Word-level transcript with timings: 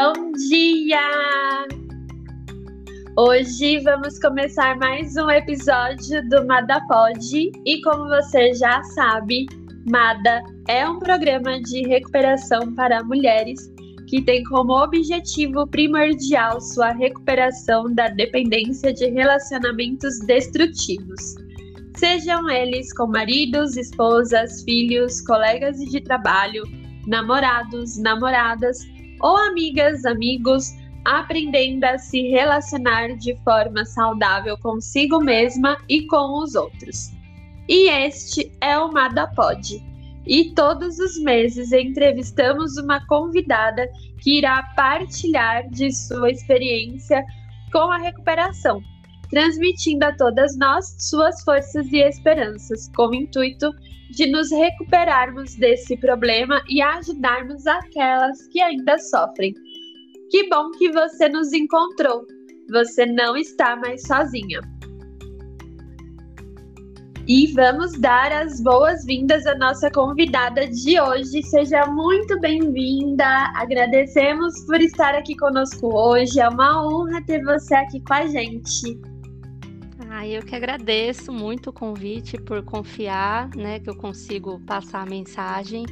Bom 0.00 0.30
dia! 0.48 1.66
Hoje 3.16 3.80
vamos 3.80 4.16
começar 4.20 4.78
mais 4.78 5.16
um 5.16 5.28
episódio 5.28 6.22
do 6.28 6.46
Mada 6.46 6.80
Pod 6.86 7.50
e 7.66 7.82
como 7.82 8.04
você 8.04 8.54
já 8.54 8.80
sabe, 8.94 9.46
Mada 9.90 10.40
é 10.68 10.88
um 10.88 11.00
programa 11.00 11.60
de 11.62 11.82
recuperação 11.88 12.72
para 12.76 13.02
mulheres 13.02 13.58
que 14.06 14.22
tem 14.22 14.44
como 14.44 14.84
objetivo 14.84 15.66
primordial 15.66 16.60
sua 16.60 16.92
recuperação 16.92 17.92
da 17.92 18.06
dependência 18.06 18.92
de 18.92 19.06
relacionamentos 19.06 20.16
destrutivos. 20.20 21.34
Sejam 21.96 22.48
eles 22.48 22.92
com 22.92 23.08
maridos, 23.08 23.76
esposas, 23.76 24.62
filhos, 24.62 25.20
colegas 25.22 25.76
de 25.78 26.00
trabalho, 26.00 26.62
namorados, 27.08 27.98
namoradas 27.98 28.78
ou 29.20 29.36
amigas, 29.36 30.04
amigos, 30.04 30.74
aprendendo 31.04 31.84
a 31.84 31.98
se 31.98 32.22
relacionar 32.28 33.16
de 33.16 33.34
forma 33.42 33.84
saudável 33.84 34.58
consigo 34.58 35.20
mesma 35.20 35.76
e 35.88 36.06
com 36.06 36.42
os 36.42 36.54
outros. 36.54 37.10
E 37.68 37.88
este 37.88 38.50
é 38.60 38.78
o 38.78 38.92
Mada 38.92 39.26
Pod. 39.28 39.82
E 40.26 40.52
todos 40.54 40.98
os 40.98 41.18
meses 41.22 41.72
entrevistamos 41.72 42.76
uma 42.76 43.04
convidada 43.06 43.88
que 44.20 44.38
irá 44.38 44.62
partilhar 44.76 45.68
de 45.70 45.90
sua 45.90 46.30
experiência 46.30 47.24
com 47.72 47.90
a 47.90 47.98
recuperação, 47.98 48.82
transmitindo 49.30 50.04
a 50.04 50.14
todas 50.14 50.56
nós 50.58 50.94
suas 50.98 51.42
forças 51.42 51.90
e 51.92 51.98
esperanças, 51.98 52.90
com 52.94 53.08
o 53.08 53.14
intuito 53.14 53.70
nos 54.30 54.50
recuperarmos 54.50 55.54
desse 55.54 55.96
problema 55.96 56.62
e 56.68 56.80
ajudarmos 56.82 57.66
aquelas 57.66 58.46
que 58.48 58.60
ainda 58.60 58.98
sofrem. 58.98 59.54
Que 60.30 60.48
bom 60.48 60.70
que 60.72 60.90
você 60.90 61.28
nos 61.28 61.52
encontrou. 61.52 62.26
Você 62.70 63.06
não 63.06 63.36
está 63.36 63.76
mais 63.76 64.02
sozinha. 64.02 64.60
E 67.26 67.52
vamos 67.52 67.92
dar 67.92 68.32
as 68.32 68.58
boas-vindas 68.62 69.46
à 69.46 69.54
nossa 69.54 69.90
convidada 69.90 70.66
de 70.66 70.98
hoje. 70.98 71.42
Seja 71.42 71.84
muito 71.86 72.40
bem-vinda. 72.40 73.52
Agradecemos 73.54 74.64
por 74.64 74.80
estar 74.80 75.14
aqui 75.14 75.36
conosco 75.36 75.94
hoje. 75.94 76.40
É 76.40 76.48
uma 76.48 76.86
honra 76.86 77.22
ter 77.26 77.42
você 77.44 77.74
aqui 77.74 78.00
com 78.00 78.14
a 78.14 78.26
gente. 78.26 78.98
Ah, 80.18 80.26
eu 80.26 80.42
que 80.42 80.56
agradeço 80.56 81.32
muito 81.32 81.70
o 81.70 81.72
convite 81.72 82.36
por 82.38 82.60
confiar, 82.64 83.50
né, 83.54 83.78
que 83.78 83.88
eu 83.88 83.94
consigo 83.94 84.58
passar 84.66 85.02
a 85.02 85.06
mensagem 85.06 85.86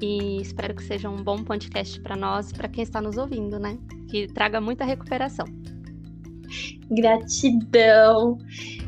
e 0.00 0.40
espero 0.40 0.76
que 0.76 0.84
seja 0.84 1.10
um 1.10 1.16
bom 1.16 1.42
podcast 1.42 2.00
para 2.00 2.14
nós 2.14 2.52
para 2.52 2.68
quem 2.68 2.84
está 2.84 3.00
nos 3.00 3.16
ouvindo, 3.16 3.58
né? 3.58 3.76
Que 4.08 4.28
traga 4.28 4.60
muita 4.60 4.84
recuperação. 4.84 5.44
Gratidão. 6.88 8.38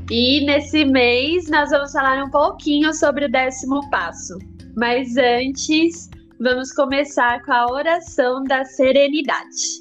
E 0.09 0.47
nesse 0.47 0.85
mês 0.85 1.51
nós 1.51 1.71
vamos 1.71 1.91
falar 1.91 2.23
um 2.23 2.31
pouquinho 2.31 2.95
sobre 2.95 3.25
o 3.25 3.29
décimo 3.29 3.91
passo. 3.91 4.39
Mas 4.77 5.17
antes, 5.17 6.09
vamos 6.39 6.71
começar 6.73 7.43
com 7.45 7.53
a 7.53 7.73
oração 7.73 8.45
da 8.45 8.65
serenidade. 8.65 9.81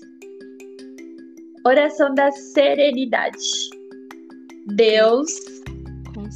Oração 1.64 2.12
da 2.16 2.32
serenidade. 2.32 3.75
Deus, 4.66 5.32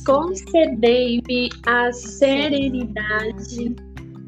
concedei-me 0.05 1.49
a 1.65 1.91
serenidade 1.91 3.75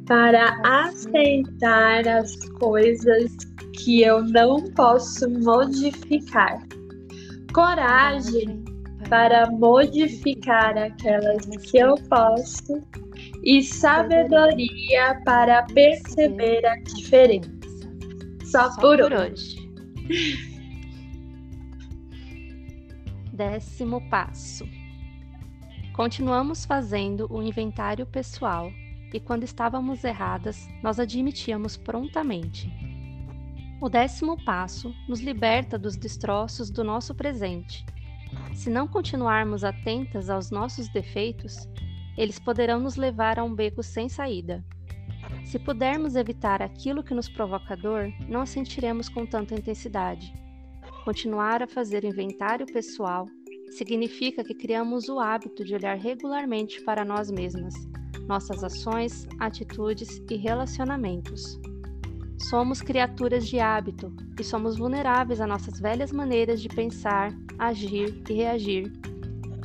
para 0.07 0.59
aceitar 0.63 2.07
as 2.07 2.35
coisas 2.59 3.31
que 3.73 4.01
eu 4.01 4.23
não 4.23 4.63
posso 4.73 5.29
modificar, 5.29 6.67
coragem 7.53 8.63
para 9.07 9.49
modificar 9.51 10.77
aquelas 10.77 11.45
que 11.45 11.77
eu 11.77 11.95
posso 12.09 12.81
e 13.43 13.61
sabedoria 13.61 15.21
para 15.25 15.63
perceber 15.73 16.65
a 16.65 16.75
diferença. 16.77 17.51
Só, 18.45 18.71
Só 18.71 18.81
por, 18.81 18.99
hoje. 18.99 19.57
Décimo 23.41 24.07
passo. 24.07 24.69
Continuamos 25.95 26.63
fazendo 26.63 27.25
o 27.27 27.41
inventário 27.41 28.05
pessoal 28.05 28.71
e, 29.11 29.19
quando 29.19 29.41
estávamos 29.41 30.03
erradas, 30.03 30.69
nós 30.83 30.99
admitíamos 30.99 31.75
prontamente. 31.75 32.71
O 33.81 33.89
décimo 33.89 34.37
passo 34.45 34.93
nos 35.09 35.21
liberta 35.21 35.75
dos 35.79 35.97
destroços 35.97 36.69
do 36.69 36.83
nosso 36.83 37.15
presente. 37.15 37.83
Se 38.53 38.69
não 38.69 38.87
continuarmos 38.87 39.63
atentas 39.63 40.29
aos 40.29 40.51
nossos 40.51 40.87
defeitos, 40.89 41.67
eles 42.15 42.37
poderão 42.37 42.79
nos 42.79 42.95
levar 42.95 43.39
a 43.39 43.43
um 43.43 43.55
beco 43.55 43.81
sem 43.81 44.07
saída. 44.07 44.63
Se 45.45 45.57
pudermos 45.57 46.15
evitar 46.15 46.61
aquilo 46.61 47.03
que 47.03 47.15
nos 47.15 47.27
provoca 47.27 47.75
dor, 47.75 48.13
não 48.29 48.41
a 48.41 48.45
sentiremos 48.45 49.09
com 49.09 49.25
tanta 49.25 49.55
intensidade. 49.55 50.31
Continuar 51.03 51.63
a 51.63 51.67
fazer 51.67 52.05
inventário 52.05 52.67
pessoal 52.67 53.27
significa 53.71 54.43
que 54.43 54.53
criamos 54.53 55.09
o 55.09 55.19
hábito 55.19 55.63
de 55.65 55.73
olhar 55.73 55.97
regularmente 55.97 56.79
para 56.83 57.03
nós 57.03 57.31
mesmas, 57.31 57.73
nossas 58.27 58.63
ações, 58.63 59.27
atitudes 59.39 60.21
e 60.29 60.35
relacionamentos. 60.35 61.59
Somos 62.37 62.83
criaturas 62.83 63.47
de 63.47 63.59
hábito 63.59 64.13
e 64.39 64.43
somos 64.43 64.77
vulneráveis 64.77 65.41
a 65.41 65.47
nossas 65.47 65.79
velhas 65.79 66.11
maneiras 66.11 66.61
de 66.61 66.69
pensar, 66.69 67.33
agir 67.57 68.21
e 68.29 68.33
reagir. 68.33 68.91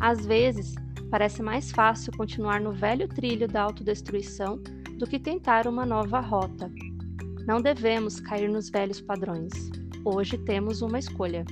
Às 0.01 0.25
vezes, 0.25 0.75
parece 1.11 1.43
mais 1.43 1.71
fácil 1.71 2.17
continuar 2.17 2.63
no 2.63 2.73
velho 2.73 3.07
trilho 3.09 3.47
da 3.47 3.61
autodestruição 3.61 4.57
do 4.97 5.07
que 5.07 5.19
tentar 5.19 5.67
uma 5.67 5.85
nova 5.85 6.19
rota. 6.19 6.73
Não 7.47 7.61
devemos 7.61 8.21
cair 8.21 8.49
nos 8.49 8.71
velhos 8.71 9.03
padrões. 9.03 9.53
Hoje 10.09 10.39
temos 10.39 10.83
uma 10.83 11.01
escolha. 11.01 11.45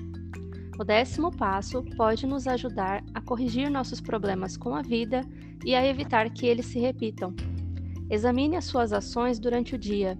O 0.78 0.84
décimo 0.84 1.36
passo 1.36 1.82
pode 1.96 2.24
nos 2.24 2.46
ajudar 2.46 3.02
a 3.12 3.20
corrigir 3.20 3.68
nossos 3.68 4.00
problemas 4.00 4.56
com 4.56 4.76
a 4.76 4.80
vida 4.80 5.22
e 5.64 5.74
a 5.74 5.84
evitar 5.84 6.30
que 6.30 6.46
eles 6.46 6.66
se 6.66 6.78
repitam. 6.78 7.34
Examine 8.08 8.54
as 8.54 8.66
suas 8.66 8.92
ações 8.92 9.40
durante 9.40 9.74
o 9.74 9.78
dia. 9.78 10.16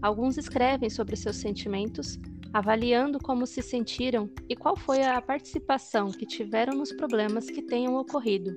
Alguns 0.00 0.38
escrevem 0.38 0.88
sobre 0.88 1.16
seus 1.16 1.36
sentimentos, 1.36 2.18
avaliando 2.50 3.18
como 3.18 3.46
se 3.46 3.60
sentiram 3.60 4.30
e 4.48 4.56
qual 4.56 4.74
foi 4.74 5.02
a 5.02 5.20
participação 5.20 6.10
que 6.10 6.24
tiveram 6.24 6.78
nos 6.78 6.94
problemas 6.94 7.50
que 7.50 7.60
tenham 7.60 7.94
ocorrido. 7.96 8.56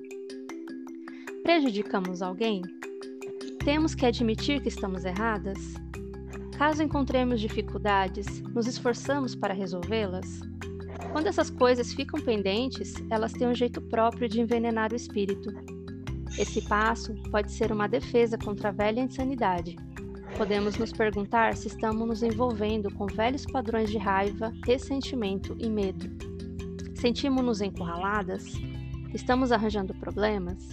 Prejudicamos 1.42 2.22
alguém? 2.22 2.62
Temos 3.62 3.94
que 3.94 4.06
admitir 4.06 4.62
que 4.62 4.68
estamos 4.70 5.04
erradas? 5.04 5.58
Caso 6.60 6.82
encontremos 6.82 7.40
dificuldades, 7.40 8.42
nos 8.54 8.66
esforçamos 8.66 9.34
para 9.34 9.54
resolvê-las? 9.54 10.40
Quando 11.10 11.26
essas 11.26 11.48
coisas 11.48 11.94
ficam 11.94 12.20
pendentes, 12.20 12.92
elas 13.08 13.32
têm 13.32 13.48
um 13.48 13.54
jeito 13.54 13.80
próprio 13.80 14.28
de 14.28 14.42
envenenar 14.42 14.92
o 14.92 14.94
espírito. 14.94 15.50
Esse 16.38 16.60
passo 16.68 17.14
pode 17.30 17.50
ser 17.50 17.72
uma 17.72 17.88
defesa 17.88 18.36
contra 18.36 18.68
a 18.68 18.72
velha 18.72 19.00
insanidade. 19.00 19.74
Podemos 20.36 20.76
nos 20.76 20.92
perguntar 20.92 21.56
se 21.56 21.68
estamos 21.68 22.06
nos 22.06 22.22
envolvendo 22.22 22.92
com 22.92 23.06
velhos 23.06 23.46
padrões 23.46 23.88
de 23.88 23.96
raiva, 23.96 24.52
ressentimento 24.66 25.56
e 25.58 25.70
medo. 25.70 26.10
Sentimos-nos 26.94 27.62
encurraladas? 27.62 28.52
Estamos 29.14 29.50
arranjando 29.50 29.94
problemas? 29.94 30.68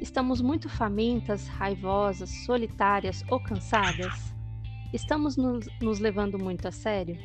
Estamos 0.00 0.42
muito 0.42 0.68
famintas, 0.68 1.46
raivosas, 1.46 2.30
solitárias 2.44 3.22
ou 3.30 3.38
cansadas? 3.38 4.29
Estamos 4.92 5.36
nos, 5.36 6.00
levando 6.00 6.36
muito 6.36 6.66
a 6.66 6.72
sério? 6.72 7.16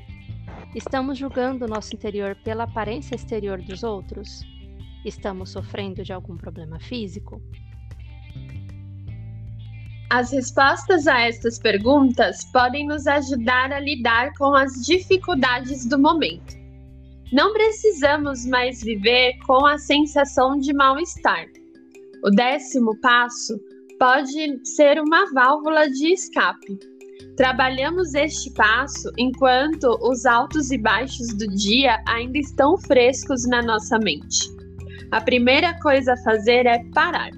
Estamos 0.75 1.17
julgando 1.17 1.65
o 1.65 1.67
nosso 1.67 1.95
interior 1.95 2.35
pela 2.43 2.65
aparência 2.65 3.15
exterior 3.15 3.59
dos 3.59 3.83
outros? 3.83 4.41
Estamos 5.03 5.49
sofrendo 5.49 6.03
de 6.03 6.13
algum 6.13 6.37
problema 6.37 6.79
físico? 6.79 7.41
As 10.11 10.31
respostas 10.31 11.07
a 11.07 11.21
estas 11.21 11.57
perguntas 11.57 12.45
podem 12.51 12.85
nos 12.85 13.07
ajudar 13.07 13.73
a 13.73 13.79
lidar 13.79 14.31
com 14.37 14.53
as 14.53 14.85
dificuldades 14.85 15.87
do 15.87 15.97
momento. 15.97 16.55
Não 17.33 17.51
precisamos 17.51 18.45
mais 18.45 18.83
viver 18.83 19.39
com 19.47 19.65
a 19.65 19.79
sensação 19.79 20.59
de 20.59 20.71
mal-estar. 20.71 21.47
O 22.23 22.29
décimo 22.29 22.95
passo 23.01 23.59
pode 23.97 24.61
ser 24.63 24.99
uma 24.99 25.33
válvula 25.33 25.89
de 25.89 26.13
escape 26.13 26.94
Trabalhamos 27.37 28.13
este 28.13 28.49
passo 28.51 29.11
enquanto 29.17 29.97
os 30.01 30.25
altos 30.25 30.71
e 30.71 30.77
baixos 30.77 31.27
do 31.33 31.47
dia 31.47 32.01
ainda 32.07 32.37
estão 32.37 32.77
frescos 32.77 33.45
na 33.45 33.61
nossa 33.61 33.99
mente. 33.99 34.49
A 35.11 35.19
primeira 35.19 35.77
coisa 35.81 36.13
a 36.13 36.23
fazer 36.23 36.65
é 36.65 36.81
parar. 36.93 37.31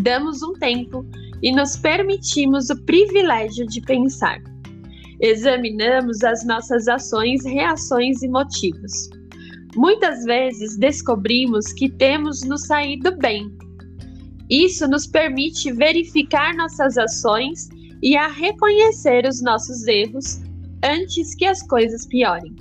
Damos 0.00 0.40
um 0.42 0.52
tempo 0.52 1.04
e 1.42 1.50
nos 1.50 1.76
permitimos 1.76 2.70
o 2.70 2.80
privilégio 2.84 3.66
de 3.66 3.80
pensar. 3.80 4.40
examinamos 5.20 6.24
as 6.24 6.44
nossas 6.44 6.88
ações, 6.88 7.44
reações 7.44 8.22
e 8.22 8.28
motivos. 8.28 8.92
Muitas 9.76 10.24
vezes 10.24 10.76
descobrimos 10.76 11.72
que 11.72 11.88
temos 11.88 12.42
nos 12.42 12.66
saído 12.66 13.16
bem. 13.18 13.50
Isso 14.50 14.86
nos 14.88 15.06
permite 15.06 15.72
verificar 15.72 16.54
nossas 16.54 16.98
ações 16.98 17.68
e 18.02 18.16
a 18.16 18.26
reconhecer 18.26 19.26
os 19.26 19.40
nossos 19.40 19.86
erros 19.86 20.40
antes 20.84 21.34
que 21.36 21.44
as 21.44 21.62
coisas 21.66 22.06
piorem. 22.06 22.54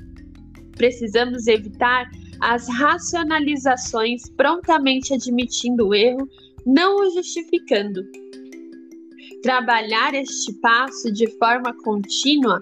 Precisamos 0.75 1.47
evitar 1.47 2.09
as 2.41 2.67
racionalizações 2.67 4.29
prontamente 4.37 5.13
admitindo 5.13 5.87
o 5.87 5.95
erro, 5.95 6.27
não 6.65 6.97
o 6.97 7.11
justificando. 7.11 8.03
Trabalhar 9.41 10.13
este 10.13 10.53
passo 10.53 11.11
de 11.11 11.27
forma 11.37 11.73
contínua 11.83 12.59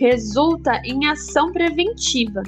resulta 0.00 0.80
em 0.84 1.06
ação 1.06 1.52
preventiva. 1.52 2.42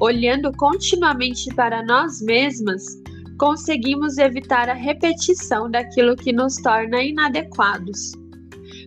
Olhando 0.00 0.50
continuamente 0.56 1.54
para 1.54 1.84
nós 1.84 2.20
mesmas, 2.22 2.82
conseguimos 3.38 4.18
evitar 4.18 4.68
a 4.68 4.74
repetição 4.74 5.70
daquilo 5.70 6.16
que 6.16 6.32
nos 6.32 6.56
torna 6.56 7.02
inadequados. 7.02 8.12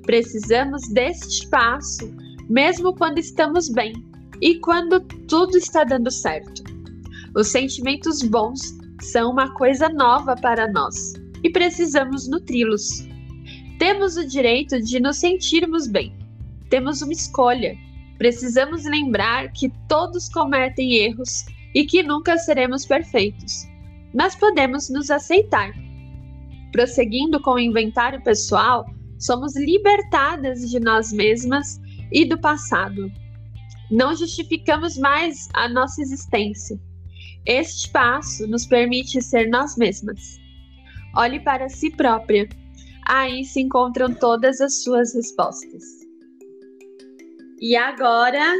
Precisamos 0.07 0.87
deste 0.87 1.45
passo, 1.49 2.09
mesmo 2.49 2.95
quando 2.95 3.17
estamos 3.17 3.67
bem 3.67 3.93
e 4.41 4.55
quando 4.61 5.01
tudo 5.01 5.57
está 5.57 5.83
dando 5.83 6.09
certo. 6.09 6.63
Os 7.35 7.49
sentimentos 7.49 8.21
bons 8.21 8.73
são 9.01 9.29
uma 9.29 9.53
coisa 9.55 9.89
nova 9.89 10.33
para 10.37 10.71
nós 10.71 11.11
e 11.43 11.49
precisamos 11.49 12.25
nutri-los. 12.29 13.05
Temos 13.79 14.15
o 14.15 14.25
direito 14.25 14.81
de 14.81 14.97
nos 15.01 15.17
sentirmos 15.17 15.87
bem. 15.87 16.15
Temos 16.69 17.01
uma 17.01 17.11
escolha. 17.11 17.77
Precisamos 18.17 18.85
lembrar 18.85 19.51
que 19.51 19.69
todos 19.89 20.29
cometem 20.29 20.95
erros 20.95 21.43
e 21.75 21.85
que 21.85 22.01
nunca 22.01 22.37
seremos 22.37 22.85
perfeitos, 22.85 23.67
mas 24.15 24.35
podemos 24.37 24.89
nos 24.89 25.11
aceitar. 25.11 25.73
Prosseguindo 26.71 27.41
com 27.41 27.55
o 27.55 27.59
inventário 27.59 28.23
pessoal, 28.23 28.85
somos 29.19 29.55
libertadas 29.55 30.69
de 30.69 30.79
nós 30.79 31.11
mesmas 31.11 31.79
e 32.11 32.25
do 32.25 32.37
passado. 32.39 33.11
Não 33.89 34.15
justificamos 34.15 34.97
mais 34.97 35.47
a 35.53 35.69
nossa 35.69 36.01
existência. 36.01 36.79
Este 37.45 37.89
passo 37.91 38.45
nos 38.47 38.65
permite 38.65 39.21
ser 39.21 39.49
nós 39.49 39.77
mesmas. 39.77 40.37
Olhe 41.15 41.39
para 41.39 41.69
si 41.69 41.89
própria. 41.89 42.47
Aí 43.07 43.45
se 43.45 43.61
encontram 43.61 44.13
todas 44.13 44.59
as 44.59 44.83
suas 44.83 45.15
respostas. 45.15 45.83
E 47.61 47.75
agora 47.75 48.53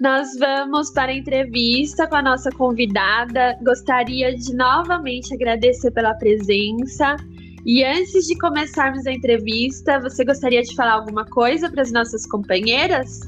nós 0.00 0.36
vamos 0.38 0.90
para 0.90 1.10
a 1.10 1.16
entrevista 1.16 2.06
com 2.06 2.16
a 2.16 2.22
nossa 2.22 2.50
convidada. 2.50 3.58
Gostaria 3.64 4.34
de 4.34 4.54
novamente 4.54 5.32
agradecer 5.32 5.90
pela 5.90 6.14
presença. 6.14 7.16
E 7.64 7.84
antes 7.84 8.26
de 8.26 8.36
começarmos 8.38 9.06
a 9.06 9.12
entrevista, 9.12 10.00
você 10.00 10.24
gostaria 10.24 10.62
de 10.62 10.74
falar 10.74 10.94
alguma 10.94 11.24
coisa 11.24 11.70
para 11.70 11.82
as 11.82 11.92
nossas 11.92 12.26
companheiras? 12.26 13.20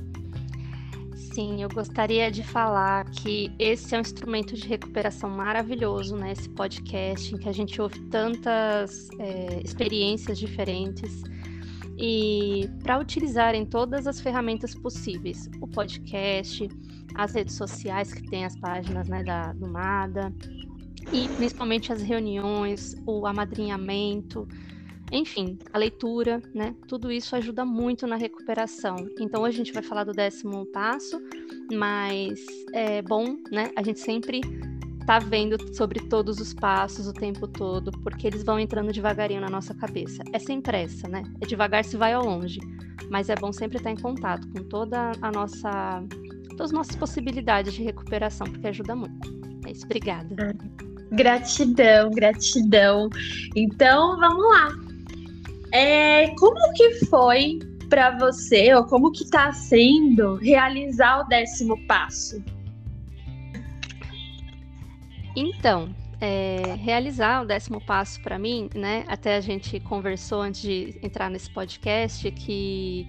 Sim, 1.14 1.62
eu 1.62 1.68
gostaria 1.68 2.30
de 2.30 2.42
falar 2.42 3.04
que 3.10 3.52
esse 3.58 3.94
é 3.94 3.98
um 3.98 4.00
instrumento 4.00 4.54
de 4.54 4.66
recuperação 4.66 5.30
maravilhoso, 5.30 6.16
né? 6.16 6.32
Esse 6.32 6.48
podcast, 6.48 7.32
em 7.34 7.38
que 7.38 7.48
a 7.48 7.52
gente 7.52 7.80
ouve 7.80 8.00
tantas 8.06 9.08
é, 9.20 9.60
experiências 9.64 10.38
diferentes 10.38 11.22
e 11.96 12.68
para 12.82 12.98
utilizar 12.98 13.54
em 13.54 13.64
todas 13.64 14.06
as 14.08 14.20
ferramentas 14.20 14.74
possíveis, 14.74 15.48
o 15.60 15.68
podcast, 15.68 16.68
as 17.14 17.34
redes 17.34 17.54
sociais 17.54 18.12
que 18.12 18.22
tem 18.28 18.44
as 18.44 18.56
páginas 18.56 19.08
né, 19.08 19.22
da, 19.22 19.52
do 19.52 19.68
MADA 19.68 20.32
e 21.12 21.28
principalmente 21.28 21.92
as 21.92 22.02
reuniões, 22.02 22.94
o 23.06 23.26
amadrinhamento, 23.26 24.46
enfim, 25.12 25.58
a 25.72 25.78
leitura, 25.78 26.42
né? 26.54 26.74
Tudo 26.88 27.12
isso 27.12 27.36
ajuda 27.36 27.64
muito 27.64 28.06
na 28.06 28.16
recuperação. 28.16 28.96
Então 29.20 29.42
hoje 29.42 29.56
a 29.60 29.64
gente 29.64 29.72
vai 29.72 29.82
falar 29.82 30.04
do 30.04 30.12
décimo 30.12 30.66
passo, 30.66 31.20
mas 31.72 32.40
é 32.72 33.02
bom, 33.02 33.36
né? 33.50 33.70
A 33.76 33.82
gente 33.82 34.00
sempre 34.00 34.40
tá 35.06 35.18
vendo 35.18 35.56
sobre 35.74 36.00
todos 36.00 36.40
os 36.40 36.54
passos 36.54 37.06
o 37.06 37.12
tempo 37.12 37.46
todo, 37.46 37.92
porque 38.02 38.26
eles 38.26 38.42
vão 38.42 38.58
entrando 38.58 38.92
devagarinho 38.92 39.40
na 39.40 39.50
nossa 39.50 39.74
cabeça. 39.74 40.22
É 40.32 40.38
sem 40.38 40.60
pressa, 40.60 41.06
né? 41.06 41.22
É 41.40 41.46
devagar 41.46 41.84
se 41.84 41.96
vai 41.96 42.12
ao 42.12 42.24
longe, 42.24 42.58
mas 43.10 43.28
é 43.28 43.34
bom 43.34 43.52
sempre 43.52 43.76
estar 43.76 43.90
em 43.90 43.96
contato 43.96 44.48
com 44.48 44.64
toda 44.64 45.12
a 45.20 45.30
nossa 45.30 46.02
todas 46.50 46.70
as 46.70 46.72
nossas 46.72 46.96
possibilidades 46.96 47.74
de 47.74 47.82
recuperação, 47.82 48.46
porque 48.46 48.66
ajuda 48.68 48.94
muito. 48.94 49.28
É 49.66 49.72
isso, 49.72 49.84
obrigada. 49.84 50.34
Gratidão, 51.14 52.10
gratidão. 52.10 53.08
Então, 53.54 54.18
vamos 54.18 54.44
lá. 54.44 54.68
É, 55.72 56.28
como 56.36 56.72
que 56.74 57.06
foi 57.06 57.58
para 57.88 58.16
você, 58.18 58.74
ou 58.74 58.84
como 58.84 59.12
que 59.12 59.24
está 59.24 59.52
sendo 59.52 60.36
realizar 60.36 61.20
o 61.20 61.24
décimo 61.24 61.78
passo? 61.86 62.42
Então, 65.36 65.94
é, 66.20 66.76
realizar 66.76 67.42
o 67.42 67.46
décimo 67.46 67.80
passo 67.80 68.20
para 68.22 68.38
mim, 68.38 68.68
né? 68.74 69.04
Até 69.08 69.36
a 69.36 69.40
gente 69.40 69.80
conversou 69.80 70.40
antes 70.40 70.62
de 70.62 70.98
entrar 71.02 71.28
nesse 71.28 71.50
podcast 71.50 72.30
que 72.30 73.06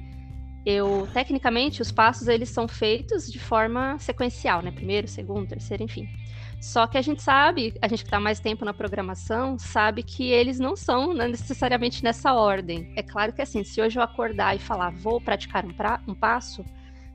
eu, 0.65 1.07
tecnicamente, 1.13 1.81
os 1.81 1.91
passos 1.91 2.27
eles 2.27 2.49
são 2.49 2.67
feitos 2.67 3.31
de 3.31 3.39
forma 3.39 3.97
sequencial, 3.99 4.61
né? 4.63 4.71
Primeiro, 4.71 5.07
segundo, 5.07 5.47
terceiro, 5.47 5.83
enfim. 5.83 6.07
Só 6.61 6.87
que 6.87 6.97
a 6.97 7.01
gente 7.01 7.21
sabe, 7.21 7.73
a 7.81 7.87
gente 7.87 7.99
que 7.99 8.07
está 8.07 8.19
mais 8.19 8.39
tempo 8.39 8.65
na 8.65 8.73
programação, 8.73 9.57
sabe 9.57 10.01
que 10.01 10.31
eles 10.31 10.59
não 10.59 10.75
são 10.75 11.13
né, 11.13 11.27
necessariamente 11.27 12.03
nessa 12.03 12.33
ordem. 12.33 12.91
É 12.95 13.03
claro 13.03 13.33
que 13.33 13.41
assim, 13.41 13.63
se 13.63 13.81
hoje 13.81 13.99
eu 13.99 14.03
acordar 14.03 14.55
e 14.55 14.59
falar 14.59 14.91
vou 14.91 15.21
praticar 15.21 15.65
um, 15.65 15.73
pra, 15.73 16.01
um 16.07 16.15
passo, 16.15 16.65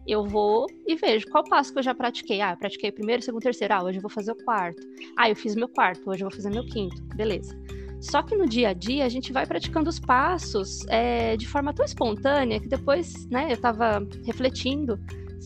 eu 0.07 0.25
vou 0.25 0.67
e 0.87 0.95
vejo 0.95 1.27
qual 1.31 1.45
passo 1.45 1.73
que 1.73 1.79
eu 1.79 1.83
já 1.83 1.95
pratiquei. 1.95 2.41
Ah, 2.41 2.53
eu 2.53 2.57
pratiquei 2.57 2.91
o 2.91 2.93
primeiro, 2.93 3.23
segundo, 3.23 3.43
terceiro. 3.43 3.75
Ah, 3.75 3.83
hoje 3.83 3.99
eu 3.99 4.03
vou 4.03 4.11
fazer 4.11 4.33
o 4.33 4.45
quarto. 4.45 4.81
Ah, 5.17 5.29
eu 5.29 5.37
fiz 5.37 5.55
meu 5.55 5.69
quarto, 5.69 6.09
hoje 6.11 6.23
eu 6.23 6.29
vou 6.29 6.37
fazer 6.37 6.51
meu 6.51 6.65
quinto. 6.67 7.03
Beleza. 7.15 7.57
Só 8.01 8.23
que 8.23 8.35
no 8.35 8.49
dia 8.49 8.71
a 8.71 8.73
dia 8.73 9.05
a 9.05 9.09
gente 9.09 9.33
vai 9.33 9.47
praticando 9.47 9.91
os 9.91 10.01
passos 10.01 10.87
é, 10.89 11.37
de 11.37 11.47
forma 11.47 11.73
tão 11.75 11.85
espontânea 11.85 12.59
que 12.59 12.67
depois, 12.67 13.27
né, 13.29 13.47
eu 13.51 13.55
estava 13.55 14.07
refletindo 14.25 14.99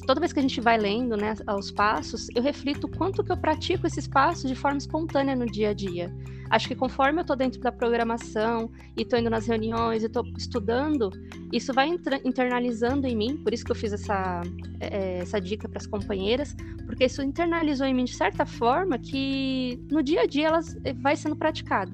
toda 0.06 0.20
vez 0.20 0.32
que 0.32 0.38
a 0.38 0.42
gente 0.42 0.60
vai 0.60 0.76
lendo 0.76 1.16
né, 1.16 1.34
os 1.56 1.70
passos, 1.70 2.28
eu 2.34 2.42
reflito 2.42 2.88
quanto 2.88 3.22
que 3.22 3.30
eu 3.30 3.36
pratico 3.36 3.86
esses 3.86 4.08
passos 4.08 4.48
de 4.48 4.54
forma 4.54 4.78
espontânea 4.78 5.36
no 5.36 5.46
dia 5.46 5.70
a 5.70 5.74
dia. 5.74 6.14
Acho 6.50 6.68
que 6.68 6.74
conforme 6.74 7.18
eu 7.18 7.22
estou 7.22 7.36
dentro 7.36 7.60
da 7.60 7.72
programação 7.72 8.70
e 8.96 9.02
estou 9.02 9.18
indo 9.18 9.30
nas 9.30 9.46
reuniões 9.46 10.02
e 10.02 10.06
estou 10.06 10.24
estudando, 10.36 11.10
isso 11.52 11.72
vai 11.72 11.88
internalizando 12.24 13.06
em 13.06 13.16
mim, 13.16 13.36
por 13.36 13.52
isso 13.52 13.64
que 13.64 13.72
eu 13.72 13.76
fiz 13.76 13.92
essa, 13.92 14.42
é, 14.80 15.18
essa 15.18 15.40
dica 15.40 15.68
para 15.68 15.78
as 15.78 15.86
companheiras, 15.86 16.54
porque 16.86 17.04
isso 17.04 17.22
internalizou 17.22 17.86
em 17.86 17.94
mim 17.94 18.04
de 18.04 18.14
certa 18.14 18.44
forma 18.44 18.98
que 18.98 19.80
no 19.90 20.02
dia 20.02 20.22
a 20.22 20.26
dia 20.26 20.48
elas 20.48 20.76
eh, 20.84 20.92
vai 20.92 21.16
sendo 21.16 21.34
praticado. 21.34 21.92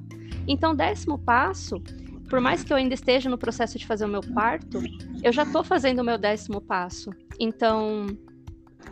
Então, 0.49 0.75
décimo 0.75 1.19
passo 1.19 1.81
por 2.31 2.41
mais 2.41 2.63
que 2.63 2.73
eu 2.73 2.77
ainda 2.77 2.95
esteja 2.95 3.29
no 3.29 3.37
processo 3.37 3.77
de 3.77 3.85
fazer 3.85 4.05
o 4.05 4.09
meu 4.09 4.23
quarto, 4.23 4.81
eu 5.21 5.33
já 5.33 5.43
estou 5.43 5.65
fazendo 5.65 5.99
o 5.99 6.05
meu 6.05 6.17
décimo 6.17 6.61
passo. 6.61 7.11
Então, 7.41 8.07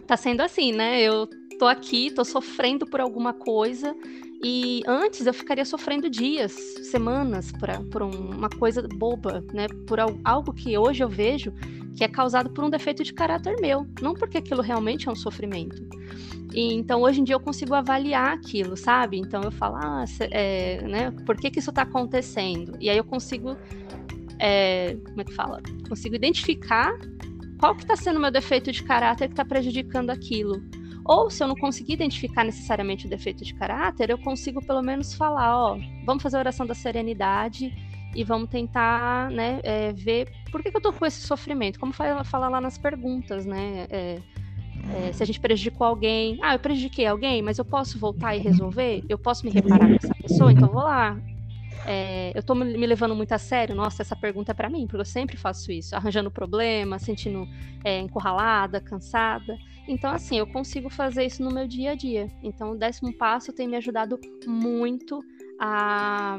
tá 0.06 0.16
sendo 0.16 0.40
assim, 0.40 0.72
né? 0.72 1.00
Eu 1.02 1.28
tô 1.58 1.66
aqui, 1.66 2.10
tô 2.10 2.24
sofrendo 2.24 2.86
por 2.86 3.00
alguma 3.00 3.34
coisa 3.34 3.94
e 4.42 4.82
antes 4.86 5.26
eu 5.26 5.34
ficaria 5.34 5.64
sofrendo 5.64 6.08
dias, 6.08 6.52
semanas 6.90 7.52
por, 7.52 7.68
por 7.90 8.02
uma 8.02 8.48
coisa 8.48 8.82
boba, 8.82 9.44
né? 9.52 9.66
Por 9.86 9.98
algo 10.24 10.52
que 10.54 10.78
hoje 10.78 11.02
eu 11.02 11.08
vejo 11.08 11.52
que 11.96 12.04
é 12.04 12.08
causado 12.08 12.50
por 12.50 12.62
um 12.62 12.70
defeito 12.70 13.02
de 13.02 13.12
caráter 13.12 13.56
meu, 13.60 13.84
não 14.00 14.14
porque 14.14 14.38
aquilo 14.38 14.62
realmente 14.62 15.08
é 15.08 15.12
um 15.12 15.16
sofrimento. 15.16 15.82
E, 16.54 16.72
então, 16.72 17.02
hoje 17.02 17.20
em 17.20 17.24
dia, 17.24 17.34
eu 17.34 17.40
consigo 17.40 17.74
avaliar 17.74 18.34
aquilo, 18.34 18.76
sabe? 18.76 19.18
Então, 19.18 19.42
eu 19.42 19.50
falo, 19.50 19.76
ah, 19.76 20.04
é, 20.30 20.80
né, 20.82 21.10
por 21.26 21.36
que, 21.36 21.50
que 21.50 21.58
isso 21.58 21.70
está 21.70 21.82
acontecendo? 21.82 22.76
E 22.80 22.88
aí 22.88 22.96
eu 22.96 23.04
consigo, 23.04 23.56
é, 24.38 24.96
como 25.08 25.20
é 25.20 25.24
que 25.24 25.34
fala? 25.34 25.60
Consigo 25.88 26.14
identificar 26.14 26.96
qual 27.58 27.74
que 27.74 27.82
está 27.82 27.96
sendo 27.96 28.16
o 28.16 28.20
meu 28.20 28.30
defeito 28.30 28.70
de 28.70 28.82
caráter 28.82 29.26
que 29.26 29.32
está 29.32 29.44
prejudicando 29.44 30.10
aquilo. 30.10 30.62
Ou 31.04 31.30
se 31.30 31.42
eu 31.42 31.48
não 31.48 31.54
conseguir 31.54 31.94
identificar 31.94 32.44
necessariamente 32.44 33.06
o 33.06 33.08
defeito 33.08 33.44
de 33.44 33.54
caráter, 33.54 34.10
eu 34.10 34.18
consigo 34.18 34.64
pelo 34.64 34.82
menos 34.82 35.14
falar, 35.14 35.56
ó, 35.56 35.78
vamos 36.04 36.22
fazer 36.22 36.36
a 36.36 36.40
oração 36.40 36.66
da 36.66 36.74
serenidade 36.74 37.72
e 38.14 38.22
vamos 38.24 38.50
tentar, 38.50 39.30
né, 39.30 39.60
é, 39.62 39.92
ver 39.92 40.30
por 40.50 40.62
que, 40.62 40.70
que 40.70 40.76
eu 40.76 40.80
tô 40.80 40.92
com 40.92 41.06
esse 41.06 41.20
sofrimento. 41.22 41.80
Como 41.80 41.92
fala, 41.92 42.24
fala 42.24 42.48
lá 42.48 42.60
nas 42.60 42.76
perguntas, 42.76 43.46
né? 43.46 43.86
É, 43.90 44.18
é, 44.94 45.12
se 45.12 45.22
a 45.22 45.26
gente 45.26 45.40
prejudicou 45.40 45.86
alguém. 45.86 46.38
Ah, 46.42 46.54
eu 46.54 46.58
prejudiquei 46.58 47.06
alguém, 47.06 47.42
mas 47.42 47.58
eu 47.58 47.64
posso 47.64 47.98
voltar 47.98 48.36
e 48.36 48.38
resolver? 48.38 49.02
Eu 49.08 49.18
posso 49.18 49.44
me 49.44 49.52
reparar 49.52 49.88
com 49.88 49.94
essa 49.94 50.14
pessoa? 50.14 50.52
Então 50.52 50.68
vou 50.68 50.82
lá. 50.82 51.18
É, 51.84 52.32
eu 52.34 52.42
tô 52.42 52.54
me 52.54 52.86
levando 52.86 53.14
muito 53.14 53.32
a 53.32 53.38
sério? 53.38 53.74
Nossa, 53.74 54.02
essa 54.02 54.16
pergunta 54.16 54.52
é 54.52 54.54
para 54.54 54.68
mim, 54.68 54.86
porque 54.86 55.00
eu 55.00 55.04
sempre 55.04 55.36
faço 55.36 55.72
isso, 55.72 55.94
arranjando 55.94 56.30
problema, 56.30 56.98
sentindo 56.98 57.46
é, 57.84 57.98
encurralada, 57.98 58.80
cansada. 58.80 59.56
Então, 59.86 60.10
assim, 60.10 60.38
eu 60.38 60.46
consigo 60.46 60.90
fazer 60.90 61.24
isso 61.24 61.42
no 61.42 61.50
meu 61.50 61.66
dia 61.66 61.92
a 61.92 61.94
dia. 61.94 62.28
Então, 62.42 62.72
o 62.72 62.76
décimo 62.76 63.12
passo 63.16 63.52
tem 63.52 63.66
me 63.66 63.76
ajudado 63.76 64.18
muito 64.46 65.20
a 65.58 66.38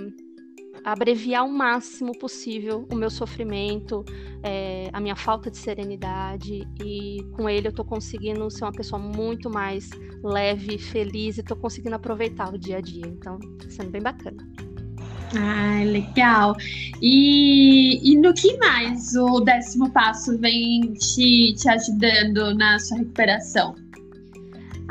abreviar 0.84 1.46
o 1.46 1.52
máximo 1.52 2.18
possível 2.18 2.88
o 2.92 2.96
meu 2.96 3.10
sofrimento, 3.10 4.04
é, 4.44 4.90
a 4.94 5.00
minha 5.00 5.16
falta 5.16 5.52
de 5.52 5.58
serenidade 5.58 6.66
e 6.82 7.24
com 7.34 7.50
ele 7.50 7.68
eu 7.68 7.74
tô 7.74 7.84
conseguindo 7.84 8.50
ser 8.50 8.64
uma 8.64 8.72
pessoa 8.72 9.02
muito 9.02 9.50
mais 9.50 9.90
leve, 10.24 10.78
feliz 10.78 11.38
e 11.38 11.44
tô 11.44 11.56
conseguindo 11.56 11.96
aproveitar 11.96 12.54
o 12.54 12.58
dia 12.58 12.78
a 12.78 12.82
dia. 12.82 13.08
Então, 13.08 13.40
tá 13.40 13.70
sendo 13.70 13.90
bem 13.90 14.02
bacana. 14.02 14.38
Ah, 15.36 15.84
legal. 15.86 16.56
E, 17.02 18.12
e 18.12 18.18
no 18.18 18.34
que 18.34 18.58
mais 18.58 19.16
o 19.16 19.40
décimo 19.42 19.92
passo 19.92 20.38
vem 20.38 20.94
te, 20.94 21.54
te 21.56 21.70
ajudando 21.70 22.56
na 22.56 22.80
sua 22.80 22.98
recuperação? 22.98 23.76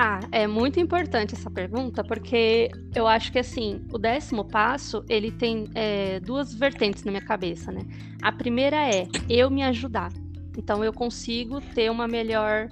Ah, 0.01 0.21
é 0.31 0.47
muito 0.47 0.79
importante 0.79 1.35
essa 1.35 1.51
pergunta, 1.51 2.05
porque 2.05 2.71
eu 2.95 3.09
acho 3.09 3.33
que 3.33 3.39
assim, 3.41 3.85
o 3.93 3.99
décimo 3.99 4.45
passo, 4.45 5.05
ele 5.09 5.33
tem 5.33 5.69
é, 5.75 6.21
duas 6.21 6.55
vertentes 6.55 7.03
na 7.03 7.11
minha 7.11 7.25
cabeça, 7.25 7.73
né? 7.73 7.85
A 8.23 8.31
primeira 8.31 8.77
é 8.77 9.09
eu 9.29 9.51
me 9.51 9.65
ajudar. 9.65 10.13
Então 10.57 10.85
eu 10.85 10.93
consigo 10.93 11.61
ter 11.61 11.91
uma 11.91 12.07
melhor. 12.07 12.69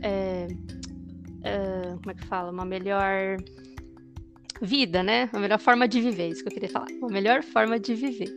É, 0.00 0.48
é, 1.42 1.94
como 1.98 2.10
é 2.10 2.14
que 2.14 2.24
fala? 2.24 2.50
Uma 2.50 2.64
melhor 2.64 3.36
vida, 4.60 5.02
né? 5.02 5.28
Uma 5.32 5.40
melhor 5.40 5.58
forma 5.58 5.88
de 5.88 6.00
viver, 6.00 6.28
isso 6.28 6.42
que 6.42 6.48
eu 6.48 6.52
queria 6.52 6.68
falar. 6.68 6.86
Uma 7.00 7.10
melhor 7.10 7.42
forma 7.42 7.78
de 7.78 7.94
viver. 7.94 8.32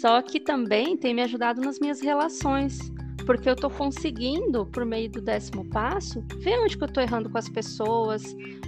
Só 0.00 0.22
que 0.22 0.38
também 0.38 0.96
tem 0.96 1.14
me 1.14 1.22
ajudado 1.22 1.60
nas 1.60 1.78
minhas 1.78 2.00
relações 2.00 2.78
porque 3.24 3.48
eu 3.48 3.56
tô 3.56 3.70
conseguindo, 3.70 4.66
por 4.66 4.84
meio 4.84 5.10
do 5.10 5.20
décimo 5.20 5.64
passo, 5.70 6.24
ver 6.38 6.58
onde 6.60 6.76
que 6.76 6.84
eu 6.84 6.88
tô 6.88 7.00
errando 7.00 7.30
com 7.30 7.38
as 7.38 7.48
pessoas, 7.48 8.22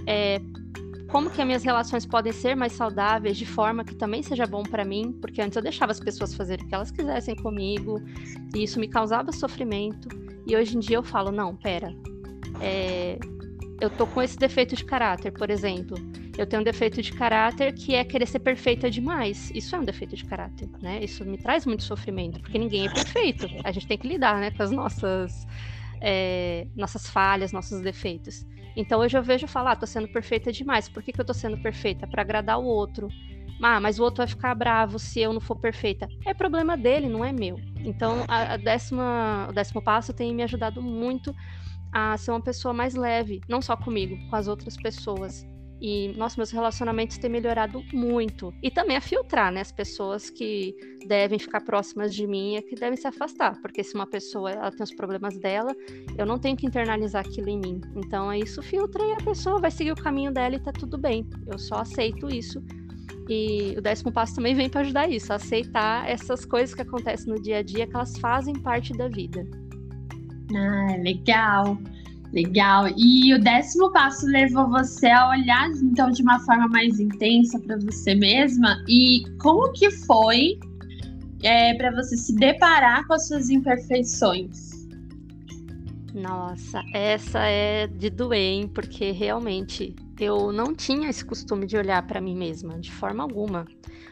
é, 0.05 0.41
como 1.09 1.29
que 1.29 1.39
as 1.39 1.47
minhas 1.47 1.63
relações 1.63 2.05
podem 2.05 2.33
ser 2.33 2.55
mais 2.55 2.73
saudáveis 2.73 3.37
de 3.37 3.45
forma 3.45 3.83
que 3.83 3.95
também 3.95 4.21
seja 4.21 4.45
bom 4.45 4.63
para 4.63 4.83
mim, 4.83 5.17
porque 5.21 5.41
antes 5.41 5.55
eu 5.55 5.61
deixava 5.61 5.91
as 5.91 5.99
pessoas 5.99 6.33
fazerem 6.33 6.65
o 6.65 6.67
que 6.67 6.75
elas 6.75 6.91
quisessem 6.91 7.35
comigo, 7.35 8.01
e 8.55 8.63
isso 8.63 8.79
me 8.79 8.87
causava 8.87 9.31
sofrimento, 9.31 10.09
e 10.45 10.55
hoje 10.55 10.75
em 10.75 10.79
dia 10.79 10.97
eu 10.97 11.03
falo, 11.03 11.31
não, 11.31 11.55
pera, 11.55 11.95
é, 12.61 13.17
eu 13.79 13.89
tô 13.89 14.07
com 14.07 14.21
esse 14.21 14.37
defeito 14.37 14.75
de 14.75 14.83
caráter, 14.83 15.31
por 15.31 15.49
exemplo, 15.49 15.97
eu 16.37 16.45
tenho 16.45 16.61
um 16.61 16.63
defeito 16.63 17.01
de 17.01 17.11
caráter 17.11 17.73
que 17.73 17.95
é 17.95 18.03
querer 18.03 18.27
ser 18.27 18.39
perfeita 18.39 18.89
demais. 18.89 19.51
Isso 19.53 19.75
é 19.75 19.79
um 19.79 19.83
defeito 19.83 20.15
de 20.15 20.23
caráter, 20.23 20.69
né? 20.81 20.99
Isso 21.03 21.25
me 21.25 21.37
traz 21.37 21.65
muito 21.65 21.83
sofrimento, 21.83 22.39
porque 22.39 22.57
ninguém 22.57 22.85
é 22.85 22.93
perfeito. 22.93 23.47
A 23.63 23.71
gente 23.71 23.87
tem 23.87 23.97
que 23.97 24.07
lidar, 24.07 24.39
né, 24.39 24.51
com 24.51 24.61
as 24.61 24.71
nossas 24.71 25.47
é, 26.01 26.67
nossas 26.75 27.09
falhas, 27.09 27.51
nossos 27.51 27.81
defeitos. 27.81 28.45
Então 28.75 28.99
hoje 28.99 29.17
eu 29.17 29.23
vejo 29.23 29.47
falar, 29.47 29.71
ah, 29.71 29.75
tô 29.75 29.87
sendo 29.87 30.07
perfeita 30.07 30.51
demais. 30.51 30.87
Por 30.87 31.01
que, 31.01 31.11
que 31.11 31.19
eu 31.19 31.25
tô 31.25 31.33
sendo 31.33 31.57
perfeita? 31.57 32.05
Para 32.07 32.21
agradar 32.21 32.59
o 32.59 32.65
outro. 32.65 33.07
Ah, 33.61 33.79
mas 33.79 33.97
o 33.97 34.03
outro 34.03 34.17
vai 34.17 34.27
ficar 34.27 34.53
bravo 34.53 34.99
se 34.99 35.19
eu 35.19 35.33
não 35.33 35.41
for 35.41 35.55
perfeita. 35.55 36.07
É 36.25 36.33
problema 36.33 36.77
dele, 36.77 37.09
não 37.09 37.25
é 37.25 37.31
meu. 37.31 37.59
Então 37.79 38.23
a, 38.27 38.53
a 38.53 38.57
décima, 38.57 39.47
o 39.49 39.53
décimo 39.53 39.81
passo 39.81 40.13
tem 40.13 40.33
me 40.35 40.43
ajudado 40.43 40.81
muito 40.81 41.35
a 41.91 42.15
ser 42.17 42.31
uma 42.31 42.41
pessoa 42.41 42.73
mais 42.73 42.93
leve, 42.93 43.41
não 43.49 43.61
só 43.61 43.75
comigo, 43.75 44.15
com 44.29 44.35
as 44.35 44.47
outras 44.47 44.77
pessoas. 44.77 45.43
E, 45.79 46.13
nossa, 46.17 46.37
meus 46.37 46.51
relacionamentos 46.51 47.17
têm 47.17 47.29
melhorado 47.29 47.83
muito. 47.93 48.53
E 48.63 48.71
também 48.71 48.97
a 48.97 49.01
filtrar, 49.01 49.51
né? 49.51 49.61
As 49.61 49.71
pessoas 49.71 50.29
que 50.29 50.75
devem 51.05 51.37
ficar 51.37 51.61
próximas 51.61 52.13
de 52.15 52.25
mim 52.25 52.55
e 52.55 52.61
que 52.61 52.75
devem 52.75 52.97
se 52.97 53.07
afastar. 53.07 53.61
Porque 53.61 53.83
se 53.83 53.93
uma 53.93 54.07
pessoa 54.07 54.51
ela 54.51 54.71
tem 54.71 54.83
os 54.83 54.93
problemas 54.93 55.37
dela, 55.37 55.75
eu 56.17 56.25
não 56.25 56.39
tenho 56.39 56.57
que 56.57 56.65
internalizar 56.65 57.25
aquilo 57.25 57.49
em 57.49 57.59
mim. 57.59 57.81
Então, 57.95 58.31
é 58.31 58.39
isso 58.39 58.61
filtra 58.61 59.03
e 59.05 59.11
a 59.13 59.17
pessoa 59.17 59.59
vai 59.59 59.71
seguir 59.71 59.91
o 59.91 59.95
caminho 59.95 60.31
dela 60.31 60.55
e 60.55 60.59
tá 60.59 60.71
tudo 60.71 60.97
bem. 60.97 61.27
Eu 61.45 61.59
só 61.59 61.75
aceito 61.75 62.29
isso. 62.29 62.63
E 63.29 63.75
o 63.77 63.81
décimo 63.81 64.11
passo 64.11 64.35
também 64.35 64.55
vem 64.55 64.69
para 64.69 64.81
ajudar 64.81 65.09
isso, 65.09 65.33
aceitar 65.33 66.09
essas 66.09 66.45
coisas 66.45 66.73
que 66.73 66.81
acontecem 66.81 67.27
no 67.33 67.41
dia 67.41 67.57
a 67.57 67.61
dia, 67.61 67.85
que 67.85 67.93
elas 67.93 68.17
fazem 68.17 68.55
parte 68.55 68.93
da 68.93 69.09
vida. 69.09 69.45
Ah, 70.55 70.95
legal. 71.01 71.77
Legal. 72.33 72.87
E 72.97 73.33
o 73.33 73.39
décimo 73.39 73.91
passo 73.91 74.25
levou 74.27 74.69
você 74.69 75.07
a 75.07 75.29
olhar 75.29 75.69
então 75.71 76.11
de 76.11 76.21
uma 76.21 76.39
forma 76.41 76.67
mais 76.67 76.99
intensa 76.99 77.59
para 77.59 77.77
você 77.77 78.15
mesma. 78.15 78.83
E 78.87 79.23
como 79.39 79.71
que 79.73 79.89
foi 79.91 80.59
é, 81.43 81.73
para 81.75 81.91
você 81.91 82.17
se 82.17 82.35
deparar 82.35 83.05
com 83.07 83.13
as 83.13 83.27
suas 83.27 83.49
imperfeições? 83.49 84.77
Nossa, 86.13 86.83
essa 86.93 87.39
é 87.45 87.85
de 87.87 88.09
doer, 88.09 88.39
hein? 88.39 88.67
Porque 88.67 89.11
realmente 89.11 89.95
eu 90.19 90.51
não 90.51 90.73
tinha 90.73 91.09
esse 91.09 91.23
costume 91.23 91.67
de 91.67 91.77
olhar 91.77 92.05
para 92.07 92.19
mim 92.19 92.35
mesma, 92.35 92.79
de 92.79 92.91
forma 92.91 93.23
alguma. 93.23 93.65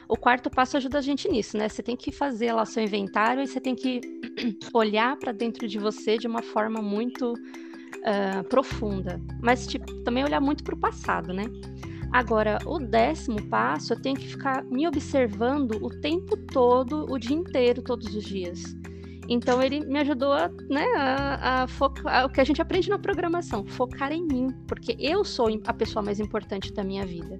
O 0.07 0.15
quarto 0.15 0.49
passo 0.51 0.77
ajuda 0.77 0.99
a 0.99 1.01
gente 1.01 1.27
nisso, 1.27 1.57
né? 1.57 1.67
Você 1.67 1.81
tem 1.81 1.95
que 1.95 2.11
fazer 2.11 2.53
lá 2.53 2.63
seu 2.63 2.83
inventário 2.83 3.41
e 3.41 3.47
você 3.47 3.59
tem 3.59 3.73
que 3.73 4.01
olhar 4.71 5.17
para 5.17 5.31
dentro 5.31 5.67
de 5.67 5.79
você 5.79 6.15
de 6.15 6.27
uma 6.27 6.43
forma 6.43 6.79
muito 6.79 7.33
uh, 8.05 8.43
profunda, 8.45 9.21
mas 9.41 9.65
tipo, 9.67 9.91
também 10.03 10.23
olhar 10.23 10.39
muito 10.39 10.63
para 10.63 10.75
o 10.75 10.77
passado, 10.77 11.33
né? 11.33 11.45
Agora, 12.11 12.59
o 12.65 12.79
décimo 12.79 13.41
passo, 13.49 13.93
eu 13.93 14.01
tenho 14.01 14.15
que 14.15 14.27
ficar 14.27 14.63
me 14.63 14.87
observando 14.87 15.71
o 15.83 15.89
tempo 15.89 16.37
todo, 16.37 17.05
o 17.11 17.17
dia 17.17 17.35
inteiro, 17.35 17.81
todos 17.81 18.15
os 18.15 18.23
dias. 18.23 18.63
Então, 19.27 19.61
ele 19.61 19.81
me 19.81 19.99
ajudou 19.99 20.31
a, 20.31 20.49
né, 20.69 20.85
a, 20.95 21.63
a 21.63 21.67
focar, 21.67 22.25
o 22.25 22.29
que 22.29 22.39
a 22.39 22.43
gente 22.43 22.61
aprende 22.61 22.89
na 22.89 22.99
programação, 22.99 23.65
focar 23.65 24.11
em 24.11 24.25
mim, 24.25 24.53
porque 24.67 24.95
eu 24.99 25.25
sou 25.25 25.47
a 25.65 25.73
pessoa 25.73 26.03
mais 26.03 26.19
importante 26.19 26.71
da 26.71 26.83
minha 26.83 27.05
vida. 27.05 27.37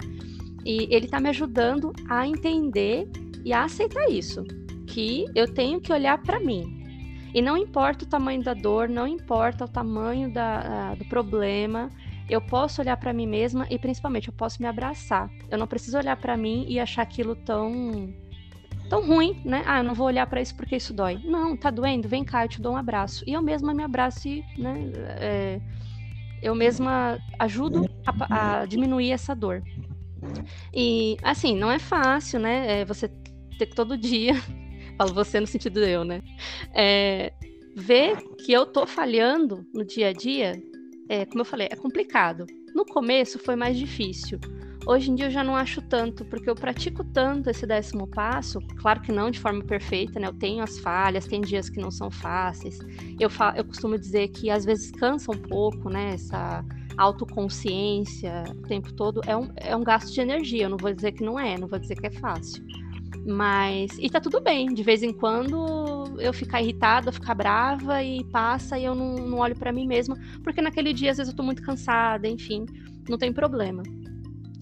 E 0.66 0.88
ele 0.94 1.06
está 1.06 1.20
me 1.20 1.30
ajudando 1.30 1.94
a 2.10 2.28
entender 2.28 3.08
e 3.46 3.54
a 3.54 3.64
aceitar 3.64 4.10
isso, 4.10 4.44
que 4.88 5.26
eu 5.36 5.48
tenho 5.54 5.80
que 5.80 5.94
olhar 5.94 6.18
para 6.18 6.40
mim, 6.40 6.85
e 7.36 7.42
não 7.42 7.58
importa 7.58 8.06
o 8.06 8.08
tamanho 8.08 8.42
da 8.42 8.54
dor, 8.54 8.88
não 8.88 9.06
importa 9.06 9.66
o 9.66 9.68
tamanho 9.68 10.32
da, 10.32 10.94
uh, 10.94 10.96
do 10.96 11.04
problema, 11.04 11.90
eu 12.30 12.40
posso 12.40 12.82
olhar 12.82 12.96
para 12.96 13.12
mim 13.12 13.28
mesma 13.28 13.68
e 13.70 13.78
principalmente 13.78 14.30
eu 14.30 14.34
posso 14.34 14.62
me 14.62 14.68
abraçar. 14.70 15.30
Eu 15.52 15.58
não 15.58 15.68
preciso 15.68 15.98
olhar 15.98 16.16
para 16.16 16.38
mim 16.38 16.66
e 16.70 16.80
achar 16.80 17.02
aquilo 17.02 17.36
tão 17.36 18.10
tão 18.90 19.06
ruim, 19.06 19.42
né? 19.44 19.64
Ah, 19.68 19.80
eu 19.80 19.84
não 19.84 19.94
vou 19.94 20.08
olhar 20.08 20.26
para 20.28 20.40
isso 20.40 20.56
porque 20.56 20.78
isso 20.78 20.94
dói. 20.94 21.20
Não, 21.26 21.58
tá 21.58 21.70
doendo? 21.70 22.08
Vem 22.08 22.24
cá, 22.24 22.46
eu 22.46 22.48
te 22.48 22.62
dou 22.62 22.72
um 22.72 22.78
abraço. 22.78 23.22
E 23.28 23.34
eu 23.34 23.42
mesma 23.42 23.74
me 23.74 23.84
abraço 23.84 24.30
e, 24.30 24.42
né, 24.58 24.94
é, 25.20 25.62
eu 26.42 26.56
mesma 26.56 27.20
ajudo 27.38 27.84
a, 28.06 28.62
a, 28.62 28.66
diminuir 28.66 29.12
essa 29.12 29.36
dor. 29.36 29.62
E 30.74 31.18
assim, 31.22 31.54
não 31.54 31.70
é 31.70 31.80
fácil, 31.80 32.40
né? 32.40 32.80
É, 32.80 32.86
você 32.86 33.10
ter 33.58 33.66
todo 33.66 33.98
dia 33.98 34.36
falo 34.98 35.14
você 35.14 35.40
no 35.40 35.48
sentido 35.48 35.80
eu, 35.80 36.04
né? 36.04 36.22
É, 36.74 37.34
ver 37.76 38.18
que 38.38 38.52
eu 38.52 38.66
tô 38.66 38.88
falhando 38.88 39.66
no 39.74 39.86
dia 39.86 40.10
a 40.10 40.14
dia, 40.14 40.62
é, 41.10 41.26
como 41.26 41.42
eu 41.42 41.46
falei, 41.46 41.68
é 41.70 41.76
complicado. 41.76 42.46
No 42.74 42.86
começo 42.86 43.40
foi 43.40 43.56
mais 43.56 43.78
difícil. 43.78 44.40
Hoje 44.88 45.10
em 45.10 45.16
dia 45.16 45.26
eu 45.26 45.32
já 45.32 45.44
não 45.44 45.56
acho 45.56 45.82
tanto, 45.82 46.24
porque 46.26 46.48
eu 46.48 46.54
pratico 46.54 47.04
tanto 47.04 47.50
esse 47.50 47.66
décimo 47.66 48.08
passo, 48.08 48.60
claro 48.78 49.02
que 49.02 49.12
não 49.12 49.32
de 49.32 49.40
forma 49.40 49.64
perfeita, 49.64 50.20
né? 50.20 50.28
Eu 50.28 50.34
tenho 50.34 50.64
as 50.64 50.78
falhas, 50.78 51.26
tem 51.26 51.42
dias 51.42 51.70
que 51.70 51.80
não 51.80 51.90
são 51.90 52.12
fáceis. 52.12 52.78
Eu, 53.20 53.30
fa 53.30 53.54
eu 53.58 53.66
costumo 53.66 53.98
dizer 53.98 54.28
que 54.28 54.50
às 54.52 54.64
vezes 54.64 54.92
cansa 54.92 55.32
um 55.32 55.38
pouco, 55.38 55.90
né? 55.90 56.14
Essa 56.14 56.64
autoconsciência 56.98 58.44
o 58.52 58.62
tempo 58.68 58.94
todo 58.94 59.22
é 59.26 59.36
um, 59.36 59.50
é 59.58 59.76
um 59.76 59.84
gasto 59.84 60.14
de 60.14 60.22
energia. 60.22 60.66
Eu 60.66 60.70
não 60.70 60.78
vou 60.78 60.94
dizer 60.94 61.14
que 61.14 61.24
não 61.24 61.40
é, 61.40 61.58
não 61.58 61.68
vou 61.68 61.80
dizer 61.80 61.96
que 61.96 62.06
é 62.06 62.12
fácil. 62.12 62.64
Mas. 63.26 63.98
E 64.00 64.10
tá 64.10 64.22
tudo 64.22 64.40
bem. 64.40 64.74
De 64.74 64.84
vez 64.84 65.02
em 65.02 65.12
quando 65.12 66.20
eu 66.20 66.32
ficar 66.32 66.62
irritada, 66.62 67.12
ficar 67.12 67.34
brava 67.34 68.04
e 68.04 68.24
passa 68.26 68.78
e 68.78 68.86
eu 68.86 68.94
não, 68.94 69.16
não 69.16 69.38
olho 69.40 69.56
para 69.56 69.72
mim 69.72 69.88
mesma. 69.88 70.18
Porque 70.44 70.62
naquele 70.62 70.94
dia, 70.94 71.12
às 71.12 71.18
vezes, 71.18 71.32
eu 71.32 71.36
tô 71.38 71.44
muito 71.44 71.64
cansada, 71.64 72.28
enfim, 72.28 72.66
não 73.10 73.18
tem 73.18 73.34
problema. 73.34 73.82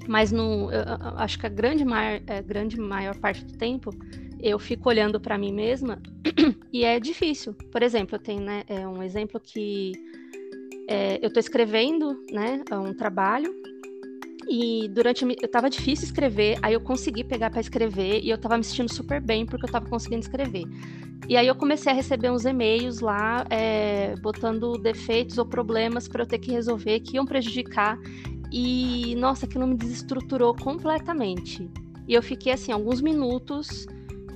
Mas 0.08 0.32
no, 0.32 0.72
eu, 0.72 0.82
eu 0.82 1.18
acho 1.18 1.38
que 1.38 1.46
a 1.46 1.50
grande 1.50 1.84
maior, 1.84 2.22
é, 2.28 2.42
grande 2.42 2.80
maior 2.80 3.18
parte 3.18 3.44
do 3.44 3.58
tempo 3.58 3.92
eu 4.40 4.60
fico 4.60 4.90
olhando 4.90 5.22
para 5.22 5.38
mim 5.38 5.54
mesma 5.54 6.02
e 6.72 6.84
é 6.84 7.00
difícil. 7.00 7.54
Por 7.72 7.82
exemplo, 7.82 8.16
eu 8.16 8.20
tenho 8.20 8.42
né, 8.42 8.64
é 8.68 8.86
um 8.86 9.02
exemplo 9.02 9.40
que 9.40 9.94
é, 10.90 11.18
eu 11.22 11.28
estou 11.28 11.40
escrevendo 11.40 12.22
né, 12.30 12.62
um 12.72 12.94
trabalho 12.94 13.54
e 14.48 14.88
durante 14.90 15.24
eu 15.24 15.48
tava 15.48 15.70
difícil 15.70 16.06
escrever, 16.06 16.58
aí 16.62 16.74
eu 16.74 16.82
consegui 16.82 17.24
pegar 17.24 17.50
para 17.50 17.62
escrever 17.62 18.22
e 18.24 18.30
eu 18.30 18.38
tava 18.38 18.58
me 18.58 18.64
sentindo 18.64 18.94
super 18.94 19.22
bem 19.22 19.46
porque 19.46 19.66
eu 19.66 19.72
tava 19.72 19.88
conseguindo 19.88 20.22
escrever. 20.22 20.66
E 21.28 21.38
aí 21.38 21.48
eu 21.48 21.56
comecei 21.56 21.92
a 21.92 21.96
receber 21.96 22.30
uns 22.32 22.44
e-mails 22.46 23.00
lá, 23.00 23.46
é, 23.50 24.16
botando 24.22 24.78
defeitos 24.78 25.38
ou 25.38 25.46
problemas 25.46 26.08
para 26.08 26.24
eu 26.24 26.28
ter 26.28 26.40
que 26.40 26.52
resolver 26.52 27.00
que 27.00 27.16
iam 27.16 27.26
prejudicar. 27.26 27.98
E 28.52 29.16
nossa, 29.16 29.46
aquilo 29.46 29.66
me 29.66 29.76
desestruturou 29.76 30.54
completamente. 30.56 31.70
e 32.08 32.14
eu 32.14 32.22
fiquei 32.22 32.52
assim 32.52 32.72
alguns 32.72 33.02
minutos 33.02 33.88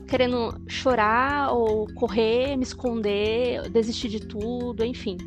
querendo 0.08 0.56
chorar 0.70 1.52
ou 1.52 1.86
correr, 1.94 2.56
me 2.56 2.64
esconder, 2.64 3.70
desistir 3.70 4.08
de 4.08 4.22
tudo, 4.22 4.86
enfim. 4.86 5.18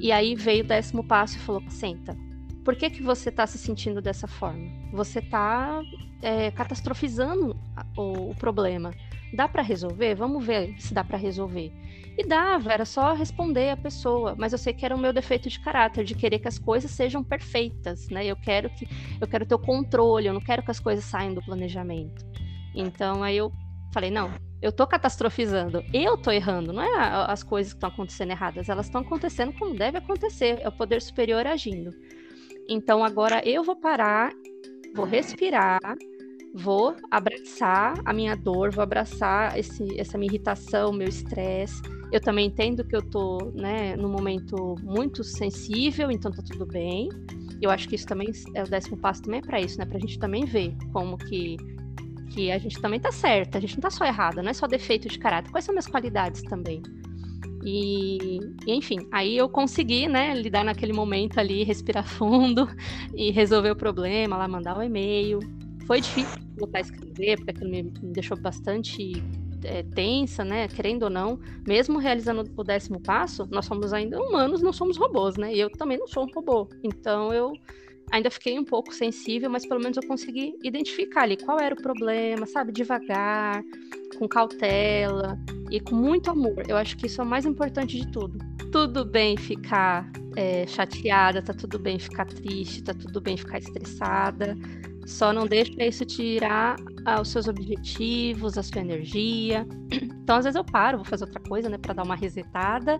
E 0.00 0.10
aí 0.10 0.34
veio 0.34 0.64
o 0.64 0.66
décimo 0.66 1.06
passo 1.06 1.36
e 1.36 1.40
falou: 1.40 1.62
senta. 1.68 2.25
Por 2.66 2.74
que, 2.74 2.90
que 2.90 3.00
você 3.00 3.28
está 3.28 3.46
se 3.46 3.58
sentindo 3.58 4.02
dessa 4.02 4.26
forma? 4.26 4.68
Você 4.90 5.20
está 5.20 5.80
é, 6.20 6.50
catastrofizando 6.50 7.56
o, 7.96 8.30
o 8.30 8.34
problema. 8.34 8.90
Dá 9.32 9.46
para 9.46 9.62
resolver? 9.62 10.16
Vamos 10.16 10.44
ver 10.44 10.74
se 10.80 10.92
dá 10.92 11.04
para 11.04 11.16
resolver. 11.16 11.72
E 12.18 12.26
dava, 12.26 12.72
era 12.72 12.84
só 12.84 13.14
responder 13.14 13.70
a 13.70 13.76
pessoa, 13.76 14.34
mas 14.36 14.50
eu 14.50 14.58
sei 14.58 14.72
que 14.72 14.84
era 14.84 14.96
o 14.96 14.98
meu 14.98 15.12
defeito 15.12 15.48
de 15.48 15.60
caráter, 15.60 16.04
de 16.04 16.16
querer 16.16 16.40
que 16.40 16.48
as 16.48 16.58
coisas 16.58 16.90
sejam 16.90 17.22
perfeitas, 17.22 18.08
né? 18.08 18.26
Eu 18.26 18.34
quero 18.34 18.68
que 18.70 18.88
eu 19.20 19.28
quero 19.28 19.46
ter 19.46 19.54
o 19.54 19.60
controle, 19.60 20.26
eu 20.26 20.34
não 20.34 20.40
quero 20.40 20.64
que 20.64 20.70
as 20.72 20.80
coisas 20.80 21.04
saiam 21.04 21.34
do 21.34 21.44
planejamento. 21.44 22.26
Então 22.74 23.22
aí 23.22 23.36
eu 23.36 23.52
falei, 23.92 24.10
não, 24.10 24.34
eu 24.60 24.72
tô 24.72 24.84
catastrofizando, 24.88 25.84
eu 25.94 26.18
tô 26.18 26.32
errando, 26.32 26.72
não 26.72 26.82
é 26.82 27.30
as 27.30 27.44
coisas 27.44 27.72
que 27.72 27.76
estão 27.76 27.90
acontecendo 27.90 28.32
erradas, 28.32 28.68
elas 28.68 28.86
estão 28.86 29.02
acontecendo 29.02 29.52
como 29.52 29.72
deve 29.72 29.98
acontecer, 29.98 30.58
é 30.60 30.68
o 30.68 30.72
poder 30.72 31.00
superior 31.00 31.46
agindo. 31.46 31.92
Então 32.68 33.04
agora 33.04 33.40
eu 33.46 33.62
vou 33.62 33.76
parar, 33.76 34.32
vou 34.94 35.04
respirar, 35.04 35.80
vou 36.54 36.96
abraçar 37.10 37.94
a 38.04 38.12
minha 38.12 38.34
dor, 38.34 38.72
vou 38.72 38.82
abraçar 38.82 39.58
esse, 39.58 39.98
essa 40.00 40.16
minha 40.18 40.30
irritação, 40.30 40.92
meu 40.92 41.08
estresse. 41.08 41.80
Eu 42.10 42.20
também 42.20 42.46
entendo 42.46 42.84
que 42.84 42.94
eu 42.94 43.02
tô, 43.02 43.52
né, 43.54 43.96
num 43.96 44.08
momento 44.08 44.76
muito 44.82 45.22
sensível, 45.22 46.10
então 46.10 46.32
tá 46.32 46.42
tudo 46.42 46.64
bem. 46.66 47.08
Eu 47.60 47.70
acho 47.70 47.88
que 47.88 47.94
isso 47.94 48.06
também 48.06 48.28
é 48.54 48.62
o 48.62 48.66
décimo 48.66 48.96
passo 48.96 49.22
também 49.22 49.40
é 49.40 49.42
para 49.42 49.60
isso, 49.60 49.78
né, 49.78 49.84
pra 49.84 49.98
gente 49.98 50.18
também 50.18 50.44
ver 50.44 50.74
como 50.92 51.16
que 51.16 51.56
que 52.36 52.50
a 52.50 52.58
gente 52.58 52.78
também 52.80 53.00
tá 53.00 53.10
certa, 53.10 53.56
a 53.56 53.60
gente 53.60 53.76
não 53.76 53.80
tá 53.80 53.90
só 53.90 54.04
errada, 54.04 54.42
não 54.42 54.50
é 54.50 54.52
só 54.52 54.66
defeito 54.66 55.08
de 55.08 55.18
caráter. 55.18 55.50
Quais 55.50 55.64
são 55.64 55.72
minhas 55.72 55.86
qualidades 55.86 56.42
também? 56.42 56.82
E, 57.68 58.38
enfim, 58.64 59.08
aí 59.10 59.36
eu 59.36 59.48
consegui, 59.48 60.06
né, 60.06 60.32
lidar 60.34 60.64
naquele 60.64 60.92
momento 60.92 61.40
ali, 61.40 61.64
respirar 61.64 62.06
fundo 62.08 62.68
e 63.12 63.32
resolver 63.32 63.72
o 63.72 63.76
problema, 63.76 64.36
lá 64.36 64.46
mandar 64.46 64.76
o 64.76 64.78
um 64.78 64.82
e-mail. 64.84 65.40
Foi 65.84 66.00
difícil 66.00 66.38
voltar 66.56 66.78
a 66.78 66.82
escrever, 66.82 67.36
porque 67.38 67.50
aquilo 67.50 67.70
me, 67.70 67.82
me 67.82 68.12
deixou 68.12 68.36
bastante 68.36 69.20
é, 69.64 69.82
tensa, 69.82 70.44
né? 70.44 70.68
Querendo 70.68 71.04
ou 71.04 71.10
não, 71.10 71.40
mesmo 71.66 71.98
realizando 71.98 72.48
o 72.56 72.62
décimo 72.62 73.00
passo, 73.00 73.48
nós 73.50 73.66
somos 73.66 73.92
ainda 73.92 74.20
humanos, 74.20 74.62
não 74.62 74.72
somos 74.72 74.96
robôs, 74.96 75.36
né? 75.36 75.52
E 75.52 75.58
eu 75.58 75.68
também 75.68 75.98
não 75.98 76.06
sou 76.06 76.24
um 76.24 76.32
robô. 76.32 76.68
Então 76.84 77.32
eu 77.32 77.52
ainda 78.12 78.30
fiquei 78.30 78.56
um 78.56 78.64
pouco 78.64 78.94
sensível, 78.94 79.50
mas 79.50 79.66
pelo 79.66 79.80
menos 79.80 79.96
eu 79.96 80.06
consegui 80.06 80.54
identificar 80.62 81.22
ali 81.22 81.36
qual 81.36 81.58
era 81.58 81.74
o 81.74 81.82
problema, 81.82 82.46
sabe? 82.46 82.70
Devagar, 82.70 83.64
com 84.16 84.28
cautela 84.28 85.38
e 85.70 85.80
com 85.80 85.94
muito 85.94 86.30
amor. 86.30 86.64
Eu 86.68 86.76
acho 86.76 86.96
que 86.96 87.06
isso 87.06 87.20
é 87.20 87.24
o 87.24 87.26
mais 87.26 87.44
importante 87.44 87.98
de 87.98 88.10
tudo. 88.10 88.38
Tudo 88.72 89.04
bem 89.04 89.36
ficar 89.36 90.10
é, 90.36 90.66
chateada, 90.66 91.42
tá 91.42 91.54
tudo 91.54 91.78
bem 91.78 91.98
ficar 91.98 92.26
triste, 92.26 92.82
tá 92.82 92.94
tudo 92.94 93.20
bem 93.20 93.36
ficar 93.36 93.58
estressada. 93.58 94.56
Só 95.06 95.32
não 95.32 95.46
deixa 95.46 95.84
isso 95.84 96.04
tirar 96.04 96.76
ah, 97.04 97.20
os 97.20 97.28
seus 97.28 97.46
objetivos, 97.46 98.58
a 98.58 98.62
sua 98.62 98.80
energia. 98.80 99.66
Então, 100.26 100.38
às 100.38 100.44
vezes 100.44 100.56
eu 100.56 100.64
paro, 100.64 100.98
vou 100.98 101.04
fazer 101.04 101.22
outra 101.22 101.38
coisa, 101.38 101.68
né, 101.68 101.78
para 101.78 101.94
dar 101.94 102.02
uma 102.02 102.16
resetada 102.16 102.98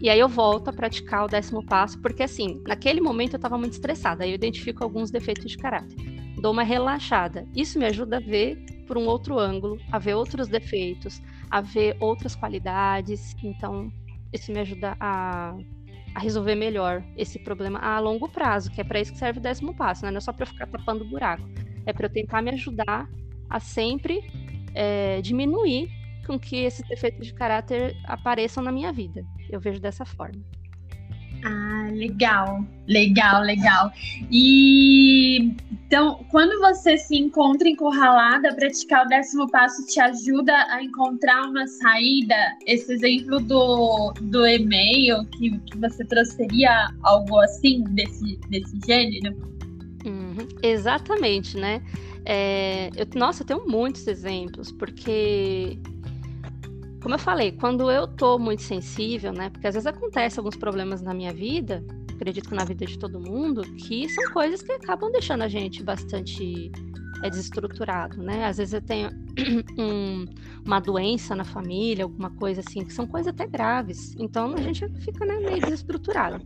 e 0.00 0.08
aí 0.08 0.18
eu 0.18 0.28
volto 0.28 0.68
a 0.68 0.72
praticar 0.72 1.26
o 1.26 1.28
décimo 1.28 1.64
passo, 1.64 2.00
porque 2.00 2.22
assim, 2.22 2.62
naquele 2.66 3.02
momento 3.02 3.34
eu 3.34 3.36
estava 3.36 3.58
muito 3.58 3.74
estressada, 3.74 4.24
aí 4.24 4.30
eu 4.30 4.34
identifico 4.34 4.82
alguns 4.82 5.10
defeitos 5.10 5.50
de 5.50 5.58
caráter. 5.58 5.94
Dou 6.36 6.52
uma 6.52 6.62
relaxada. 6.62 7.46
Isso 7.54 7.78
me 7.78 7.86
ajuda 7.86 8.18
a 8.18 8.20
ver 8.20 8.56
por 8.86 8.98
um 8.98 9.06
outro 9.06 9.38
ângulo, 9.38 9.78
a 9.92 9.98
ver 9.98 10.14
outros 10.14 10.48
defeitos, 10.48 11.20
a 11.50 11.60
ver 11.60 11.96
outras 12.00 12.34
qualidades. 12.34 13.34
Então, 13.42 13.92
isso 14.32 14.52
me 14.52 14.60
ajuda 14.60 14.96
a, 14.98 15.54
a 16.14 16.20
resolver 16.20 16.54
melhor 16.54 17.04
esse 17.16 17.38
problema 17.38 17.78
a 17.78 17.98
longo 17.98 18.28
prazo, 18.28 18.70
que 18.70 18.80
é 18.80 18.84
para 18.84 19.00
isso 19.00 19.12
que 19.12 19.18
serve 19.18 19.38
o 19.38 19.42
décimo 19.42 19.74
passo, 19.74 20.04
né? 20.04 20.10
Não 20.10 20.18
é 20.18 20.20
só 20.20 20.32
para 20.32 20.46
ficar 20.46 20.66
tapando 20.66 21.04
buraco. 21.04 21.48
É 21.86 21.92
para 21.92 22.06
eu 22.06 22.10
tentar 22.10 22.42
me 22.42 22.50
ajudar 22.50 23.08
a 23.48 23.60
sempre 23.60 24.24
é, 24.74 25.20
diminuir 25.20 25.88
com 26.26 26.38
que 26.38 26.56
esses 26.56 26.86
defeitos 26.88 27.26
de 27.26 27.34
caráter 27.34 27.96
apareçam 28.04 28.62
na 28.62 28.70
minha 28.70 28.92
vida. 28.92 29.24
Eu 29.48 29.60
vejo 29.60 29.80
dessa 29.80 30.04
forma. 30.04 30.40
Ah, 31.44 31.88
legal, 31.92 32.64
legal, 32.86 33.42
legal. 33.42 33.92
E 34.30 35.54
então, 35.90 36.24
quando 36.30 36.56
você 36.60 36.96
se 36.96 37.16
encontra 37.16 37.68
encurralada, 37.68 38.54
praticar 38.54 39.06
o 39.06 39.08
décimo 39.08 39.50
passo 39.50 39.84
te 39.86 39.98
ajuda 40.00 40.54
a 40.68 40.82
encontrar 40.82 41.48
uma 41.48 41.66
saída. 41.66 42.36
Esse 42.64 42.92
exemplo 42.92 43.40
do, 43.40 44.12
do 44.20 44.46
e-mail 44.46 45.24
que, 45.32 45.58
que 45.58 45.78
você 45.78 46.04
trouxe 46.04 46.36
seria 46.36 46.90
algo 47.02 47.40
assim, 47.40 47.82
desse, 47.90 48.38
desse 48.48 48.78
gênero? 48.86 49.36
Uhum, 50.06 50.46
exatamente, 50.62 51.56
né? 51.56 51.82
É, 52.24 52.90
eu, 52.96 53.06
nossa, 53.18 53.42
eu 53.42 53.46
tenho 53.46 53.66
muitos 53.66 54.06
exemplos, 54.06 54.70
porque 54.70 55.76
como 57.02 57.14
eu 57.14 57.18
falei, 57.18 57.52
quando 57.52 57.90
eu 57.90 58.06
tô 58.06 58.38
muito 58.38 58.62
sensível, 58.62 59.32
né? 59.32 59.50
Porque 59.50 59.66
às 59.66 59.74
vezes 59.74 59.86
acontece 59.86 60.38
alguns 60.38 60.56
problemas 60.56 61.00
na 61.00 61.14
minha 61.14 61.32
vida, 61.32 61.84
acredito 62.14 62.48
que 62.48 62.54
na 62.54 62.64
vida 62.64 62.84
de 62.84 62.98
todo 62.98 63.18
mundo, 63.18 63.62
que 63.62 64.08
são 64.08 64.32
coisas 64.32 64.62
que 64.62 64.72
acabam 64.72 65.10
deixando 65.10 65.42
a 65.42 65.48
gente 65.48 65.82
bastante 65.82 66.70
é, 67.22 67.30
desestruturado, 67.30 68.22
né? 68.22 68.44
Às 68.46 68.58
vezes 68.58 68.74
eu 68.74 68.82
tenho 68.82 69.10
um, 69.78 70.26
uma 70.64 70.80
doença 70.80 71.34
na 71.34 71.44
família, 71.44 72.04
alguma 72.04 72.30
coisa 72.30 72.60
assim, 72.60 72.84
que 72.84 72.92
são 72.92 73.06
coisas 73.06 73.32
até 73.32 73.46
graves. 73.46 74.14
Então 74.18 74.54
a 74.54 74.60
gente 74.60 74.86
fica 75.00 75.24
né, 75.24 75.38
meio 75.38 75.60
desestruturado. 75.60 76.42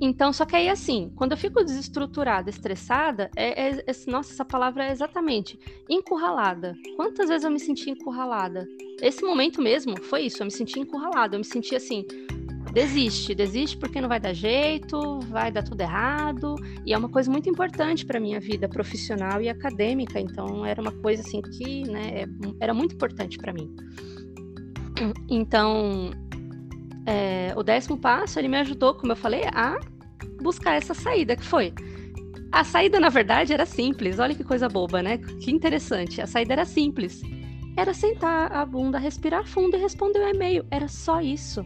Então, 0.00 0.32
só 0.32 0.44
que 0.44 0.54
aí 0.54 0.68
assim, 0.68 1.10
quando 1.16 1.32
eu 1.32 1.38
fico 1.38 1.64
desestruturada, 1.64 2.50
estressada, 2.50 3.30
é, 3.34 3.68
é, 3.68 3.84
é, 3.86 4.10
nossa, 4.10 4.32
essa 4.32 4.44
palavra 4.44 4.84
é 4.84 4.92
exatamente 4.92 5.58
encurralada. 5.88 6.76
Quantas 6.96 7.28
vezes 7.28 7.44
eu 7.44 7.50
me 7.50 7.58
senti 7.58 7.90
encurralada? 7.90 8.66
Esse 9.00 9.24
momento 9.24 9.60
mesmo 9.62 10.00
foi 10.02 10.22
isso, 10.22 10.42
eu 10.42 10.44
me 10.44 10.50
senti 10.50 10.78
encurralada, 10.78 11.36
eu 11.36 11.38
me 11.38 11.44
senti 11.44 11.74
assim, 11.74 12.04
desiste, 12.72 13.34
desiste 13.34 13.78
porque 13.78 14.02
não 14.02 14.08
vai 14.08 14.20
dar 14.20 14.34
jeito, 14.34 15.20
vai 15.30 15.50
dar 15.50 15.62
tudo 15.62 15.80
errado, 15.80 16.56
e 16.84 16.92
é 16.92 16.98
uma 16.98 17.08
coisa 17.08 17.30
muito 17.30 17.48
importante 17.48 18.04
para 18.04 18.20
minha 18.20 18.38
vida 18.38 18.68
profissional 18.68 19.40
e 19.40 19.48
acadêmica, 19.48 20.20
então 20.20 20.64
era 20.64 20.78
uma 20.78 20.92
coisa 20.92 21.22
assim 21.22 21.40
que, 21.40 21.84
né, 21.84 22.22
é, 22.22 22.26
era 22.60 22.74
muito 22.74 22.94
importante 22.94 23.38
para 23.38 23.50
mim. 23.50 23.74
Então, 25.28 26.10
é, 27.06 27.52
o 27.56 27.62
décimo 27.62 27.96
passo, 27.96 28.38
ele 28.38 28.48
me 28.48 28.58
ajudou, 28.58 28.94
como 28.94 29.12
eu 29.12 29.16
falei, 29.16 29.44
a 29.52 29.78
buscar 30.42 30.74
essa 30.74 30.92
saída, 30.92 31.36
que 31.36 31.44
foi. 31.44 31.72
A 32.52 32.64
saída, 32.64 32.98
na 32.98 33.08
verdade, 33.08 33.52
era 33.52 33.66
simples. 33.66 34.18
Olha 34.18 34.34
que 34.34 34.44
coisa 34.44 34.68
boba, 34.68 35.02
né? 35.02 35.18
Que 35.18 35.50
interessante. 35.50 36.20
A 36.20 36.26
saída 36.26 36.52
era 36.52 36.64
simples. 36.64 37.22
Era 37.76 37.92
sentar 37.92 38.52
a 38.52 38.64
bunda, 38.64 38.98
respirar 38.98 39.46
fundo 39.46 39.76
e 39.76 39.80
responder 39.80 40.20
o 40.20 40.28
e-mail. 40.28 40.64
Era 40.70 40.88
só 40.88 41.20
isso. 41.20 41.64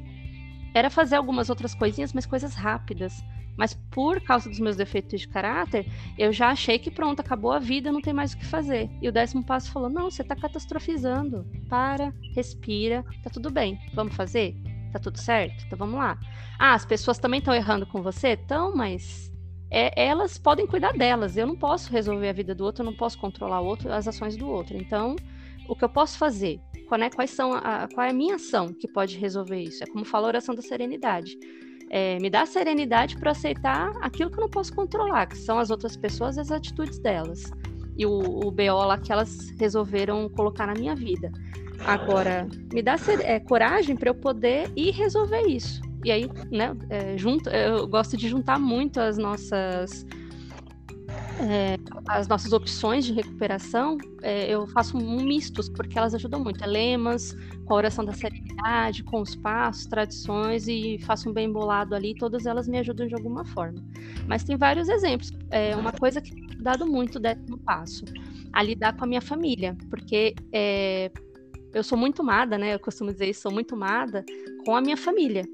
Era 0.74 0.90
fazer 0.90 1.16
algumas 1.16 1.48
outras 1.48 1.74
coisinhas, 1.74 2.12
mas 2.12 2.26
coisas 2.26 2.54
rápidas. 2.54 3.22
Mas 3.56 3.74
por 3.74 4.20
causa 4.22 4.48
dos 4.48 4.58
meus 4.58 4.76
defeitos 4.76 5.20
de 5.20 5.28
caráter, 5.28 5.86
eu 6.16 6.32
já 6.32 6.48
achei 6.48 6.78
que 6.78 6.90
pronto, 6.90 7.20
acabou 7.20 7.52
a 7.52 7.58
vida, 7.58 7.92
não 7.92 8.00
tem 8.00 8.12
mais 8.12 8.32
o 8.32 8.38
que 8.38 8.46
fazer. 8.46 8.88
E 9.02 9.08
o 9.08 9.12
décimo 9.12 9.44
passo 9.44 9.70
falou: 9.70 9.90
não, 9.90 10.10
você 10.10 10.22
está 10.22 10.34
catastrofizando. 10.34 11.46
Para, 11.68 12.12
respira, 12.34 13.04
tá 13.22 13.30
tudo 13.30 13.50
bem. 13.50 13.78
Vamos 13.92 14.14
fazer? 14.14 14.56
Tá 14.92 14.98
tudo 14.98 15.18
certo? 15.18 15.64
Então 15.66 15.78
vamos 15.78 15.98
lá. 15.98 16.18
Ah, 16.58 16.74
as 16.74 16.84
pessoas 16.84 17.18
também 17.18 17.38
estão 17.38 17.54
errando 17.54 17.86
com 17.86 18.02
você? 18.02 18.32
Então, 18.32 18.74
mas 18.74 19.30
é, 19.70 19.92
elas 20.08 20.36
podem 20.36 20.66
cuidar 20.66 20.92
delas. 20.92 21.36
Eu 21.36 21.46
não 21.46 21.56
posso 21.56 21.92
resolver 21.92 22.28
a 22.28 22.32
vida 22.32 22.54
do 22.54 22.64
outro, 22.64 22.82
eu 22.82 22.86
não 22.86 22.96
posso 22.96 23.18
controlar 23.18 23.60
o 23.60 23.66
outro, 23.66 23.92
as 23.92 24.08
ações 24.08 24.36
do 24.36 24.48
outro. 24.48 24.76
Então, 24.76 25.14
o 25.68 25.76
que 25.76 25.84
eu 25.84 25.88
posso 25.88 26.18
fazer? 26.18 26.60
Qual, 26.88 26.98
né, 26.98 27.08
quais 27.08 27.30
são 27.30 27.54
a, 27.54 27.86
qual 27.94 28.04
é 28.04 28.10
a 28.10 28.12
minha 28.12 28.34
ação 28.34 28.72
que 28.72 28.88
pode 28.88 29.16
resolver 29.16 29.62
isso? 29.62 29.84
É 29.84 29.86
como 29.86 30.04
fala 30.04 30.26
a 30.26 30.28
oração 30.28 30.54
da 30.54 30.62
serenidade. 30.62 31.38
É, 31.88 32.18
me 32.18 32.28
dá 32.28 32.44
serenidade 32.46 33.16
para 33.16 33.30
aceitar 33.30 33.92
aquilo 34.00 34.30
que 34.30 34.38
eu 34.38 34.42
não 34.42 34.50
posso 34.50 34.74
controlar, 34.74 35.26
que 35.26 35.36
são 35.36 35.58
as 35.58 35.70
outras 35.70 35.96
pessoas 35.96 36.36
e 36.36 36.40
as 36.40 36.50
atitudes 36.50 36.98
delas. 36.98 37.52
E 37.96 38.06
o, 38.06 38.12
o 38.12 38.50
BO 38.50 38.84
lá 38.86 38.98
que 38.98 39.12
elas 39.12 39.50
resolveram 39.58 40.28
colocar 40.30 40.66
na 40.66 40.74
minha 40.74 40.96
vida. 40.96 41.30
Agora, 41.84 42.46
me 42.72 42.82
dá 42.82 42.96
é, 43.22 43.40
coragem 43.40 43.96
para 43.96 44.10
eu 44.10 44.14
poder 44.14 44.70
ir 44.76 44.92
resolver 44.92 45.42
isso. 45.42 45.80
E 46.04 46.10
aí, 46.10 46.30
né, 46.50 46.76
é, 46.88 47.16
junto, 47.16 47.50
eu 47.50 47.86
gosto 47.86 48.16
de 48.16 48.28
juntar 48.28 48.58
muito 48.58 49.00
as 49.00 49.18
nossas 49.18 50.06
é, 51.40 51.76
as 52.08 52.28
nossas 52.28 52.52
opções 52.52 53.04
de 53.04 53.12
recuperação, 53.12 53.96
é, 54.22 54.52
eu 54.52 54.66
faço 54.66 54.98
um 54.98 55.22
mistos, 55.22 55.68
porque 55.68 55.98
elas 55.98 56.14
ajudam 56.14 56.42
muito. 56.42 56.62
É 56.62 56.66
lemas, 56.66 57.34
com 57.64 57.74
a 57.74 57.76
oração 57.76 58.04
da 58.04 58.12
serenidade, 58.12 59.02
com 59.02 59.22
os 59.22 59.34
passos, 59.34 59.86
tradições, 59.86 60.68
e 60.68 60.98
faço 61.00 61.30
um 61.30 61.32
bem 61.32 61.50
bolado 61.50 61.94
ali, 61.94 62.14
todas 62.14 62.44
elas 62.44 62.68
me 62.68 62.78
ajudam 62.78 63.06
de 63.06 63.14
alguma 63.14 63.44
forma. 63.44 63.82
Mas 64.26 64.44
tem 64.44 64.56
vários 64.56 64.88
exemplos. 64.88 65.32
É, 65.50 65.74
uma 65.76 65.92
coisa 65.92 66.20
que 66.20 66.34
tem 66.34 66.58
dado 66.58 66.86
muito 66.86 67.16
o 67.16 67.20
décimo 67.20 67.58
passo 67.58 68.04
a 68.52 68.62
lidar 68.62 68.94
com 68.96 69.04
a 69.04 69.06
minha 69.06 69.22
família, 69.22 69.76
porque 69.88 70.34
é, 70.52 71.10
eu 71.72 71.82
sou 71.82 71.96
muito 71.96 72.22
amada, 72.22 72.58
né? 72.58 72.74
Eu 72.74 72.80
costumo 72.80 73.12
dizer 73.12 73.30
isso, 73.30 73.42
sou 73.42 73.52
muito 73.52 73.74
amada 73.74 74.24
com 74.64 74.74
a 74.74 74.80
minha 74.80 74.96
família. 74.96 75.46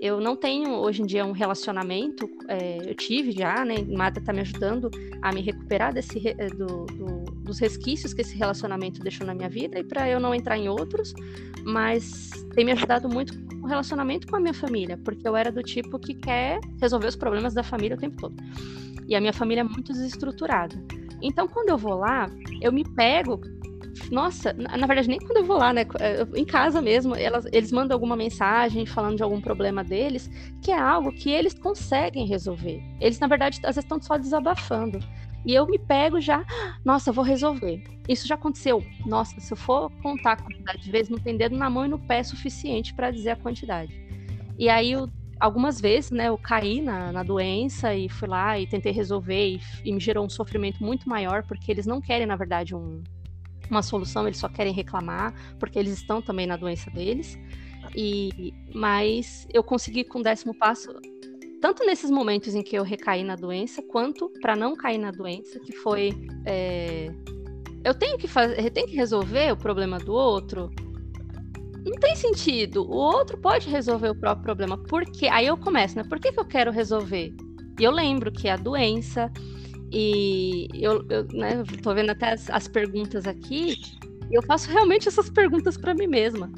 Eu 0.00 0.20
não 0.20 0.36
tenho 0.36 0.70
hoje 0.70 1.02
em 1.02 1.06
dia 1.06 1.24
um 1.24 1.32
relacionamento, 1.32 2.28
é, 2.48 2.90
eu 2.90 2.94
tive 2.94 3.32
já, 3.32 3.64
né? 3.64 3.76
Mada 3.88 4.18
está 4.18 4.32
me 4.32 4.40
ajudando 4.40 4.90
a 5.22 5.32
me 5.32 5.40
recuperar 5.40 5.94
desse, 5.94 6.18
do, 6.56 6.84
do, 6.84 7.24
dos 7.42 7.58
resquícios 7.58 8.12
que 8.12 8.20
esse 8.20 8.36
relacionamento 8.36 9.00
deixou 9.00 9.26
na 9.26 9.34
minha 9.34 9.48
vida 9.48 9.78
e 9.78 9.84
para 9.84 10.08
eu 10.08 10.20
não 10.20 10.34
entrar 10.34 10.58
em 10.58 10.68
outros, 10.68 11.14
mas 11.64 12.30
tem 12.54 12.64
me 12.64 12.72
ajudado 12.72 13.08
muito 13.08 13.32
o 13.62 13.66
relacionamento 13.66 14.26
com 14.26 14.36
a 14.36 14.40
minha 14.40 14.52
família, 14.52 14.98
porque 15.02 15.26
eu 15.26 15.34
era 15.34 15.50
do 15.50 15.62
tipo 15.62 15.98
que 15.98 16.12
quer 16.12 16.60
resolver 16.80 17.06
os 17.06 17.16
problemas 17.16 17.54
da 17.54 17.62
família 17.62 17.96
o 17.96 18.00
tempo 18.00 18.16
todo. 18.16 18.34
E 19.08 19.14
a 19.16 19.20
minha 19.20 19.32
família 19.32 19.62
é 19.62 19.64
muito 19.64 19.92
desestruturada. 19.92 20.74
Então, 21.22 21.48
quando 21.48 21.70
eu 21.70 21.78
vou 21.78 21.94
lá, 21.94 22.30
eu 22.60 22.70
me 22.70 22.84
pego 22.84 23.40
nossa, 24.10 24.52
na, 24.52 24.76
na, 24.76 24.86
verdade, 24.86 25.08
nem 25.08 25.18
quando 25.18 25.38
eu 25.38 25.44
vou 25.44 25.58
lá, 25.58 25.72
né? 25.72 25.86
Eh, 26.00 26.26
em 26.34 26.44
casa 26.44 26.80
mesmo, 26.80 27.14
elas, 27.14 27.46
eles 27.52 27.70
mandam 27.70 27.94
alguma 27.94 28.16
mensagem 28.16 28.86
falando 28.86 29.16
de 29.16 29.22
algum 29.22 29.40
problema 29.40 29.84
deles, 29.84 30.28
que 30.62 30.70
é 30.70 30.78
algo 30.78 31.12
que 31.12 31.30
eles 31.30 31.54
conseguem 31.54 32.26
resolver. 32.26 32.82
Eles, 33.00 33.18
na 33.18 33.26
verdade, 33.26 33.58
às 33.58 33.76
vezes 33.76 33.84
estão 33.84 34.00
só 34.00 34.16
desabafando. 34.16 34.98
E 35.44 35.54
eu 35.54 35.66
me 35.66 35.78
pego 35.78 36.20
já, 36.20 36.44
nossa, 36.84 37.12
vou 37.12 37.24
resolver. 37.24 37.82
Isso 38.08 38.26
já 38.26 38.34
aconteceu. 38.34 38.82
Nossa, 39.04 39.38
se 39.38 39.52
eu 39.52 39.56
for 39.56 39.90
contar 40.02 40.32
a 40.32 40.36
quantidade 40.36 40.82
de 40.82 40.90
vezes, 40.90 41.10
não 41.10 41.18
tem 41.18 41.36
dedo 41.36 41.56
na 41.56 41.68
mão 41.68 41.84
e 41.84 41.88
no 41.88 41.98
pé 41.98 42.22
suficiente 42.22 42.94
para 42.94 43.10
dizer 43.10 43.30
a 43.30 43.36
quantidade. 43.36 43.94
E 44.58 44.68
aí, 44.70 44.92
eu, 44.92 45.10
algumas 45.38 45.80
vezes, 45.80 46.10
né, 46.10 46.28
eu 46.28 46.38
caí 46.38 46.80
na, 46.80 47.12
na, 47.12 47.22
doença 47.22 47.94
e 47.94 48.08
fui 48.08 48.28
lá 48.28 48.58
e 48.58 48.66
tentei 48.66 48.92
resolver 48.92 49.56
e, 49.56 49.60
e 49.84 49.92
me 49.92 50.00
gerou 50.00 50.24
um 50.24 50.30
sofrimento 50.30 50.82
muito 50.82 51.08
maior, 51.08 51.42
porque 51.42 51.70
eles 51.70 51.86
não 51.86 52.00
querem, 52.00 52.26
na 52.26 52.36
verdade, 52.36 52.74
um, 52.74 53.02
uma 53.70 53.82
solução, 53.82 54.26
eles 54.26 54.38
só 54.38 54.48
querem 54.48 54.72
reclamar, 54.72 55.34
porque 55.58 55.78
eles 55.78 55.92
estão 55.92 56.20
também 56.20 56.46
na 56.46 56.56
doença 56.56 56.90
deles. 56.90 57.38
E 57.94 58.52
mas 58.74 59.46
eu 59.52 59.62
consegui 59.62 60.04
com 60.04 60.20
o 60.20 60.22
décimo 60.22 60.54
passo, 60.54 60.92
tanto 61.60 61.84
nesses 61.84 62.10
momentos 62.10 62.54
em 62.54 62.62
que 62.62 62.76
eu 62.76 62.82
recaí 62.82 63.22
na 63.22 63.36
doença, 63.36 63.82
quanto 63.82 64.30
para 64.40 64.56
não 64.56 64.74
cair 64.74 64.98
na 64.98 65.10
doença, 65.10 65.60
que 65.60 65.72
foi 65.72 66.10
é, 66.44 67.10
eu 67.84 67.94
tenho 67.94 68.16
que 68.16 68.26
fazer, 68.26 68.70
tenho 68.70 68.86
que 68.88 68.96
resolver 68.96 69.52
o 69.52 69.56
problema 69.56 69.98
do 69.98 70.12
outro. 70.12 70.70
Não 71.84 72.00
tem 72.00 72.16
sentido. 72.16 72.82
O 72.82 72.96
outro 72.96 73.36
pode 73.36 73.68
resolver 73.68 74.08
o 74.08 74.14
próprio 74.14 74.42
problema. 74.42 74.78
Por 74.78 75.04
quê? 75.04 75.28
Aí 75.28 75.46
eu 75.46 75.56
começo, 75.56 75.96
né? 75.96 76.02
Por 76.02 76.18
que, 76.18 76.32
que 76.32 76.40
eu 76.40 76.46
quero 76.46 76.72
resolver? 76.72 77.34
E 77.78 77.84
eu 77.84 77.90
lembro 77.90 78.32
que 78.32 78.48
a 78.48 78.56
doença, 78.56 79.30
e 79.94 80.68
eu, 80.74 81.06
eu 81.08 81.24
né, 81.32 81.62
tô 81.80 81.94
vendo 81.94 82.10
até 82.10 82.32
as, 82.32 82.50
as 82.50 82.66
perguntas 82.66 83.26
aqui, 83.26 83.80
eu 84.30 84.42
faço 84.42 84.70
realmente 84.70 85.06
essas 85.06 85.30
perguntas 85.30 85.76
para 85.76 85.94
mim 85.94 86.08
mesma. 86.08 86.50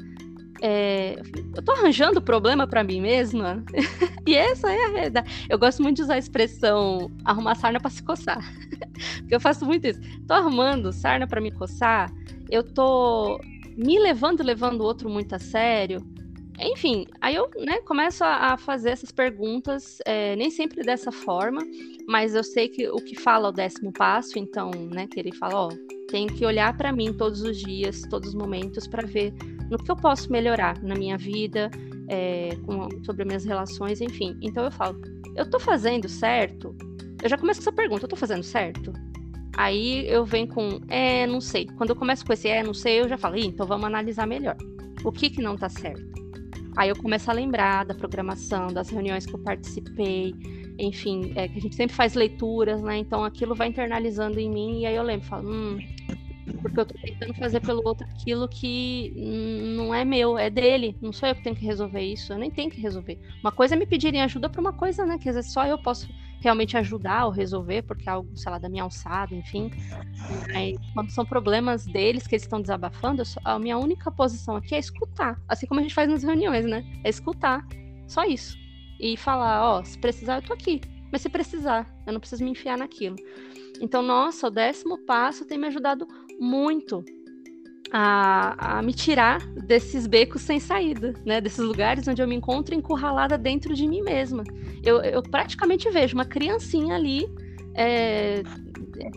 É, 0.59 1.21
eu 1.55 1.61
tô 1.61 1.71
arranjando 1.71 2.19
problema 2.19 2.65
para 2.65 2.83
mim 2.83 2.99
mesma? 2.99 3.63
e 4.25 4.35
essa 4.35 4.71
é 4.71 4.85
a 4.85 4.89
realidade. 4.89 5.45
Eu 5.47 5.59
gosto 5.59 5.83
muito 5.83 5.97
de 5.97 6.01
usar 6.01 6.15
a 6.15 6.17
expressão 6.17 7.11
arrumar 7.23 7.53
sarna 7.53 7.79
para 7.79 7.91
se 7.91 8.01
coçar. 8.01 8.39
Porque 9.19 9.35
eu 9.35 9.39
faço 9.39 9.65
muito 9.65 9.85
isso. 9.85 9.99
Tô 10.27 10.33
arrumando 10.33 10.91
sarna 10.91 11.27
para 11.27 11.39
me 11.39 11.51
coçar, 11.51 12.11
eu 12.49 12.63
tô 12.63 13.39
me 13.77 13.99
levando 13.99 14.41
levando 14.41 14.81
o 14.81 14.83
outro 14.83 15.07
muito 15.09 15.35
a 15.35 15.39
sério. 15.39 16.01
Enfim, 16.59 17.05
aí 17.21 17.35
eu 17.35 17.49
né, 17.57 17.79
começo 17.81 18.23
a, 18.23 18.57
fazer 18.57 18.89
essas 18.89 19.11
perguntas, 19.11 19.99
é, 20.05 20.35
nem 20.35 20.49
sempre 20.49 20.81
dessa 20.83 21.11
forma, 21.11 21.61
mas 22.07 22.33
eu 22.33 22.43
sei 22.43 22.67
que 22.67 22.87
o 22.89 22.97
que 22.97 23.15
fala 23.15 23.49
o 23.49 23.51
décimo 23.51 23.93
passo, 23.93 24.39
então, 24.39 24.71
né, 24.71 25.05
que 25.05 25.19
ele 25.19 25.31
fala, 25.31 25.67
ó, 25.67 25.69
tenho 26.09 26.27
que 26.33 26.45
olhar 26.45 26.75
para 26.75 26.91
mim 26.91 27.13
todos 27.13 27.41
os 27.41 27.57
dias, 27.57 28.01
todos 28.09 28.29
os 28.29 28.35
momentos, 28.35 28.87
para 28.87 29.05
ver 29.05 29.33
no 29.69 29.77
que 29.77 29.91
eu 29.91 29.95
posso 29.95 30.31
melhorar 30.31 30.81
na 30.81 30.95
minha 30.95 31.17
vida, 31.17 31.69
é, 32.07 32.49
com, 32.65 32.89
sobre 33.03 33.23
minhas 33.23 33.45
relações, 33.45 34.01
enfim. 34.01 34.35
Então 34.41 34.63
eu 34.63 34.71
falo, 34.71 34.99
eu 35.35 35.47
tô 35.47 35.59
fazendo 35.59 36.09
certo? 36.09 36.75
Eu 37.21 37.29
já 37.29 37.37
começo 37.37 37.59
com 37.59 37.69
essa 37.69 37.75
pergunta, 37.75 38.05
eu 38.05 38.09
tô 38.09 38.15
fazendo 38.15 38.43
certo? 38.43 38.93
Aí 39.57 40.07
eu 40.07 40.25
venho 40.25 40.47
com, 40.47 40.79
é, 40.87 41.27
não 41.27 41.41
sei. 41.41 41.67
Quando 41.77 41.89
eu 41.91 41.95
começo 41.95 42.25
com 42.25 42.33
esse 42.33 42.47
é, 42.47 42.63
não 42.63 42.73
sei, 42.73 43.01
eu 43.01 43.09
já 43.09 43.17
falo, 43.17 43.37
então 43.37 43.67
vamos 43.67 43.85
analisar 43.85 44.25
melhor. 44.25 44.55
O 45.03 45.11
que 45.11 45.29
que 45.29 45.41
não 45.41 45.55
tá 45.55 45.69
certo? 45.69 46.26
Aí 46.77 46.89
eu 46.89 46.95
começo 46.95 47.29
a 47.31 47.33
lembrar 47.33 47.85
da 47.85 47.95
programação, 47.95 48.67
das 48.67 48.89
reuniões 48.89 49.25
que 49.25 49.33
eu 49.33 49.39
participei, 49.39 50.31
enfim, 50.77 51.33
é, 51.35 51.47
que 51.47 51.57
a 51.57 51.61
gente 51.61 51.75
sempre 51.75 51.95
faz 51.95 52.13
leituras, 52.13 52.83
né? 52.83 52.97
Então 52.97 53.23
aquilo 53.23 53.55
vai 53.55 53.67
internalizando 53.67 54.39
em 54.39 54.47
mim 54.47 54.81
e 54.81 54.85
aí 54.85 54.95
eu 54.95 55.01
lembro, 55.01 55.25
falo, 55.25 55.49
hum, 55.49 55.79
porque 56.61 56.79
eu 56.79 56.85
tô 56.85 56.93
tentando 57.01 57.33
fazer 57.33 57.61
pelo 57.61 57.81
outro 57.83 58.05
aquilo 58.07 58.47
que 58.47 59.11
não 59.75 59.91
é 59.93 60.05
meu, 60.05 60.37
é 60.37 60.51
dele. 60.51 60.95
Não 61.01 61.11
sou 61.11 61.27
eu 61.27 61.35
que 61.35 61.41
tenho 61.41 61.55
que 61.55 61.65
resolver 61.65 62.01
isso, 62.01 62.31
eu 62.31 62.37
nem 62.37 62.51
tenho 62.51 62.69
que 62.69 62.79
resolver. 62.79 63.19
Uma 63.41 63.51
coisa 63.51 63.73
é 63.73 63.77
me 63.77 63.87
pedirem 63.87 64.21
ajuda 64.21 64.47
para 64.47 64.61
uma 64.61 64.73
coisa, 64.73 65.03
né? 65.03 65.17
Que 65.17 65.29
às 65.29 65.35
vezes 65.35 65.51
só 65.51 65.65
eu 65.65 65.81
posso 65.81 66.07
realmente 66.39 66.77
ajudar 66.77 67.25
ou 67.25 67.31
resolver, 67.31 67.81
porque 67.83 68.07
é 68.07 68.11
algo, 68.11 68.29
sei 68.35 68.51
lá, 68.51 68.57
da 68.57 68.69
minha 68.69 68.83
alçada, 68.83 69.33
enfim. 69.33 69.71
Aí, 70.53 70.77
quando 70.93 71.11
são 71.11 71.25
problemas 71.25 71.85
deles 71.85 72.27
que 72.27 72.35
eles 72.35 72.43
estão 72.43 72.61
desabafando, 72.61 73.23
a 73.43 73.59
minha 73.59 73.77
única 73.77 74.11
posição 74.11 74.55
aqui 74.55 74.75
é 74.75 74.79
escutar. 74.79 75.41
Assim 75.47 75.65
como 75.65 75.79
a 75.79 75.83
gente 75.83 75.95
faz 75.95 76.09
nas 76.09 76.23
reuniões, 76.23 76.65
né? 76.65 76.83
É 77.03 77.09
escutar. 77.09 77.65
Só 78.07 78.23
isso. 78.23 78.57
E 78.99 79.15
falar, 79.17 79.63
ó, 79.63 79.79
oh, 79.79 79.85
se 79.85 79.97
precisar, 79.97 80.37
eu 80.37 80.41
tô 80.41 80.53
aqui. 80.53 80.81
Mas 81.11 81.21
se 81.21 81.29
precisar, 81.29 81.87
eu 82.05 82.13
não 82.13 82.19
preciso 82.19 82.43
me 82.43 82.51
enfiar 82.51 82.77
naquilo. 82.77 83.15
Então, 83.79 84.01
nossa, 84.01 84.47
o 84.47 84.51
décimo 84.51 85.05
passo 85.05 85.45
tem 85.45 85.57
me 85.57 85.67
ajudado 85.67 86.07
muito 86.39 87.03
a, 87.91 88.77
a, 88.77 88.81
me 88.81 88.93
tirar 88.93 89.45
desses 89.53 90.07
becos 90.07 90.41
sem 90.41 90.59
saída, 90.59 91.13
né? 91.25 91.39
Desses 91.39 91.59
lugares 91.59 92.07
onde 92.07 92.21
eu 92.21 92.27
me 92.27 92.35
encontro 92.35 92.75
encurralada 92.75 93.37
dentro 93.37 93.73
de 93.73 93.87
mim 93.87 94.01
mesma. 94.01 94.43
Eu, 94.83 95.01
eu 95.01 95.23
praticamente 95.23 95.89
vejo 95.89 96.15
uma 96.15 96.25
criancinha 96.25 96.95
ali 96.95 97.27
é, 97.73 98.43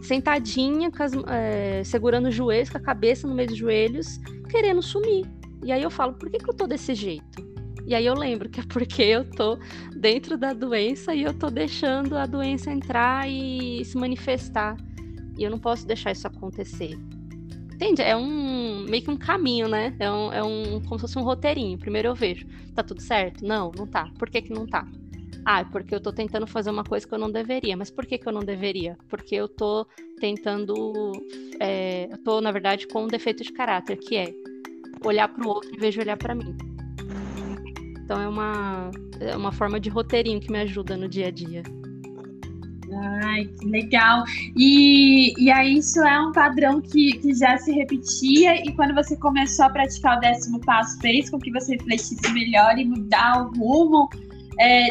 sentadinha, 0.03 0.91
as, 0.99 1.13
é, 1.29 1.83
segurando 1.85 2.29
os 2.29 2.35
joelhos, 2.35 2.71
com 2.71 2.79
a 2.79 2.81
cabeça 2.81 3.27
no 3.27 3.35
meio 3.35 3.49
dos 3.49 3.59
joelhos, 3.59 4.19
querendo 4.49 4.83
sumir. 4.83 5.27
E 5.65 5.73
aí 5.73 5.83
eu 5.83 5.91
falo, 5.91 6.15
por 6.15 6.31
que, 6.31 6.39
que 6.39 6.49
eu 6.49 6.55
tô 6.55 6.67
desse 6.67 6.95
jeito? 6.95 7.51
E 7.87 7.95
aí 7.95 8.07
eu 8.07 8.15
lembro 8.15 8.49
que 8.49 8.61
é 8.61 8.63
porque 8.69 9.03
eu 9.03 9.29
tô 9.29 9.59
dentro 9.97 10.39
da 10.39 10.53
doença 10.53 11.15
e 11.15 11.23
eu 11.23 11.35
tô 11.35 11.51
deixando 11.51 12.17
a 12.17 12.27
doença 12.27 12.71
entrar 12.71 13.29
e 13.29 13.85
se 13.85 13.97
manifestar. 13.97 14.77
E 15.37 15.43
eu 15.43 15.51
não 15.51 15.59
posso 15.59 15.87
deixar 15.87 16.13
isso 16.13 16.27
acontecer. 16.27 16.97
Entende? 17.75 18.03
É 18.03 18.15
um 18.15 18.40
meio 18.81 19.03
que 19.03 19.11
um 19.11 19.17
caminho, 19.17 19.69
né? 19.69 19.95
É 19.99 20.11
um, 20.11 20.33
é 20.33 20.43
um 20.43 20.81
como 20.81 20.99
se 20.99 21.03
fosse 21.03 21.19
um 21.19 21.23
roteirinho. 21.23 21.79
Primeiro 21.79 22.09
eu 22.09 22.15
vejo, 22.15 22.47
tá 22.75 22.83
tudo 22.83 23.01
certo? 23.01 23.45
Não, 23.45 23.71
não 23.77 23.87
tá. 23.87 24.11
Por 24.19 24.29
que 24.29 24.43
que 24.43 24.53
não 24.53 24.67
tá? 24.67 24.87
Ah, 25.45 25.61
é 25.61 25.65
porque 25.65 25.95
eu 25.95 26.01
tô 26.01 26.13
tentando 26.13 26.47
fazer 26.47 26.71
uma 26.71 26.85
coisa 26.85 27.07
que 27.07 27.15
eu 27.15 27.19
não 27.19 27.31
deveria. 27.31 27.77
Mas 27.77 27.91
por 27.91 28.07
que 28.07 28.19
que 28.19 28.29
eu 28.29 28.33
não 28.33 28.41
deveria? 28.41 28.97
Porque 29.09 29.35
eu 29.35 29.49
tô 29.49 29.87
tentando, 30.21 31.13
é, 31.59 32.09
eu 32.11 32.19
tô 32.19 32.41
na 32.41 32.53
verdade 32.53 32.87
com 32.87 33.05
um 33.05 33.09
defeito 33.09 33.43
de 33.43 33.53
caráter, 33.53 33.97
que 33.97 34.17
é 34.17 34.33
olhar 35.05 35.29
para 35.29 35.45
o 35.45 35.49
outro 35.49 35.71
em 35.75 35.79
vez 35.79 35.95
de 35.95 36.01
olhar 36.01 36.17
para 36.17 36.35
mim. 36.35 36.57
Então 38.05 38.21
é 38.21 38.29
uma, 38.29 38.91
é 39.21 39.37
uma 39.37 39.53
forma 39.53 39.81
de 39.81 39.89
roteirinho 39.89 40.41
que 40.41 40.51
me 40.51 40.59
ajuda 40.59 40.97
no 40.97 41.09
dia 41.09 41.29
a 41.29 41.31
dia. 41.31 41.63
Ai, 42.93 43.45
que 43.45 43.67
legal. 43.67 44.25
E, 44.57 45.33
e 45.43 45.51
aí 45.51 45.79
isso 45.79 46.01
é 46.01 46.21
um 46.21 46.33
padrão 46.33 46.81
que, 46.81 47.13
que 47.19 47.35
já 47.35 47.57
se 47.59 47.73
repetia 47.73 48.57
e 48.67 48.73
quando 48.75 48.95
você 48.95 49.17
começou 49.17 49.67
a 49.67 49.71
praticar 49.71 50.19
o 50.19 50.21
décimo 50.21 50.61
passo, 50.61 50.99
fez 51.01 51.31
com 51.31 51.39
que 51.39 51.53
você 51.53 51.77
refletisse 51.77 52.33
melhor 52.33 52.79
e 52.79 52.85
mudar 52.85 53.43
o 53.43 53.57
rumo. 53.57 54.09
É, 54.59 54.91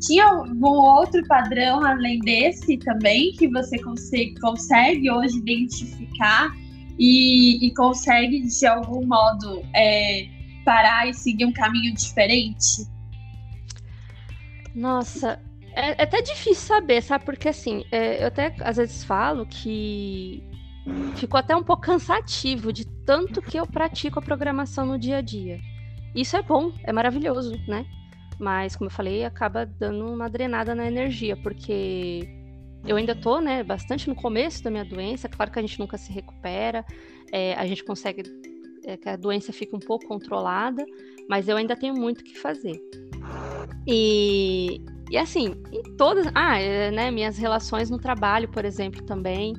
tinha 0.00 0.26
algum 0.26 0.68
outro 0.68 1.26
padrão 1.26 1.84
além 1.84 2.20
desse 2.20 2.76
também 2.76 3.32
que 3.32 3.48
você 3.48 3.78
consegue, 3.78 4.38
consegue 4.40 5.10
hoje 5.10 5.38
identificar 5.38 6.54
e, 6.98 7.66
e 7.66 7.74
consegue 7.74 8.42
de 8.42 8.66
algum 8.66 9.04
modo 9.06 9.64
é, 9.74 10.28
parar 10.64 11.08
e 11.08 11.14
seguir 11.14 11.46
um 11.46 11.52
caminho 11.52 11.94
diferente? 11.94 12.86
Nossa, 14.74 15.40
é, 15.78 15.90
é, 15.90 16.02
até 16.02 16.20
difícil 16.20 16.66
saber, 16.66 17.00
sabe? 17.00 17.24
Porque 17.24 17.48
assim, 17.48 17.84
é, 17.92 18.24
eu 18.24 18.26
até 18.26 18.52
às 18.60 18.76
vezes 18.76 19.04
falo 19.04 19.46
que 19.46 20.42
ficou 21.14 21.38
até 21.38 21.54
um 21.54 21.62
pouco 21.62 21.82
cansativo 21.82 22.72
de 22.72 22.84
tanto 22.84 23.40
que 23.40 23.58
eu 23.58 23.64
pratico 23.64 24.18
a 24.18 24.22
programação 24.22 24.84
no 24.84 24.98
dia 24.98 25.18
a 25.18 25.20
dia. 25.20 25.60
Isso 26.16 26.36
é 26.36 26.42
bom, 26.42 26.72
é 26.82 26.92
maravilhoso, 26.92 27.52
né? 27.68 27.86
Mas, 28.40 28.74
como 28.74 28.88
eu 28.88 28.94
falei, 28.94 29.24
acaba 29.24 29.64
dando 29.64 30.06
uma 30.06 30.28
drenada 30.28 30.74
na 30.74 30.86
energia, 30.86 31.36
porque 31.36 32.28
eu 32.84 32.96
ainda 32.96 33.14
tô, 33.14 33.40
né, 33.40 33.62
bastante 33.62 34.08
no 34.08 34.16
começo 34.16 34.62
da 34.62 34.70
minha 34.70 34.84
doença. 34.84 35.28
Claro 35.28 35.50
que 35.50 35.58
a 35.58 35.62
gente 35.62 35.78
nunca 35.78 35.96
se 35.96 36.12
recupera, 36.12 36.84
é, 37.32 37.54
a 37.54 37.66
gente 37.66 37.84
consegue 37.84 38.22
é, 38.84 38.96
que 38.96 39.08
a 39.08 39.16
doença 39.16 39.52
fique 39.52 39.76
um 39.76 39.80
pouco 39.80 40.06
controlada, 40.06 40.84
mas 41.28 41.48
eu 41.48 41.56
ainda 41.56 41.76
tenho 41.76 41.94
muito 41.94 42.24
que 42.24 42.38
fazer. 42.38 42.80
E, 43.86 44.80
e 45.10 45.16
assim, 45.16 45.54
em 45.72 45.82
todas. 45.96 46.26
Ah, 46.34 46.58
é, 46.58 46.90
né? 46.90 47.10
Minhas 47.10 47.38
relações 47.38 47.90
no 47.90 47.98
trabalho, 47.98 48.48
por 48.48 48.64
exemplo, 48.64 49.02
também. 49.04 49.54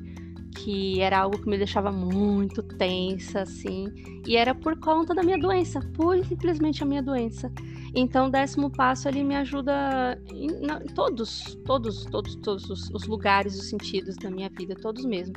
que 0.56 1.00
era 1.00 1.20
algo 1.20 1.38
que 1.38 1.48
me 1.48 1.56
deixava 1.56 1.92
muito 1.92 2.62
tensa, 2.62 3.42
assim, 3.42 3.86
e 4.26 4.36
era 4.36 4.54
por 4.54 4.78
conta 4.78 5.14
da 5.14 5.22
minha 5.22 5.38
doença, 5.38 5.80
pura 5.94 6.18
e 6.18 6.24
simplesmente 6.24 6.82
a 6.82 6.86
minha 6.86 7.02
doença. 7.02 7.50
Então, 7.94 8.26
o 8.26 8.30
décimo 8.30 8.70
passo 8.70 9.08
ele 9.08 9.22
me 9.24 9.34
ajuda 9.36 10.20
em, 10.32 10.60
na, 10.60 10.80
todos, 10.94 11.56
todos, 11.64 12.04
todos, 12.06 12.36
todos 12.36 12.68
os, 12.68 12.90
os 12.90 13.06
lugares, 13.06 13.58
os 13.58 13.68
sentidos 13.68 14.16
da 14.16 14.30
minha 14.30 14.48
vida, 14.48 14.74
todos 14.74 15.04
mesmo, 15.04 15.34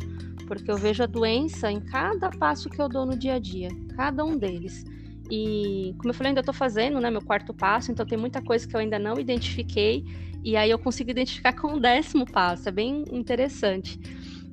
porque 0.47 0.69
eu 0.69 0.78
vejo 0.78 1.04
a 1.04 1.08
doença 1.08 1.71
em 1.71 1.80
cada 1.80 2.30
passo 2.30 2.69
que 2.69 2.82
eu 2.82 2.89
dou 2.89 3.06
no 3.06 3.17
dia 3.17 3.36
a 3.36 3.39
dia, 3.39 3.69
cada 3.95 4.23
um 4.26 4.38
deles. 4.38 4.84
E, 5.36 5.96
como 5.98 6.12
eu 6.12 6.13
falei, 6.13 6.30
ainda 6.30 6.41
estou 6.41 6.54
fazendo, 6.54 7.00
né, 7.00 7.10
meu 7.10 7.24
quarto 7.24 7.56
passo, 7.56 7.91
então 7.91 8.06
tem 8.06 8.15
muita 8.15 8.39
coisa 8.39 8.67
que 8.67 8.76
eu 8.76 8.80
ainda 8.80 9.00
não 9.00 9.15
identifiquei, 9.15 10.06
e 10.43 10.56
aí 10.56 10.69
eu 10.69 10.78
consigo 10.78 11.10
identificar 11.10 11.54
com 11.60 11.74
o 11.74 11.80
décimo 11.80 12.24
passo, 12.24 12.69
é 12.69 12.72
bem 12.72 13.04
interessante. 13.12 14.00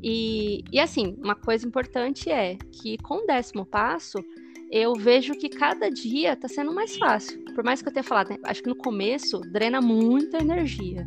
E, 0.03 0.65
e 0.73 0.81
assim, 0.81 1.19
uma 1.23 1.35
coisa 1.35 1.69
importante 1.69 2.31
é 2.31 2.57
que 2.73 2.97
com 2.97 3.25
o 3.25 3.27
décimo 3.27 3.67
passo, 3.67 4.25
eu 4.71 4.95
vejo 4.95 5.35
que 5.35 5.51
cada 5.51 5.91
dia 5.91 6.33
está 6.33 6.49
sendo 6.49 6.73
mais 6.73 6.97
fácil. 6.97 7.45
Por 7.55 7.63
mais 7.63 7.83
que 7.83 7.89
eu 7.89 7.93
tenha 7.93 8.03
falado, 8.03 8.31
né, 8.31 8.39
acho 8.45 8.63
que 8.63 8.69
no 8.71 8.77
começo 8.77 9.39
drena 9.53 9.83
muita 9.83 10.39
energia. 10.39 11.07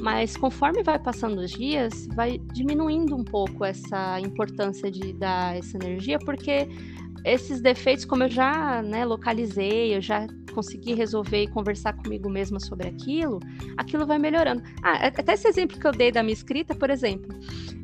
Mas 0.00 0.34
conforme 0.34 0.82
vai 0.82 0.98
passando 0.98 1.40
os 1.40 1.50
dias, 1.50 2.08
vai 2.14 2.38
diminuindo 2.54 3.14
um 3.14 3.24
pouco 3.24 3.66
essa 3.66 4.18
importância 4.18 4.90
de 4.90 5.12
dar 5.12 5.58
essa 5.58 5.76
energia, 5.76 6.18
porque 6.20 6.66
esses 7.24 7.60
defeitos, 7.60 8.04
como 8.04 8.24
eu 8.24 8.28
já 8.30 8.82
né, 8.82 9.04
localizei, 9.04 9.94
eu 9.94 10.00
já 10.00 10.26
consegui 10.52 10.94
resolver 10.94 11.42
e 11.42 11.48
conversar 11.48 11.92
comigo 11.92 12.28
mesma 12.28 12.58
sobre 12.58 12.88
aquilo, 12.88 13.40
aquilo 13.76 14.06
vai 14.06 14.18
melhorando. 14.18 14.62
Ah, 14.82 15.06
até 15.06 15.34
esse 15.34 15.48
exemplo 15.48 15.78
que 15.78 15.86
eu 15.86 15.92
dei 15.92 16.10
da 16.10 16.22
minha 16.22 16.32
escrita, 16.32 16.74
por 16.74 16.90
exemplo, 16.90 17.28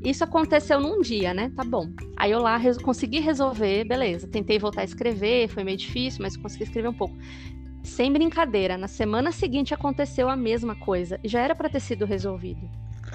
isso 0.05 0.25
aconteceu 0.25 0.81
num 0.81 1.01
dia, 1.01 1.33
né? 1.33 1.51
Tá 1.55 1.65
bom. 1.65 1.89
Aí 2.17 2.31
eu 2.33 2.41
lá 2.41 2.57
res 2.57 2.77
consegui 2.79 3.21
resolver, 3.21 3.85
beleza. 3.85 4.27
Tentei 4.27 4.59
voltar 4.59 4.83
a 4.83 4.85
escrever, 4.85 5.49
foi 5.49 5.65
meio 5.65 5.77
difícil, 5.77 6.23
mas 6.23 6.37
consegui 6.37 6.65
escrever 6.65 6.89
um 6.89 6.95
pouco. 6.95 7.17
Sem 7.83 8.13
brincadeira, 8.13 8.77
na 8.77 8.89
semana 8.89 9.31
seguinte 9.31 9.73
aconteceu 9.73 10.29
a 10.29 10.37
mesma 10.37 10.75
coisa 10.75 11.21
já 11.25 11.41
era 11.41 11.55
para 11.55 11.69
ter 11.69 11.81
sido 11.81 12.05
resolvido. 12.05 12.69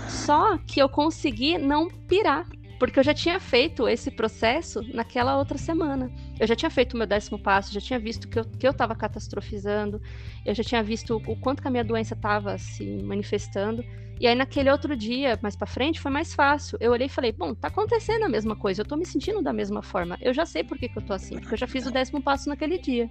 Só 0.08 0.58
que 0.60 0.82
eu 0.82 0.88
consegui 0.88 1.58
não 1.58 1.90
pirar 1.90 2.48
porque 2.82 2.98
eu 2.98 3.04
já 3.04 3.14
tinha 3.14 3.40
feito 3.40 3.88
esse 3.88 4.10
processo 4.10 4.82
naquela 4.92 5.38
outra 5.38 5.56
semana. 5.56 6.12
Eu 6.40 6.48
já 6.48 6.56
tinha 6.56 6.72
feito 6.72 6.96
o 6.96 6.98
meu 6.98 7.06
décimo 7.06 7.38
passo, 7.38 7.72
já 7.72 7.80
tinha 7.80 8.00
visto 8.00 8.28
que 8.28 8.40
eu, 8.40 8.44
que 8.44 8.66
eu 8.66 8.72
estava 8.72 8.96
catastrofizando, 8.96 10.02
eu 10.44 10.56
já 10.56 10.64
tinha 10.64 10.82
visto 10.82 11.22
o 11.28 11.40
quanto 11.40 11.62
que 11.62 11.68
a 11.68 11.72
minha 11.72 11.84
doença 11.84 12.16
estava 12.16 12.58
se 12.58 12.84
manifestando. 13.04 13.86
E 14.20 14.26
aí, 14.26 14.34
naquele 14.34 14.72
outro 14.72 14.96
dia, 14.96 15.38
mais 15.44 15.56
para 15.56 15.68
frente, 15.68 16.02
foi 16.02 16.10
mais 16.10 16.34
fácil. 16.34 16.76
Eu 16.82 16.92
olhei 16.92 17.06
e 17.06 17.10
falei: 17.10 17.32
bom, 17.32 17.54
tá 17.54 17.68
acontecendo 17.68 18.24
a 18.24 18.30
mesma 18.30 18.56
coisa, 18.56 18.82
eu 18.82 18.86
tô 18.86 18.98
me 18.98 19.06
sentindo 19.06 19.44
da 19.44 19.54
mesma 19.54 19.84
forma. 19.84 20.18
Eu 20.20 20.34
já 20.34 20.48
sei 20.48 20.64
por 20.64 20.76
que, 20.76 20.90
que 20.90 20.98
eu 20.98 21.06
tô 21.06 21.14
assim, 21.14 21.38
porque 21.38 21.54
eu 21.54 21.60
já 21.60 21.68
fiz 21.68 21.86
o 21.86 21.92
décimo 21.92 22.20
passo 22.20 22.50
naquele 22.50 22.80
dia. 22.80 23.08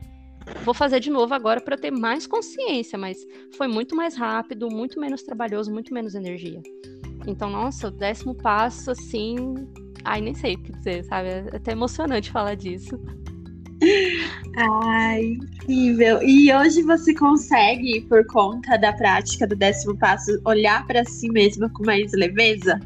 Vou 0.65 0.75
fazer 0.75 0.99
de 0.99 1.11
novo 1.11 1.33
agora 1.33 1.61
para 1.61 1.79
ter 1.79 1.93
mais 1.93 2.27
consciência, 2.27 2.99
mas 2.99 3.25
foi 3.57 3.69
muito 3.69 3.95
mais 3.95 4.17
rápido, 4.17 4.69
muito 4.69 4.99
menos 4.99 5.23
trabalhoso, 5.23 5.73
muito 5.73 5.95
menos 5.95 6.17
energia. 6.17 6.61
Então, 7.27 7.51
nossa, 7.51 7.89
o 7.89 7.91
décimo 7.91 8.35
passo, 8.35 8.91
assim. 8.91 9.37
Ai, 10.05 10.21
nem 10.21 10.35
sei 10.35 10.55
o 10.55 10.63
que 10.63 10.73
dizer, 10.73 11.05
sabe? 11.05 11.29
É 11.29 11.57
até 11.57 11.73
emocionante 11.73 12.31
falar 12.31 12.55
disso. 12.55 12.99
Ai, 14.57 15.33
incrível. 15.33 16.23
E 16.23 16.53
hoje 16.53 16.83
você 16.83 17.15
consegue, 17.15 18.03
por 18.03 18.27
conta 18.27 18.77
da 18.77 18.93
prática 18.93 19.47
do 19.47 19.57
décimo 19.57 19.97
passo, 19.99 20.39
olhar 20.45 20.87
para 20.87 21.05
si 21.05 21.31
mesma 21.31 21.71
com 21.71 21.85
mais 21.85 22.13
leveza? 22.13 22.79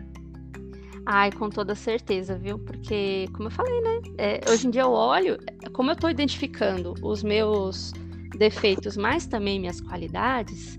Ai, 1.07 1.31
com 1.33 1.51
toda 1.51 1.75
certeza, 1.75 2.37
viu? 2.37 2.59
Porque, 2.59 3.27
como 3.35 3.49
eu 3.49 3.53
falei, 3.53 3.81
né? 3.81 4.01
É, 4.17 4.41
hoje 4.51 4.67
em 4.67 4.71
dia 4.71 4.83
eu 4.83 4.91
olho, 4.91 5.37
como 5.73 5.91
eu 5.91 5.95
estou 5.95 6.09
identificando 6.09 6.95
os 7.03 7.23
meus 7.23 7.93
defeitos, 8.39 8.97
mas 8.97 9.27
também 9.27 9.61
minhas 9.61 9.81
qualidades, 9.81 10.79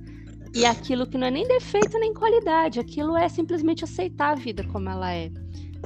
e 0.55 0.65
aquilo 0.65 1.05
que 1.05 1.17
não 1.17 1.27
é 1.27 1.31
nem 1.31 1.45
defeito 1.45 1.99
nem 1.99 2.13
qualidade, 2.13 2.79
aquilo 2.79 3.17
é 3.17 3.27
simplesmente 3.27 3.83
aceitar 3.83 4.31
a 4.31 4.35
vida 4.35 4.63
como 4.63 4.89
ela 4.89 5.13
é. 5.13 5.29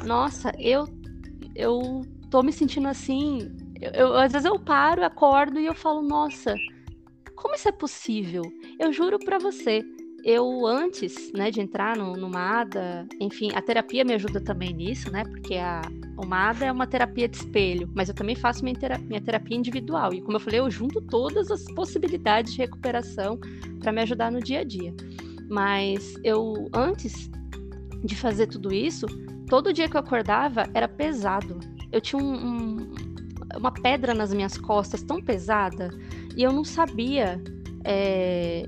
Nossa, 0.05 0.53
eu 0.59 0.87
eu 1.55 2.05
tô 2.29 2.43
me 2.43 2.53
sentindo 2.53 2.87
assim, 2.87 3.51
eu, 3.81 3.91
eu, 3.91 4.15
às 4.15 4.31
vezes 4.31 4.45
eu 4.45 4.59
paro, 4.59 5.03
acordo 5.03 5.59
e 5.59 5.65
eu 5.65 5.73
falo, 5.73 6.03
nossa, 6.03 6.55
como 7.35 7.55
isso 7.55 7.67
é 7.67 7.71
possível? 7.71 8.43
Eu 8.79 8.93
juro 8.93 9.17
para 9.17 9.39
você, 9.39 9.83
eu 10.23 10.65
antes, 10.65 11.31
né, 11.33 11.51
de 11.51 11.61
entrar 11.61 11.95
no, 11.97 12.13
no 12.13 12.29
MADA, 12.29 13.07
enfim, 13.19 13.51
a 13.53 13.61
terapia 13.61 14.03
me 14.03 14.13
ajuda 14.13 14.39
também 14.41 14.73
nisso, 14.73 15.11
né, 15.11 15.23
porque 15.23 15.55
a, 15.55 15.81
o 16.17 16.25
MADA 16.25 16.65
é 16.65 16.71
uma 16.71 16.87
terapia 16.87 17.27
de 17.27 17.37
espelho, 17.37 17.89
mas 17.93 18.09
eu 18.09 18.15
também 18.15 18.35
faço 18.35 18.63
minha 18.63 18.75
terapia, 18.75 19.07
minha 19.07 19.21
terapia 19.21 19.57
individual, 19.57 20.13
e 20.13 20.21
como 20.21 20.37
eu 20.37 20.39
falei, 20.39 20.59
eu 20.59 20.69
junto 20.69 21.01
todas 21.01 21.49
as 21.51 21.63
possibilidades 21.73 22.53
de 22.53 22.59
recuperação 22.59 23.39
para 23.79 23.91
me 23.91 24.01
ajudar 24.01 24.31
no 24.31 24.39
dia 24.39 24.59
a 24.59 24.63
dia. 24.63 24.93
Mas 25.49 26.13
eu, 26.23 26.69
antes 26.73 27.29
de 28.03 28.15
fazer 28.15 28.47
tudo 28.47 28.73
isso, 28.73 29.07
todo 29.47 29.73
dia 29.73 29.89
que 29.89 29.95
eu 29.95 30.01
acordava 30.01 30.69
era 30.73 30.87
pesado. 30.87 31.59
Eu 31.91 31.99
tinha 31.99 32.21
um, 32.21 32.33
um, 32.33 32.93
uma 33.57 33.71
pedra 33.71 34.13
nas 34.13 34.33
minhas 34.33 34.57
costas 34.57 35.01
tão 35.01 35.21
pesada, 35.21 35.89
e 36.35 36.43
eu 36.43 36.51
não 36.51 36.63
sabia... 36.63 37.41
É, 37.85 38.67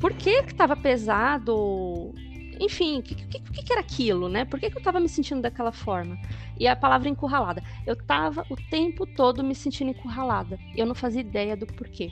por 0.00 0.12
que 0.12 0.42
que 0.42 0.52
estava 0.52 0.76
pesado? 0.76 2.14
Enfim, 2.60 2.98
o 2.98 3.02
que, 3.02 3.14
que, 3.14 3.38
que, 3.40 3.72
era 3.72 3.80
aquilo, 3.80 4.28
né? 4.28 4.44
Por 4.44 4.58
que, 4.58 4.68
que 4.68 4.76
eu 4.76 4.80
estava 4.80 4.98
me 4.98 5.08
sentindo 5.08 5.40
daquela 5.40 5.70
forma? 5.70 6.18
E 6.58 6.66
a 6.66 6.74
palavra 6.74 7.08
encurralada. 7.08 7.62
Eu 7.86 7.94
estava 7.94 8.44
o 8.50 8.56
tempo 8.56 9.06
todo 9.06 9.44
me 9.44 9.54
sentindo 9.54 9.90
encurralada. 9.90 10.58
Eu 10.76 10.84
não 10.84 10.94
fazia 10.94 11.20
ideia 11.20 11.56
do 11.56 11.66
porquê. 11.66 12.10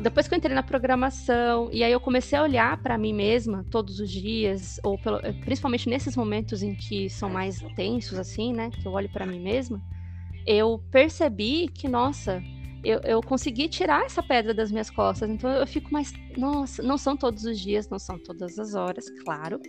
Depois 0.00 0.28
que 0.28 0.34
eu 0.34 0.38
entrei 0.38 0.54
na 0.54 0.62
programação, 0.62 1.68
e 1.72 1.82
aí 1.82 1.90
eu 1.90 2.00
comecei 2.00 2.38
a 2.38 2.42
olhar 2.42 2.76
para 2.80 2.96
mim 2.96 3.12
mesma 3.12 3.66
todos 3.70 3.98
os 3.98 4.08
dias, 4.08 4.78
ou 4.84 4.96
pelo, 4.96 5.20
principalmente 5.44 5.88
nesses 5.88 6.16
momentos 6.16 6.62
em 6.62 6.74
que 6.74 7.10
são 7.10 7.28
mais 7.28 7.60
tensos, 7.74 8.18
assim, 8.18 8.52
né? 8.52 8.70
Que 8.70 8.86
eu 8.86 8.92
olho 8.92 9.08
para 9.08 9.26
mim 9.26 9.40
mesma, 9.40 9.82
eu 10.46 10.80
percebi 10.90 11.68
que, 11.68 11.88
nossa, 11.88 12.42
eu, 12.82 13.00
eu 13.04 13.20
consegui 13.20 13.68
tirar 13.68 14.04
essa 14.04 14.22
pedra 14.22 14.54
das 14.54 14.70
minhas 14.70 14.90
costas. 14.90 15.28
Então 15.28 15.50
eu 15.50 15.66
fico 15.66 15.92
mais. 15.92 16.12
Nossa, 16.36 16.82
não 16.82 16.96
são 16.96 17.16
todos 17.16 17.44
os 17.44 17.58
dias, 17.58 17.88
não 17.88 17.98
são 17.98 18.18
todas 18.18 18.58
as 18.58 18.74
horas, 18.74 19.08
claro. 19.24 19.60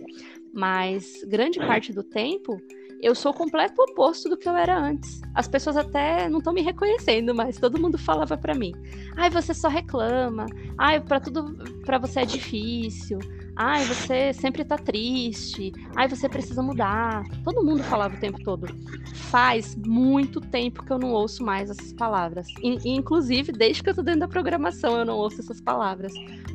Mas 0.52 1.22
grande 1.26 1.58
parte 1.58 1.92
do 1.92 2.02
tempo 2.02 2.60
eu 3.02 3.16
sou 3.16 3.32
o 3.32 3.34
completo 3.34 3.82
oposto 3.82 4.28
do 4.28 4.36
que 4.36 4.48
eu 4.48 4.56
era 4.56 4.78
antes. 4.78 5.20
As 5.34 5.48
pessoas 5.48 5.76
até 5.76 6.28
não 6.28 6.38
estão 6.38 6.52
me 6.52 6.62
reconhecendo, 6.62 7.34
mas 7.34 7.58
todo 7.58 7.80
mundo 7.80 7.98
falava 7.98 8.36
para 8.36 8.54
mim: 8.54 8.72
"Ai, 9.16 9.28
você 9.28 9.52
só 9.52 9.68
reclama. 9.68 10.46
Ai, 10.78 11.00
para 11.00 11.18
tudo 11.18 11.56
para 11.84 11.98
você 11.98 12.20
é 12.20 12.24
difícil. 12.24 13.18
Ai, 13.56 13.84
você 13.84 14.32
sempre 14.32 14.64
tá 14.64 14.78
triste. 14.78 15.72
Ai, 15.94 16.08
você 16.08 16.28
precisa 16.28 16.62
mudar. 16.62 17.24
Todo 17.44 17.64
mundo 17.64 17.82
falava 17.84 18.14
o 18.14 18.18
tempo 18.18 18.42
todo. 18.42 18.66
Faz 19.14 19.76
muito 19.76 20.40
tempo 20.40 20.82
que 20.82 20.92
eu 20.92 20.98
não 20.98 21.12
ouço 21.12 21.44
mais 21.44 21.70
essas 21.70 21.92
palavras. 21.92 22.48
E, 22.62 22.90
inclusive, 22.90 23.52
desde 23.52 23.82
que 23.82 23.90
eu 23.90 23.94
tô 23.94 24.02
dentro 24.02 24.20
da 24.20 24.28
programação, 24.28 24.98
eu 24.98 25.04
não 25.04 25.16
ouço 25.16 25.40
essas 25.40 25.60
palavras. 25.60 26.12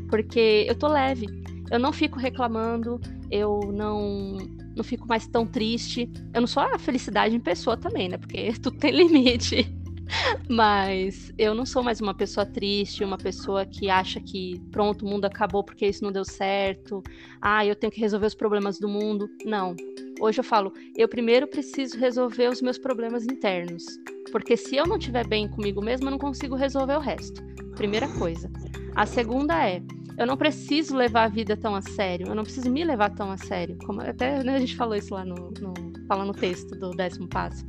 Porque 0.10 0.66
eu 0.68 0.76
tô 0.76 0.88
leve. 0.88 1.28
Eu 1.70 1.80
não 1.80 1.92
fico 1.92 2.18
reclamando, 2.18 3.00
eu 3.30 3.72
não 3.74 4.38
não 4.76 4.84
fico 4.84 5.08
mais 5.08 5.28
tão 5.28 5.46
triste. 5.46 6.10
Eu 6.34 6.42
não 6.42 6.48
sou 6.48 6.62
a 6.64 6.78
felicidade 6.78 7.36
em 7.36 7.40
pessoa 7.40 7.76
também, 7.76 8.08
né? 8.10 8.18
Porque 8.18 8.54
tudo 8.62 8.78
tem 8.78 8.92
limite. 8.92 9.68
Mas 10.50 11.32
eu 11.38 11.54
não 11.54 11.66
sou 11.66 11.84
mais 11.84 12.00
uma 12.00 12.14
pessoa 12.14 12.46
triste, 12.46 13.04
uma 13.04 13.18
pessoa 13.18 13.66
que 13.66 13.90
acha 13.90 14.20
que 14.20 14.62
pronto, 14.72 15.06
o 15.06 15.10
mundo 15.10 15.26
acabou 15.26 15.64
porque 15.64 15.88
isso 15.88 16.04
não 16.04 16.12
deu 16.12 16.26
certo. 16.26 17.04
Ah, 17.42 17.66
eu 17.66 17.76
tenho 17.76 17.92
que 17.92 18.00
resolver 18.00 18.28
os 18.28 18.36
problemas 18.36 18.80
do 18.80 18.88
mundo. 18.88 19.30
Não. 19.46 19.76
Hoje 20.20 20.40
eu 20.40 20.44
falo, 20.44 20.74
eu 20.96 21.08
primeiro 21.08 21.48
preciso 21.48 21.98
resolver 21.98 22.50
os 22.50 22.62
meus 22.62 22.78
problemas 22.78 23.26
internos. 23.26 23.84
Porque 24.32 24.58
se 24.58 24.76
eu 24.76 24.86
não 24.86 24.98
estiver 24.98 25.28
bem 25.28 25.48
comigo 25.48 25.82
mesma, 25.82 26.08
eu 26.08 26.12
não 26.12 26.18
consigo 26.18 26.56
resolver 26.56 26.96
o 26.96 27.00
resto. 27.00 27.44
Primeira 27.76 28.08
coisa. 28.18 28.52
A 28.96 29.06
segunda 29.06 29.68
é, 29.70 29.82
eu 30.18 30.26
não 30.26 30.36
preciso 30.36 30.98
levar 30.98 31.26
a 31.26 31.28
vida 31.28 31.56
tão 31.56 31.76
a 31.76 31.82
sério, 31.82 32.28
eu 32.28 32.34
não 32.34 32.42
preciso 32.42 32.72
me 32.72 32.84
levar 32.84 33.12
tão 33.12 33.32
a 33.32 33.38
sério. 33.38 33.78
Como 33.86 34.02
até 34.02 34.44
né, 34.44 34.56
a 34.56 34.60
gente 34.60 34.76
falou 34.76 34.96
isso 34.96 35.14
lá 35.14 35.24
no, 35.24 35.52
no, 35.62 35.74
no 36.26 36.34
texto 36.34 36.72
do 36.72 36.90
décimo 36.92 37.28
passo. 37.28 37.64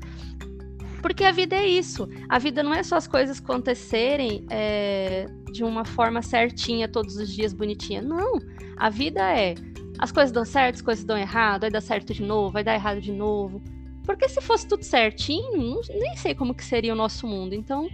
Porque 1.03 1.25
a 1.25 1.33
vida 1.33 1.57
é 1.57 1.67
isso. 1.67 2.09
A 2.29 2.39
vida 2.39 2.63
não 2.63 2.75
é 2.75 2.83
só 2.83 2.97
as 2.97 3.07
coisas 3.07 3.39
acontecerem 3.39 4.45
é, 4.51 5.27
de 5.53 5.63
uma 5.63 5.85
forma 5.85 6.23
certinha, 6.23 6.89
todos 6.89 7.17
os 7.17 7.33
dias 7.33 7.53
bonitinha. 7.53 8.03
Não. 8.03 8.39
A 8.77 8.91
vida 8.91 9.21
é 9.21 9.55
as 9.99 10.13
coisas 10.13 10.33
dão 10.33 10.45
certo, 10.45 10.77
as 10.77 10.83
coisas 10.83 11.05
dão 11.05 11.19
errado, 11.19 11.63
vai 11.63 11.71
dar 11.71 11.81
certo 11.81 12.15
de 12.15 12.23
novo, 12.23 12.53
vai 12.53 12.63
dar 12.63 12.75
errado 12.75 13.01
de 13.01 13.13
novo. 13.13 13.61
Porque 14.05 14.29
se 14.29 14.41
fosse 14.41 14.67
tudo 14.67 14.85
certinho, 14.85 15.81
nem 15.91 16.17
sei 16.17 16.35
como 16.35 16.55
que 16.55 16.65
seria 16.65 16.93
o 16.93 16.97
nosso 16.97 17.27
mundo. 17.27 17.55
Então, 17.55 17.89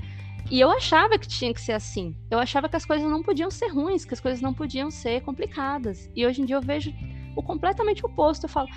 e 0.51 0.61
eu 0.61 0.71
achava 0.71 1.19
que 1.19 1.27
tinha 1.27 1.53
que 1.53 1.61
ser 1.61 1.73
assim. 1.73 2.14
Eu 2.31 2.38
achava 2.38 2.69
que 2.69 2.77
as 2.77 2.85
coisas 2.85 3.09
não 3.09 3.23
podiam 3.23 3.51
ser 3.51 3.69
ruins, 3.69 4.05
que 4.05 4.14
as 4.14 4.21
coisas 4.21 4.40
não 4.40 4.53
podiam 4.53 4.90
ser 4.90 5.23
complicadas. 5.23 6.11
E 6.14 6.27
hoje 6.27 6.43
em 6.43 6.45
dia 6.45 6.57
eu 6.57 6.61
vejo 6.61 6.93
o 7.35 7.43
completamente 7.43 8.05
oposto. 8.05 8.45
Eu 8.45 8.51
falo, 8.51 8.69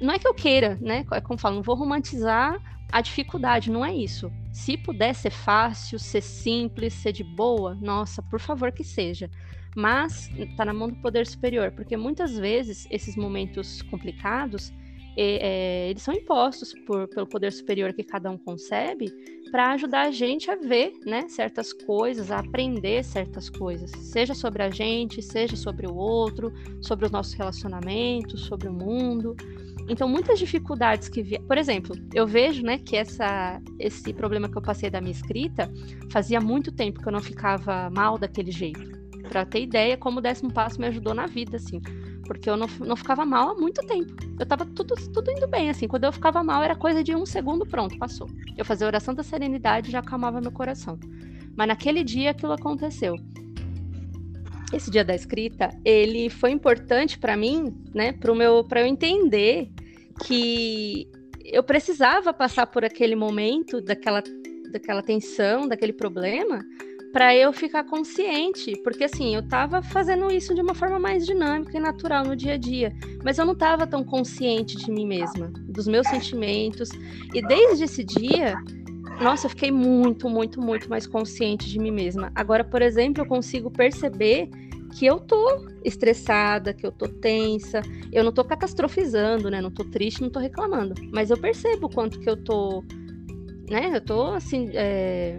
não 0.00 0.14
é 0.14 0.18
que 0.18 0.26
eu 0.26 0.32
queira, 0.32 0.78
né? 0.80 1.04
É 1.12 1.20
como 1.20 1.34
eu 1.34 1.38
falo, 1.38 1.56
não 1.56 1.62
vou 1.62 1.74
romantizar 1.74 2.60
a 2.90 3.00
dificuldade, 3.00 3.70
não 3.70 3.84
é 3.84 3.94
isso. 3.94 4.30
Se 4.52 4.76
puder 4.76 5.14
ser 5.14 5.30
fácil, 5.30 5.98
ser 5.98 6.22
simples, 6.22 6.94
ser 6.94 7.12
de 7.12 7.24
boa, 7.24 7.74
nossa, 7.74 8.22
por 8.22 8.40
favor 8.40 8.72
que 8.72 8.84
seja. 8.84 9.30
Mas 9.74 10.30
está 10.38 10.64
na 10.64 10.72
mão 10.72 10.88
do 10.88 10.96
poder 10.96 11.26
superior, 11.26 11.72
porque 11.72 11.96
muitas 11.96 12.38
vezes 12.38 12.86
esses 12.90 13.16
momentos 13.16 13.82
complicados 13.82 14.72
é, 15.18 15.88
eles 15.88 16.02
são 16.02 16.12
impostos 16.12 16.74
por, 16.86 17.08
pelo 17.08 17.26
poder 17.26 17.50
superior 17.50 17.92
que 17.94 18.04
cada 18.04 18.30
um 18.30 18.36
concebe 18.36 19.10
para 19.50 19.72
ajudar 19.72 20.02
a 20.02 20.10
gente 20.10 20.50
a 20.50 20.56
ver 20.56 20.92
né, 21.06 21.26
certas 21.28 21.72
coisas, 21.72 22.30
a 22.30 22.40
aprender 22.40 23.02
certas 23.02 23.48
coisas, 23.48 23.90
seja 23.90 24.34
sobre 24.34 24.62
a 24.62 24.70
gente, 24.70 25.22
seja 25.22 25.56
sobre 25.56 25.86
o 25.86 25.94
outro, 25.94 26.52
sobre 26.82 27.06
os 27.06 27.10
nossos 27.10 27.32
relacionamentos, 27.32 28.42
sobre 28.42 28.68
o 28.68 28.72
mundo. 28.72 29.34
Então, 29.88 30.08
muitas 30.08 30.38
dificuldades 30.38 31.08
que, 31.08 31.22
vi... 31.22 31.38
por 31.40 31.56
exemplo, 31.56 31.94
eu 32.12 32.26
vejo, 32.26 32.62
né, 32.62 32.78
que 32.78 32.96
essa, 32.96 33.60
esse 33.78 34.12
problema 34.12 34.48
que 34.48 34.56
eu 34.56 34.62
passei 34.62 34.90
da 34.90 35.00
minha 35.00 35.12
escrita 35.12 35.70
fazia 36.10 36.40
muito 36.40 36.72
tempo 36.72 37.00
que 37.00 37.08
eu 37.08 37.12
não 37.12 37.22
ficava 37.22 37.88
mal 37.90 38.18
daquele 38.18 38.50
jeito. 38.50 38.96
Para 39.28 39.44
ter 39.44 39.62
ideia, 39.62 39.96
como 39.96 40.18
o 40.18 40.22
décimo 40.22 40.52
passo 40.52 40.80
me 40.80 40.86
ajudou 40.86 41.14
na 41.14 41.26
vida, 41.26 41.56
assim, 41.56 41.80
porque 42.26 42.50
eu 42.50 42.56
não, 42.56 42.66
não 42.80 42.96
ficava 42.96 43.24
mal 43.24 43.50
há 43.50 43.54
muito 43.54 43.80
tempo. 43.86 44.14
Eu 44.38 44.46
tava 44.46 44.64
tudo, 44.66 44.94
tudo 45.12 45.30
indo 45.30 45.46
bem, 45.46 45.70
assim. 45.70 45.86
Quando 45.86 46.04
eu 46.04 46.12
ficava 46.12 46.42
mal, 46.42 46.62
era 46.62 46.74
coisa 46.74 47.02
de 47.02 47.14
um 47.14 47.26
segundo, 47.26 47.64
pronto, 47.66 47.98
passou. 47.98 48.28
Eu 48.56 48.64
fazia 48.64 48.86
a 48.86 48.88
oração 48.88 49.14
da 49.14 49.22
serenidade 49.22 49.88
e 49.88 49.92
já 49.92 50.00
acalmava 50.00 50.40
meu 50.40 50.52
coração. 50.52 50.98
Mas 51.56 51.68
naquele 51.68 52.04
dia 52.04 52.30
aquilo 52.30 52.52
aconteceu 52.52 53.16
esse 54.72 54.90
dia 54.90 55.04
da 55.04 55.14
escrita, 55.14 55.70
ele 55.84 56.28
foi 56.28 56.50
importante 56.50 57.18
para 57.18 57.36
mim, 57.36 57.74
né, 57.94 58.12
para 58.12 58.34
meu, 58.34 58.64
para 58.64 58.80
eu 58.80 58.86
entender 58.86 59.70
que 60.24 61.08
eu 61.44 61.62
precisava 61.62 62.32
passar 62.32 62.66
por 62.66 62.84
aquele 62.84 63.14
momento, 63.14 63.80
daquela, 63.80 64.22
daquela 64.72 65.02
tensão, 65.02 65.68
daquele 65.68 65.92
problema, 65.92 66.64
para 67.12 67.34
eu 67.34 67.52
ficar 67.52 67.84
consciente, 67.84 68.72
porque 68.82 69.04
assim, 69.04 69.34
eu 69.34 69.40
estava 69.40 69.82
fazendo 69.82 70.30
isso 70.30 70.54
de 70.54 70.60
uma 70.60 70.74
forma 70.74 70.98
mais 70.98 71.24
dinâmica 71.24 71.76
e 71.76 71.80
natural 71.80 72.24
no 72.24 72.36
dia 72.36 72.54
a 72.54 72.56
dia, 72.58 72.92
mas 73.24 73.38
eu 73.38 73.46
não 73.46 73.54
estava 73.54 73.86
tão 73.86 74.04
consciente 74.04 74.76
de 74.76 74.90
mim 74.90 75.06
mesma, 75.06 75.50
dos 75.68 75.86
meus 75.86 76.06
sentimentos, 76.08 76.90
e 77.32 77.40
desde 77.40 77.84
esse 77.84 78.04
dia 78.04 78.54
nossa, 79.20 79.46
eu 79.46 79.50
fiquei 79.50 79.70
muito, 79.70 80.28
muito, 80.28 80.60
muito 80.60 80.90
mais 80.90 81.06
consciente 81.06 81.68
de 81.68 81.78
mim 81.78 81.90
mesma. 81.90 82.30
Agora, 82.34 82.62
por 82.62 82.82
exemplo, 82.82 83.22
eu 83.22 83.26
consigo 83.26 83.70
perceber 83.70 84.50
que 84.96 85.04
eu 85.04 85.20
tô 85.20 85.68
estressada, 85.84 86.72
que 86.72 86.86
eu 86.86 86.90
tô 86.90 87.06
tensa, 87.06 87.82
eu 88.10 88.24
não 88.24 88.32
tô 88.32 88.42
catastrofizando, 88.42 89.50
né? 89.50 89.60
Não 89.60 89.70
tô 89.70 89.84
triste, 89.84 90.22
não 90.22 90.30
tô 90.30 90.40
reclamando, 90.40 90.94
mas 91.12 91.30
eu 91.30 91.36
percebo 91.36 91.88
quanto 91.88 92.18
que 92.18 92.28
eu 92.28 92.36
tô, 92.36 92.82
né? 93.68 93.90
Eu 93.94 94.00
tô 94.00 94.32
assim, 94.32 94.70
é, 94.72 95.38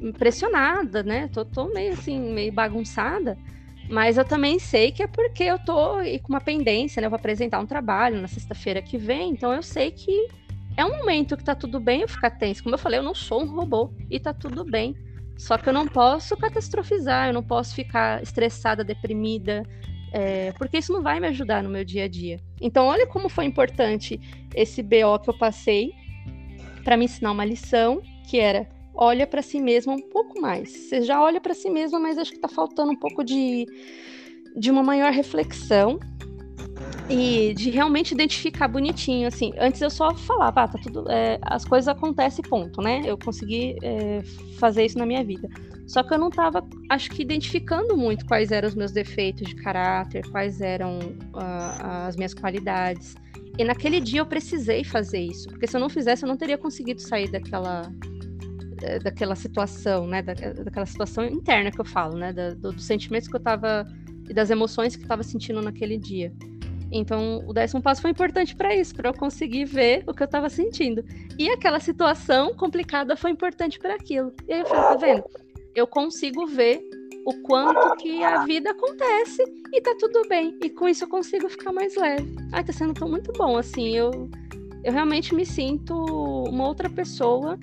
impressionada, 0.00 1.02
né? 1.02 1.28
Tô, 1.28 1.42
tô 1.44 1.72
meio 1.72 1.94
assim, 1.94 2.20
meio 2.32 2.52
bagunçada. 2.52 3.38
Mas 3.88 4.16
eu 4.16 4.24
também 4.24 4.58
sei 4.58 4.92
que 4.92 5.02
é 5.02 5.06
porque 5.06 5.42
eu 5.42 5.58
tô 5.58 5.96
com 6.22 6.32
uma 6.32 6.40
pendência, 6.40 7.00
né? 7.00 7.06
Eu 7.06 7.10
vou 7.10 7.18
apresentar 7.18 7.60
um 7.60 7.66
trabalho 7.66 8.20
na 8.20 8.28
sexta-feira 8.28 8.82
que 8.82 8.98
vem, 8.98 9.30
então 9.30 9.52
eu 9.52 9.62
sei 9.62 9.90
que 9.90 10.28
é 10.76 10.84
um 10.84 10.98
momento 10.98 11.36
que 11.36 11.44
tá 11.44 11.54
tudo 11.54 11.80
bem 11.80 12.02
eu 12.02 12.08
ficar 12.08 12.30
tenso. 12.30 12.62
Como 12.62 12.74
eu 12.74 12.78
falei, 12.78 12.98
eu 12.98 13.02
não 13.02 13.14
sou 13.14 13.42
um 13.42 13.54
robô 13.54 13.90
e 14.10 14.20
tá 14.20 14.32
tudo 14.34 14.64
bem. 14.64 14.94
Só 15.36 15.58
que 15.58 15.68
eu 15.68 15.72
não 15.72 15.86
posso 15.86 16.36
catastrofizar, 16.36 17.28
eu 17.28 17.32
não 17.32 17.42
posso 17.42 17.74
ficar 17.74 18.22
estressada, 18.22 18.84
deprimida, 18.84 19.64
é, 20.12 20.52
porque 20.52 20.78
isso 20.78 20.92
não 20.92 21.02
vai 21.02 21.18
me 21.18 21.26
ajudar 21.28 21.62
no 21.62 21.70
meu 21.70 21.84
dia 21.84 22.04
a 22.04 22.08
dia. 22.08 22.38
Então, 22.60 22.86
olha 22.86 23.06
como 23.06 23.28
foi 23.28 23.44
importante 23.44 24.20
esse 24.54 24.82
BO 24.82 25.18
que 25.22 25.30
eu 25.30 25.38
passei 25.38 25.92
para 26.84 26.96
me 26.96 27.06
ensinar 27.06 27.32
uma 27.32 27.44
lição, 27.44 28.02
que 28.28 28.38
era 28.38 28.68
olha 28.94 29.26
para 29.26 29.42
si 29.42 29.60
mesma 29.60 29.94
um 29.94 30.00
pouco 30.00 30.40
mais. 30.40 30.70
Você 30.70 31.02
já 31.02 31.20
olha 31.20 31.40
para 31.40 31.54
si 31.54 31.70
mesma, 31.70 31.98
mas 31.98 32.18
acho 32.18 32.30
que 32.30 32.36
está 32.36 32.48
faltando 32.48 32.92
um 32.92 32.96
pouco 32.96 33.24
de, 33.24 33.66
de 34.56 34.70
uma 34.70 34.82
maior 34.82 35.12
reflexão 35.12 35.98
e 37.08 37.52
de 37.54 37.70
realmente 37.70 38.12
identificar 38.12 38.68
bonitinho, 38.68 39.28
assim. 39.28 39.52
Antes 39.58 39.80
eu 39.80 39.90
só 39.90 40.14
falava, 40.14 40.62
ah, 40.62 40.68
tá 40.68 40.78
tudo, 40.78 41.10
é, 41.10 41.38
as 41.42 41.64
coisas 41.64 41.88
acontecem, 41.88 42.44
ponto, 42.48 42.80
né? 42.80 43.02
Eu 43.04 43.18
consegui 43.18 43.76
é, 43.82 44.22
fazer 44.58 44.84
isso 44.84 44.98
na 44.98 45.06
minha 45.06 45.24
vida. 45.24 45.48
Só 45.86 46.02
que 46.02 46.14
eu 46.14 46.18
não 46.18 46.28
estava, 46.28 46.66
acho 46.88 47.10
que, 47.10 47.22
identificando 47.22 47.96
muito 47.96 48.24
quais 48.26 48.50
eram 48.50 48.68
os 48.68 48.74
meus 48.74 48.92
defeitos 48.92 49.48
de 49.48 49.56
caráter, 49.56 50.26
quais 50.30 50.60
eram 50.60 50.98
uh, 50.98 52.06
as 52.06 52.16
minhas 52.16 52.32
qualidades. 52.32 53.14
E 53.58 53.64
naquele 53.64 54.00
dia 54.00 54.20
eu 54.20 54.26
precisei 54.26 54.84
fazer 54.84 55.20
isso, 55.20 55.48
porque 55.48 55.66
se 55.66 55.76
eu 55.76 55.80
não 55.80 55.90
fizesse, 55.90 56.24
eu 56.24 56.28
não 56.28 56.36
teria 56.36 56.56
conseguido 56.56 57.02
sair 57.02 57.30
daquela, 57.30 57.92
é, 58.80 58.98
daquela 59.00 59.34
situação, 59.34 60.06
né? 60.06 60.22
Da, 60.22 60.32
daquela 60.32 60.86
situação 60.86 61.26
interna 61.26 61.70
que 61.70 61.80
eu 61.80 61.84
falo, 61.84 62.16
né? 62.16 62.32
Da, 62.32 62.54
do, 62.54 62.72
dos 62.72 62.84
sentimentos 62.84 63.28
que 63.28 63.34
eu 63.34 63.38
estava 63.38 63.84
e 64.28 64.32
das 64.32 64.50
emoções 64.50 64.94
que 64.96 65.02
eu 65.02 65.06
estava 65.06 65.22
sentindo 65.22 65.60
naquele 65.60 65.98
dia. 65.98 66.32
Então, 66.92 67.42
o 67.46 67.52
décimo 67.52 67.80
passo 67.80 68.02
foi 68.02 68.10
importante 68.10 68.54
para 68.54 68.74
isso, 68.74 68.94
para 68.94 69.08
eu 69.08 69.14
conseguir 69.14 69.64
ver 69.64 70.04
o 70.06 70.12
que 70.12 70.22
eu 70.22 70.26
estava 70.26 70.50
sentindo. 70.50 71.02
E 71.38 71.48
aquela 71.48 71.80
situação 71.80 72.54
complicada 72.54 73.16
foi 73.16 73.30
importante 73.30 73.78
para 73.78 73.94
aquilo. 73.94 74.32
E 74.46 74.52
aí 74.52 74.60
eu 74.60 74.66
falei, 74.66 74.82
tá 74.82 74.96
vendo? 74.96 75.24
Eu 75.74 75.86
consigo 75.86 76.46
ver 76.46 76.82
o 77.24 77.34
quanto 77.42 77.96
que 77.96 78.22
a 78.22 78.44
vida 78.44 78.70
acontece 78.70 79.42
e 79.72 79.80
tá 79.80 79.94
tudo 79.98 80.22
bem. 80.28 80.58
E 80.62 80.68
com 80.68 80.88
isso 80.88 81.04
eu 81.04 81.08
consigo 81.08 81.48
ficar 81.48 81.72
mais 81.72 81.96
leve. 81.96 82.36
Ai, 82.52 82.62
tá 82.62 82.72
sendo 82.72 82.92
tão 82.92 83.08
muito 83.08 83.32
bom, 83.32 83.56
assim, 83.56 83.96
eu 83.96 84.28
eu 84.84 84.92
realmente 84.92 85.34
me 85.34 85.46
sinto 85.46 85.94
uma 86.48 86.66
outra 86.66 86.90
pessoa 86.90 87.58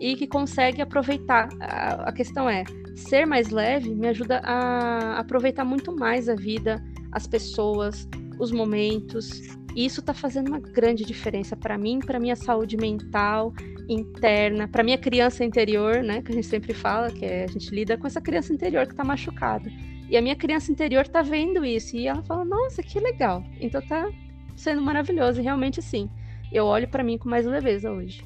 e 0.00 0.16
que 0.16 0.26
consegue 0.26 0.82
aproveitar. 0.82 1.48
A, 1.60 2.08
a 2.08 2.12
questão 2.12 2.50
é, 2.50 2.64
ser 2.96 3.26
mais 3.26 3.50
leve 3.50 3.94
me 3.94 4.08
ajuda 4.08 4.40
a 4.44 5.20
aproveitar 5.20 5.64
muito 5.64 5.94
mais 5.94 6.28
a 6.28 6.34
vida, 6.34 6.84
as 7.12 7.26
pessoas, 7.26 8.08
os 8.38 8.50
momentos. 8.50 9.40
E 9.74 9.84
isso 9.84 10.00
está 10.00 10.14
fazendo 10.14 10.48
uma 10.48 10.60
grande 10.60 11.04
diferença 11.04 11.56
para 11.56 11.76
mim, 11.76 11.98
para 11.98 12.20
minha 12.20 12.36
saúde 12.36 12.76
mental, 12.76 13.52
interna, 13.88 14.68
para 14.68 14.82
minha 14.82 14.98
criança 14.98 15.44
interior, 15.44 16.02
né? 16.02 16.22
Que 16.22 16.32
a 16.32 16.34
gente 16.34 16.46
sempre 16.46 16.72
fala, 16.72 17.10
que 17.10 17.24
é, 17.24 17.44
a 17.44 17.48
gente 17.48 17.74
lida 17.74 17.96
com 17.96 18.06
essa 18.06 18.20
criança 18.20 18.52
interior 18.52 18.86
que 18.86 18.92
está 18.92 19.04
machucada. 19.04 19.70
E 20.08 20.16
a 20.16 20.22
minha 20.22 20.36
criança 20.36 20.70
interior 20.70 21.02
está 21.02 21.22
vendo 21.22 21.64
isso 21.64 21.96
e 21.96 22.06
ela 22.06 22.22
fala: 22.22 22.44
"Nossa, 22.44 22.82
que 22.82 23.00
legal". 23.00 23.42
Então 23.60 23.80
tá 23.82 24.10
sendo 24.56 24.80
maravilhoso, 24.80 25.40
e 25.40 25.44
realmente 25.44 25.82
sim. 25.82 26.08
Eu 26.52 26.66
olho 26.66 26.88
para 26.88 27.02
mim 27.02 27.18
com 27.18 27.28
mais 27.28 27.46
leveza 27.46 27.90
hoje. 27.90 28.22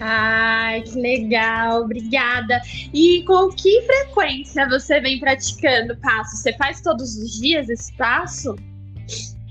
Ai, 0.00 0.82
que 0.82 0.98
legal, 0.98 1.82
obrigada. 1.82 2.60
E 2.92 3.22
com 3.24 3.48
que 3.50 3.82
frequência 3.82 4.68
você 4.68 5.00
vem 5.00 5.18
praticando 5.18 5.96
passo? 5.98 6.36
Você 6.36 6.52
faz 6.54 6.80
todos 6.80 7.16
os 7.16 7.40
dias 7.40 7.68
esse 7.68 7.92
passo? 7.96 8.54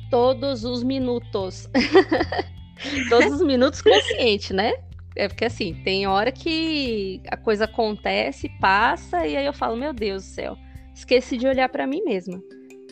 Todos 0.10 0.64
os 0.64 0.84
minutos. 0.84 1.70
todos 3.10 3.34
os 3.34 3.42
minutos 3.42 3.82
consciente, 3.82 4.54
né? 4.54 4.74
É 5.16 5.28
porque 5.28 5.46
assim, 5.46 5.74
tem 5.84 6.06
hora 6.06 6.32
que 6.32 7.22
a 7.28 7.38
coisa 7.38 7.66
acontece, 7.66 8.50
passa, 8.62 9.26
e 9.26 9.36
aí 9.36 9.46
eu 9.46 9.54
falo, 9.54 9.76
meu 9.76 9.92
Deus 9.92 10.24
do 10.24 10.30
céu, 10.30 10.58
esqueci 10.94 11.38
de 11.38 11.48
olhar 11.48 11.70
para 11.70 11.88
mim 11.88 12.04
mesma. 12.04 12.42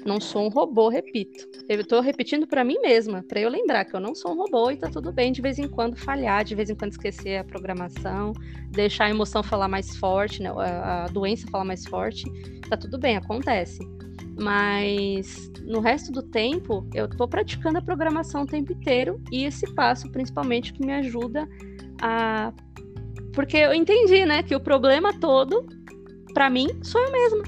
Não 0.04 0.19
sou 0.19 0.45
um 0.45 0.49
robô, 0.49 0.88
repito. 0.88 1.47
Eu 1.67 1.82
estou 1.82 1.99
repetindo 1.99 2.45
para 2.45 2.63
mim 2.63 2.78
mesma, 2.80 3.23
para 3.28 3.39
eu 3.39 3.49
lembrar 3.49 3.86
que 3.86 3.95
eu 3.95 3.99
não 3.99 4.13
sou 4.13 4.34
um 4.34 4.38
robô 4.38 4.69
e 4.69 4.78
tá 4.78 4.88
tudo 4.88 5.12
bem 5.12 5.32
de 5.32 5.41
vez 5.41 5.58
em 5.58 5.67
quando 5.67 5.95
falhar, 5.95 6.43
de 6.43 6.54
vez 6.54 6.69
em 6.69 6.75
quando 6.75 6.91
esquecer 6.91 7.38
a 7.38 7.43
programação, 7.43 8.32
deixar 8.69 9.06
a 9.06 9.10
emoção 9.10 9.41
falar 9.41 9.67
mais 9.67 9.95
forte, 9.97 10.43
né? 10.43 10.51
a, 10.56 11.08
doença 11.08 11.47
falar 11.47 11.65
mais 11.65 11.86
forte. 11.86 12.23
Tá 12.69 12.78
tudo 12.78 12.99
bem, 12.99 13.17
acontece. 13.17 13.80
Mas 14.38 15.50
no 15.63 15.80
resto 15.80 16.12
do 16.12 16.21
tempo, 16.21 16.88
eu 16.93 17.06
estou 17.06 17.28
praticando 17.28 17.78
a 17.78 17.82
programação 17.82 18.43
o 18.43 18.45
tempo 18.45 18.74
inteiro 18.74 19.21
e 19.32 19.45
esse 19.45 19.74
passo, 19.74 20.12
principalmente, 20.12 20.74
que 20.74 20.86
me 20.86 20.93
ajuda 20.93 21.47
a. 22.01 22.53
Porque 23.34 23.57
eu 23.57 23.74
entendi, 23.74 24.26
né, 24.26 24.43
que 24.43 24.55
o 24.55 24.59
problema 24.59 25.14
todo, 25.20 25.66
para 26.34 26.49
mim, 26.49 26.68
sou 26.82 27.01
eu 27.01 27.12
mesma. 27.12 27.43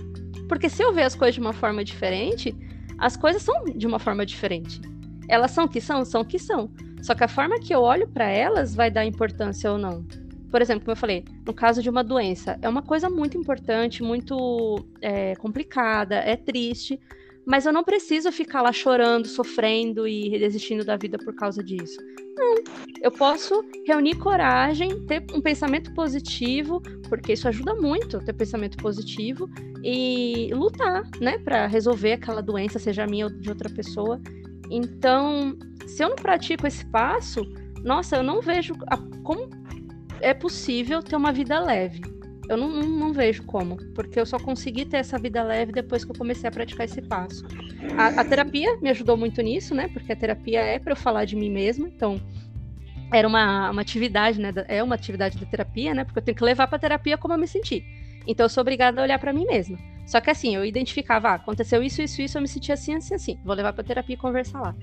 Porque 0.48 0.70
se 0.70 0.82
eu 0.82 0.94
ver 0.94 1.04
as 1.04 1.16
coisas 1.16 1.36
de 1.36 1.42
uma 1.42 1.54
forma 1.54 1.84
diferente, 1.84 2.56
as 2.98 3.18
coisas 3.18 3.42
são 3.42 3.66
de 3.66 3.86
uma 3.86 4.00
forma 4.00 4.26
diferente. 4.26 4.82
Elas 5.28 5.52
são 5.52 5.66
o 5.66 5.70
que 5.70 5.82
são? 5.82 6.06
São 6.06 6.22
o 6.22 6.26
que 6.26 6.40
são. 6.40 6.70
Só 7.02 7.14
que 7.14 7.24
a 7.24 7.28
forma 7.28 7.60
que 7.60 7.74
eu 7.74 7.82
olho 7.82 8.08
para 8.08 8.30
elas 8.30 8.74
vai 8.74 8.90
dar 8.90 9.06
importância 9.06 9.72
ou 9.72 9.78
não 9.78 10.06
por 10.52 10.62
exemplo, 10.62 10.82
como 10.86 10.94
eu 10.94 10.98
falei, 10.98 11.26
no 11.46 11.54
caso 11.54 11.82
de 11.82 11.90
uma 11.90 12.04
doença, 12.04 12.58
é 12.62 12.70
uma 12.70 12.82
coisa 12.82 13.10
muito 13.10 13.38
importante, 13.38 14.04
muito 14.04 14.86
é, 15.02 15.36
complicada, 15.36 16.16
é 16.16 16.36
triste, 16.36 17.00
mas 17.46 17.66
eu 17.66 17.72
não 17.72 17.84
preciso 17.84 18.32
ficar 18.32 18.62
lá 18.62 18.74
chorando, 18.74 19.28
sofrendo 19.28 20.08
e 20.08 20.38
desistindo 20.38 20.84
da 20.84 20.98
vida 20.98 21.18
por 21.18 21.34
causa 21.34 21.64
disso. 21.64 21.98
Não, 22.36 22.56
eu 23.02 23.12
posso 23.12 23.64
reunir 23.86 24.16
coragem, 24.16 25.06
ter 25.06 25.26
um 25.34 25.42
pensamento 25.42 25.94
positivo, 25.94 26.82
porque 27.10 27.34
isso 27.34 27.48
ajuda 27.48 27.74
muito 27.74 28.20
ter 28.20 28.34
pensamento 28.34 28.78
positivo 28.78 29.50
e 29.84 30.50
lutar, 30.54 31.04
né, 31.20 31.40
para 31.40 31.68
resolver 31.68 32.14
aquela 32.14 32.42
doença, 32.42 32.78
seja 32.78 33.08
minha 33.08 33.26
ou 33.26 33.32
de 33.32 33.50
outra 33.50 33.70
pessoa. 33.70 34.22
Então, 34.70 35.58
se 35.88 36.04
eu 36.04 36.10
não 36.10 36.16
pratico 36.16 36.68
esse 36.68 36.86
passo, 36.86 37.42
nossa, 37.84 38.18
eu 38.18 38.24
não 38.24 38.42
vejo 38.42 38.76
a, 38.88 38.98
como 39.24 39.50
é 40.22 40.34
possível 40.34 41.02
ter 41.02 41.16
uma 41.16 41.32
vida 41.32 41.60
leve. 41.60 42.02
Eu 42.50 42.56
não, 42.56 42.70
não, 42.70 42.88
não, 42.88 43.14
vejo 43.14 43.44
como, 43.44 43.76
porque 43.94 44.20
eu 44.20 44.26
só 44.26 44.40
consegui 44.40 44.86
ter 44.86 44.98
essa 44.98 45.20
vida 45.20 45.44
leve 45.44 45.74
depois 45.74 46.06
que 46.06 46.12
eu 46.12 46.16
comecei 46.16 46.48
a 46.48 46.52
praticar 46.52 46.86
esse 46.86 47.02
passo. 47.02 47.46
A, 47.98 48.22
a 48.22 48.26
terapia 48.26 48.78
me 48.82 48.90
ajudou 48.90 49.18
muito 49.18 49.42
nisso, 49.42 49.76
né? 49.76 49.90
Porque 49.90 50.14
a 50.14 50.16
terapia 50.16 50.62
é 50.62 50.80
para 50.80 50.94
eu 50.94 50.96
falar 50.96 51.26
de 51.26 51.36
mim 51.36 51.50
mesma, 51.50 51.88
então 51.90 52.22
era 53.12 53.28
uma, 53.28 53.70
uma 53.72 53.82
atividade, 53.82 54.40
né? 54.40 54.54
É 54.70 54.82
uma 54.82 54.96
atividade 54.96 55.38
da 55.38 55.46
terapia, 55.46 55.94
né? 55.94 56.06
Porque 56.06 56.20
eu 56.20 56.24
tenho 56.24 56.38
que 56.38 56.44
levar 56.44 56.68
para 56.68 56.80
terapia 56.80 57.18
como 57.18 57.34
eu 57.34 57.38
me 57.38 57.48
senti. 57.48 57.84
Então 58.26 58.46
eu 58.46 58.50
sou 58.50 58.62
obrigada 58.62 59.02
a 59.02 59.04
olhar 59.04 59.20
para 59.20 59.34
mim 59.34 59.46
mesma. 59.46 59.78
Só 60.06 60.22
que 60.22 60.30
assim, 60.30 60.56
eu 60.56 60.64
identificava, 60.64 61.30
ah, 61.30 61.34
aconteceu 61.36 61.84
isso, 61.84 62.02
isso, 62.02 62.22
isso, 62.22 62.38
eu 62.38 62.42
me 62.42 62.48
senti 62.48 62.72
assim, 62.72 62.96
assim, 62.96 63.14
assim. 63.14 63.40
Vou 63.44 63.54
levar 63.54 63.74
para 63.74 63.84
terapia 63.84 64.16
e 64.16 64.18
conversar 64.18 64.62
lá. 64.62 64.76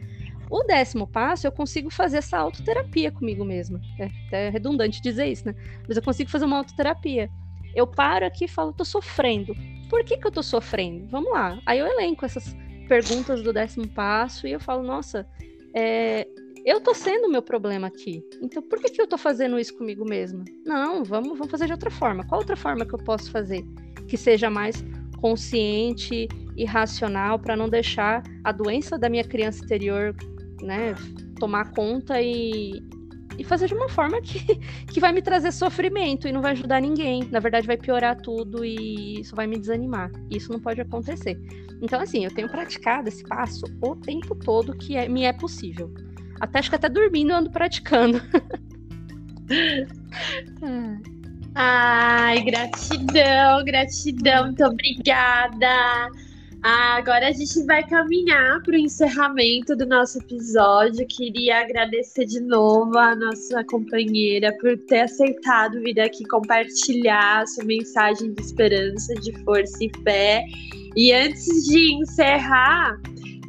O 0.54 0.62
décimo 0.62 1.04
passo, 1.04 1.48
eu 1.48 1.50
consigo 1.50 1.90
fazer 1.90 2.18
essa 2.18 2.38
autoterapia 2.38 3.10
comigo 3.10 3.44
mesma. 3.44 3.80
É 3.98 4.08
até 4.28 4.48
redundante 4.50 5.02
dizer 5.02 5.26
isso, 5.26 5.44
né? 5.48 5.54
Mas 5.88 5.96
eu 5.96 6.02
consigo 6.02 6.30
fazer 6.30 6.44
uma 6.44 6.58
autoterapia. 6.58 7.28
Eu 7.74 7.88
paro 7.88 8.24
aqui 8.24 8.44
e 8.44 8.48
falo, 8.48 8.72
tô 8.72 8.84
sofrendo. 8.84 9.52
Por 9.90 10.04
que, 10.04 10.16
que 10.16 10.24
eu 10.24 10.30
tô 10.30 10.44
sofrendo? 10.44 11.08
Vamos 11.08 11.32
lá. 11.32 11.60
Aí 11.66 11.80
eu 11.80 11.88
elenco 11.88 12.24
essas 12.24 12.54
perguntas 12.86 13.42
do 13.42 13.52
décimo 13.52 13.88
passo 13.88 14.46
e 14.46 14.52
eu 14.52 14.60
falo, 14.60 14.84
nossa, 14.84 15.26
é, 15.74 16.28
eu 16.64 16.80
tô 16.80 16.94
sendo 16.94 17.26
o 17.26 17.32
meu 17.32 17.42
problema 17.42 17.88
aqui. 17.88 18.22
Então 18.40 18.62
por 18.62 18.78
que, 18.78 18.90
que 18.90 19.02
eu 19.02 19.08
tô 19.08 19.18
fazendo 19.18 19.58
isso 19.58 19.76
comigo 19.76 20.08
mesma? 20.08 20.44
Não, 20.64 21.02
vamos, 21.02 21.36
vamos 21.36 21.50
fazer 21.50 21.66
de 21.66 21.72
outra 21.72 21.90
forma. 21.90 22.24
Qual 22.28 22.40
outra 22.40 22.54
forma 22.54 22.86
que 22.86 22.94
eu 22.94 23.00
posso 23.00 23.28
fazer 23.32 23.64
que 24.06 24.16
seja 24.16 24.48
mais 24.48 24.84
consciente 25.20 26.28
e 26.56 26.64
racional 26.64 27.40
para 27.40 27.56
não 27.56 27.68
deixar 27.68 28.22
a 28.44 28.52
doença 28.52 28.96
da 28.96 29.08
minha 29.08 29.24
criança 29.24 29.64
interior 29.64 30.14
né, 30.62 30.94
tomar 31.38 31.70
conta 31.72 32.20
e, 32.20 32.82
e 33.38 33.44
fazer 33.44 33.66
de 33.66 33.74
uma 33.74 33.88
forma 33.88 34.20
que, 34.20 34.40
que 34.92 35.00
vai 35.00 35.12
me 35.12 35.22
trazer 35.22 35.52
sofrimento 35.52 36.26
e 36.28 36.32
não 36.32 36.42
vai 36.42 36.52
ajudar 36.52 36.80
ninguém. 36.80 37.28
Na 37.30 37.40
verdade, 37.40 37.66
vai 37.66 37.76
piorar 37.76 38.16
tudo 38.20 38.64
e 38.64 39.20
isso 39.20 39.34
vai 39.34 39.46
me 39.46 39.58
desanimar. 39.58 40.10
Isso 40.30 40.52
não 40.52 40.60
pode 40.60 40.80
acontecer. 40.80 41.38
Então, 41.82 42.00
assim, 42.00 42.24
eu 42.24 42.30
tenho 42.30 42.48
praticado 42.48 43.08
esse 43.08 43.24
passo 43.24 43.64
o 43.82 43.96
tempo 43.96 44.34
todo 44.34 44.76
que 44.76 44.96
é, 44.96 45.08
me 45.08 45.24
é 45.24 45.32
possível. 45.32 45.92
Até 46.40 46.58
acho 46.58 46.70
que 46.70 46.76
até 46.76 46.88
dormindo 46.88 47.30
eu 47.30 47.36
ando 47.36 47.50
praticando. 47.50 48.20
Ai, 51.54 52.42
gratidão, 52.42 53.64
gratidão, 53.64 54.46
muito 54.46 54.64
obrigada. 54.64 56.10
Agora 56.64 57.28
a 57.28 57.30
gente 57.30 57.62
vai 57.66 57.86
caminhar 57.86 58.62
para 58.62 58.72
o 58.72 58.78
encerramento 58.78 59.76
do 59.76 59.84
nosso 59.84 60.16
episódio. 60.16 61.06
Queria 61.06 61.60
agradecer 61.60 62.24
de 62.24 62.40
novo 62.40 62.96
a 62.96 63.14
nossa 63.14 63.62
companheira 63.64 64.50
por 64.62 64.74
ter 64.86 65.02
aceitado 65.02 65.78
vir 65.82 66.00
aqui 66.00 66.24
compartilhar 66.24 67.42
a 67.42 67.46
sua 67.46 67.64
mensagem 67.64 68.32
de 68.32 68.40
esperança, 68.40 69.14
de 69.16 69.38
força 69.44 69.76
e 69.84 69.90
fé. 70.04 70.42
E 70.96 71.12
antes 71.12 71.66
de 71.66 71.96
encerrar, 71.96 72.98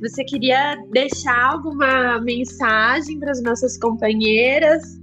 você 0.01 0.25
queria 0.25 0.75
deixar 0.91 1.53
alguma 1.53 2.19
mensagem 2.19 3.17
para 3.17 3.31
as 3.31 3.41
nossas 3.41 3.77
companheiras? 3.77 4.99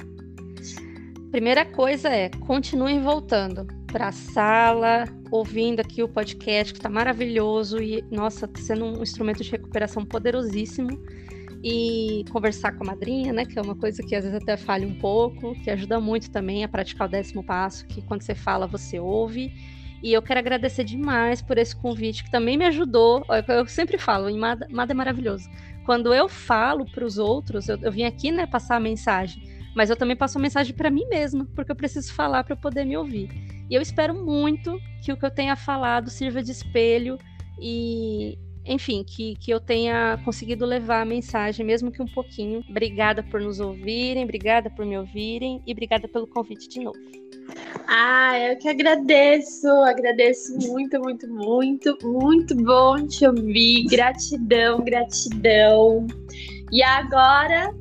Primeira 1.33 1.65
coisa 1.65 2.11
é, 2.11 2.29
continuem 2.29 3.01
voltando 3.01 3.67
para 3.87 4.09
a 4.09 4.13
sala, 4.13 5.07
ouvindo 5.31 5.81
aqui 5.81 6.03
o 6.03 6.09
podcast, 6.09 6.75
que 6.75 6.79
está 6.79 6.91
maravilhoso 6.91 7.83
e, 7.83 8.05
nossa, 8.11 8.47
tá 8.47 8.61
sendo 8.61 8.85
um 8.85 9.03
instrumento 9.03 9.43
de 9.43 9.51
recuperação 9.51 10.05
poderosíssimo. 10.05 10.91
E 11.65 12.25
conversar 12.31 12.73
com 12.73 12.85
a 12.85 12.89
madrinha, 12.89 13.33
né? 13.33 13.47
Que 13.47 13.59
é 13.59 13.63
uma 13.63 13.75
coisa 13.75 14.03
que 14.03 14.15
às 14.15 14.25
vezes 14.25 14.43
até 14.43 14.59
falha 14.59 14.87
um 14.87 14.95
pouco, 14.99 15.55
que 15.63 15.71
ajuda 15.71 15.99
muito 15.99 16.31
também 16.31 16.65
a 16.65 16.69
praticar 16.69 17.09
o 17.09 17.11
décimo 17.11 17.43
passo, 17.43 17.87
que 17.87 18.03
quando 18.03 18.21
você 18.21 18.35
fala, 18.35 18.67
você 18.67 19.01
ouve. 19.01 19.51
E 20.03 20.13
eu 20.13 20.21
quero 20.21 20.39
agradecer 20.39 20.85
demais 20.85 21.41
por 21.41 21.57
esse 21.57 21.75
convite, 21.75 22.25
que 22.25 22.31
também 22.31 22.59
me 22.59 22.67
ajudou. 22.67 23.25
Eu 23.49 23.67
sempre 23.67 23.97
falo, 23.97 24.29
em 24.29 24.39
Mada, 24.39 24.69
Mada 24.71 24.93
é 24.93 24.95
maravilhoso. 24.95 25.49
Quando 25.87 26.13
eu 26.13 26.29
falo 26.29 26.85
para 26.85 27.07
os 27.07 27.17
outros, 27.17 27.71
eu, 27.71 27.79
eu 27.81 27.91
vim 27.91 28.03
aqui, 28.03 28.31
né, 28.31 28.45
passar 28.45 28.77
a 28.77 28.81
mensagem, 28.81 29.43
mas 29.75 29.91
eu 29.91 29.97
também 29.97 30.17
passo 30.17 30.39
a 30.39 30.41
mensagem 30.41 30.75
para 30.75 30.91
mim 30.91 31.07
mesma, 31.09 31.47
porque 31.55 31.73
eu 31.73 31.77
preciso 31.77 32.13
falar 32.13 32.45
para 32.45 32.57
poder 32.57 32.85
me 32.85 32.97
ouvir. 32.97 33.29
E 33.71 33.75
eu 33.75 33.81
espero 33.81 34.15
muito 34.15 34.79
que 35.03 35.13
o 35.13 35.17
que 35.17 35.25
eu 35.25 35.31
tenha 35.31 35.57
falado 35.57 36.11
sirva 36.11 36.43
de 36.43 36.53
espelho 36.53 37.19
e, 37.59 38.39
enfim, 38.67 39.03
que, 39.03 39.35
que 39.37 39.51
eu 39.51 39.59
tenha 39.59 40.21
conseguido 40.25 40.67
levar 40.67 41.03
a 41.03 41.05
mensagem, 41.05 41.65
mesmo 41.65 41.91
que 41.91 42.03
um 42.03 42.07
pouquinho. 42.07 42.63
Obrigada 42.69 43.23
por 43.23 43.41
nos 43.41 43.61
ouvirem, 43.61 44.25
obrigada 44.25 44.69
por 44.69 44.85
me 44.85 44.99
ouvirem 44.99 45.63
e 45.67 45.73
obrigada 45.73 46.07
pelo 46.07 46.27
convite 46.27 46.69
de 46.69 46.81
novo. 46.81 46.99
Ah, 47.89 48.39
eu 48.39 48.59
que 48.59 48.69
agradeço, 48.69 49.69
agradeço 49.69 50.57
muito, 50.69 51.01
muito, 51.01 51.29
muito, 51.29 51.99
muito 52.03 52.57
bom 52.57 53.07
te 53.07 53.27
ouvir. 53.27 53.87
Gratidão, 53.87 54.83
gratidão. 54.83 56.07
E 56.71 56.83
agora 56.83 57.75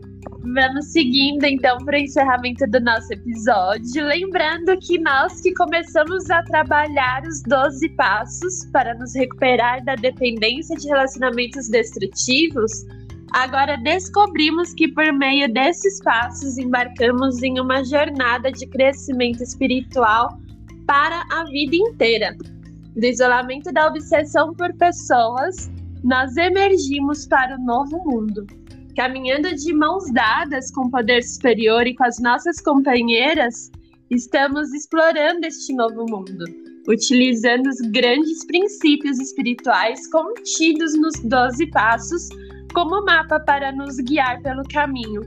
Vamos 0.44 0.88
seguindo 0.88 1.44
então 1.44 1.78
para 1.86 1.98
o 1.98 2.02
encerramento 2.02 2.66
do 2.68 2.80
nosso 2.80 3.14
episódio. 3.14 4.04
Lembrando 4.04 4.76
que 4.80 4.98
nós 4.98 5.40
que 5.40 5.54
começamos 5.54 6.30
a 6.32 6.42
trabalhar 6.44 7.22
os 7.28 7.44
12 7.44 7.88
passos 7.90 8.66
para 8.74 8.96
nos 8.96 9.14
recuperar 9.14 9.84
da 9.86 9.94
dependência 9.96 10.76
de 10.76 10.88
relacionamentos 10.88 11.70
destrutivos, 11.70 12.72
agora 13.34 13.78
descobrimos 13.78 14.74
que 14.74 14.88
por 14.88 15.14
meio 15.14 15.52
desses 15.54 16.02
passos 16.04 16.58
embarcamos 16.58 17.44
em 17.44 17.60
uma 17.60 17.84
jornada 17.86 18.52
de 18.52 18.66
crescimento 18.66 19.44
espiritual 19.44 20.40
para 20.88 21.24
a 21.32 21.46
vida 21.46 21.76
inteira. 21.76 22.36
Do 22.96 23.06
isolamento 23.06 23.72
da 23.72 23.88
obsessão 23.88 24.56
por 24.56 24.74
pessoas, 24.74 25.70
nós 26.04 26.36
emergimos 26.36 27.28
para 27.28 27.56
o 27.56 27.64
novo 27.64 28.04
mundo 28.04 28.61
Caminhando 28.96 29.56
de 29.56 29.74
mãos 29.74 30.12
dadas 30.12 30.70
com 30.72 30.82
o 30.82 30.92
poder 30.92 31.24
superior 31.24 31.88
e 31.88 31.96
com 31.96 32.04
as 32.04 32.20
nossas 32.20 32.60
companheiras, 32.60 33.72
estamos 34.10 34.74
explorando 34.74 35.46
este 35.46 35.74
novo 35.74 36.06
mundo, 36.10 36.44
utilizando 36.90 37.68
os 37.70 37.80
grandes 37.92 38.46
princípios 38.46 39.18
espirituais 39.18 40.06
contidos 40.12 40.94
nos 41.00 41.14
Doze 41.24 41.68
Passos 41.68 42.28
como 42.74 43.04
mapa 43.06 43.40
para 43.40 43.72
nos 43.72 43.96
guiar 43.98 44.42
pelo 44.42 44.64
caminho. 44.74 45.22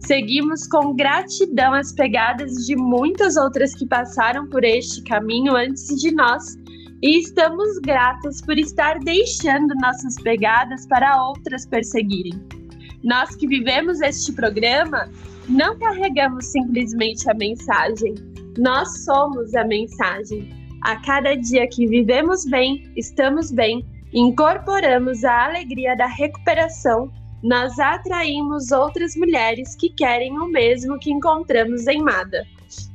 Seguimos 0.00 0.66
com 0.66 0.94
gratidão 0.94 1.72
as 1.72 1.92
pegadas 1.92 2.52
de 2.66 2.74
muitas 2.74 3.36
outras 3.36 3.76
que 3.76 3.86
passaram 3.86 4.48
por 4.48 4.64
este 4.64 5.02
caminho 5.04 5.54
antes 5.54 5.86
de 6.00 6.12
nós 6.12 6.56
e 7.00 7.20
estamos 7.20 7.78
gratos 7.78 8.40
por 8.42 8.58
estar 8.58 8.98
deixando 8.98 9.72
nossas 9.80 10.16
pegadas 10.20 10.84
para 10.88 11.22
outras 11.22 11.64
perseguirem. 11.64 12.63
Nós 13.04 13.36
que 13.36 13.46
vivemos 13.46 14.00
este 14.00 14.32
programa 14.32 15.10
não 15.46 15.78
carregamos 15.78 16.46
simplesmente 16.46 17.30
a 17.30 17.34
mensagem, 17.34 18.14
nós 18.56 19.04
somos 19.04 19.54
a 19.54 19.62
mensagem. 19.62 20.48
A 20.82 20.96
cada 21.02 21.34
dia 21.34 21.68
que 21.68 21.86
vivemos 21.86 22.46
bem, 22.46 22.90
estamos 22.96 23.52
bem, 23.52 23.84
incorporamos 24.14 25.22
a 25.22 25.44
alegria 25.44 25.94
da 25.94 26.06
recuperação, 26.06 27.12
nós 27.42 27.78
atraímos 27.78 28.72
outras 28.72 29.14
mulheres 29.16 29.76
que 29.76 29.90
querem 29.90 30.38
o 30.38 30.46
mesmo 30.48 30.98
que 30.98 31.12
encontramos 31.12 31.86
em 31.86 32.02
Mada. 32.02 32.46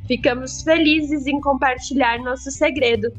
Ficamos 0.07 0.63
felizes 0.63 1.27
em 1.27 1.39
compartilhar 1.39 2.17
nosso 2.17 2.49
segredo, 2.49 3.13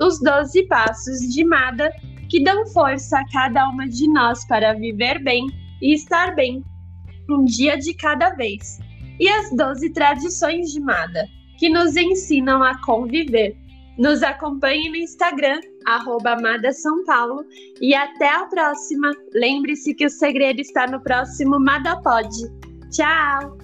os 0.00 0.18
12 0.22 0.62
passos 0.68 1.20
de 1.20 1.44
Mada 1.44 1.92
que 2.30 2.42
dão 2.42 2.66
força 2.68 3.18
a 3.18 3.28
cada 3.30 3.68
uma 3.68 3.86
de 3.86 4.08
nós 4.08 4.46
para 4.46 4.72
viver 4.72 5.22
bem 5.22 5.46
e 5.80 5.94
estar 5.94 6.34
bem, 6.34 6.64
um 7.28 7.44
dia 7.44 7.76
de 7.76 7.94
cada 7.94 8.30
vez. 8.30 8.78
E 9.18 9.28
as 9.28 9.54
12 9.54 9.90
tradições 9.92 10.72
de 10.72 10.80
Mada, 10.80 11.26
que 11.58 11.68
nos 11.68 11.96
ensinam 11.96 12.62
a 12.62 12.80
conviver. 12.82 13.56
Nos 13.98 14.22
acompanhe 14.22 14.88
no 14.88 14.96
Instagram, 14.96 15.60
arroba 15.86 16.36
São 16.72 17.04
Paulo, 17.04 17.44
e 17.80 17.94
até 17.94 18.34
a 18.34 18.46
próxima. 18.46 19.10
Lembre-se 19.34 19.94
que 19.94 20.06
o 20.06 20.10
segredo 20.10 20.60
está 20.60 20.86
no 20.86 21.02
próximo 21.02 21.60
Mada 21.60 22.00
Pod. 22.00 22.30
Tchau! 22.90 23.59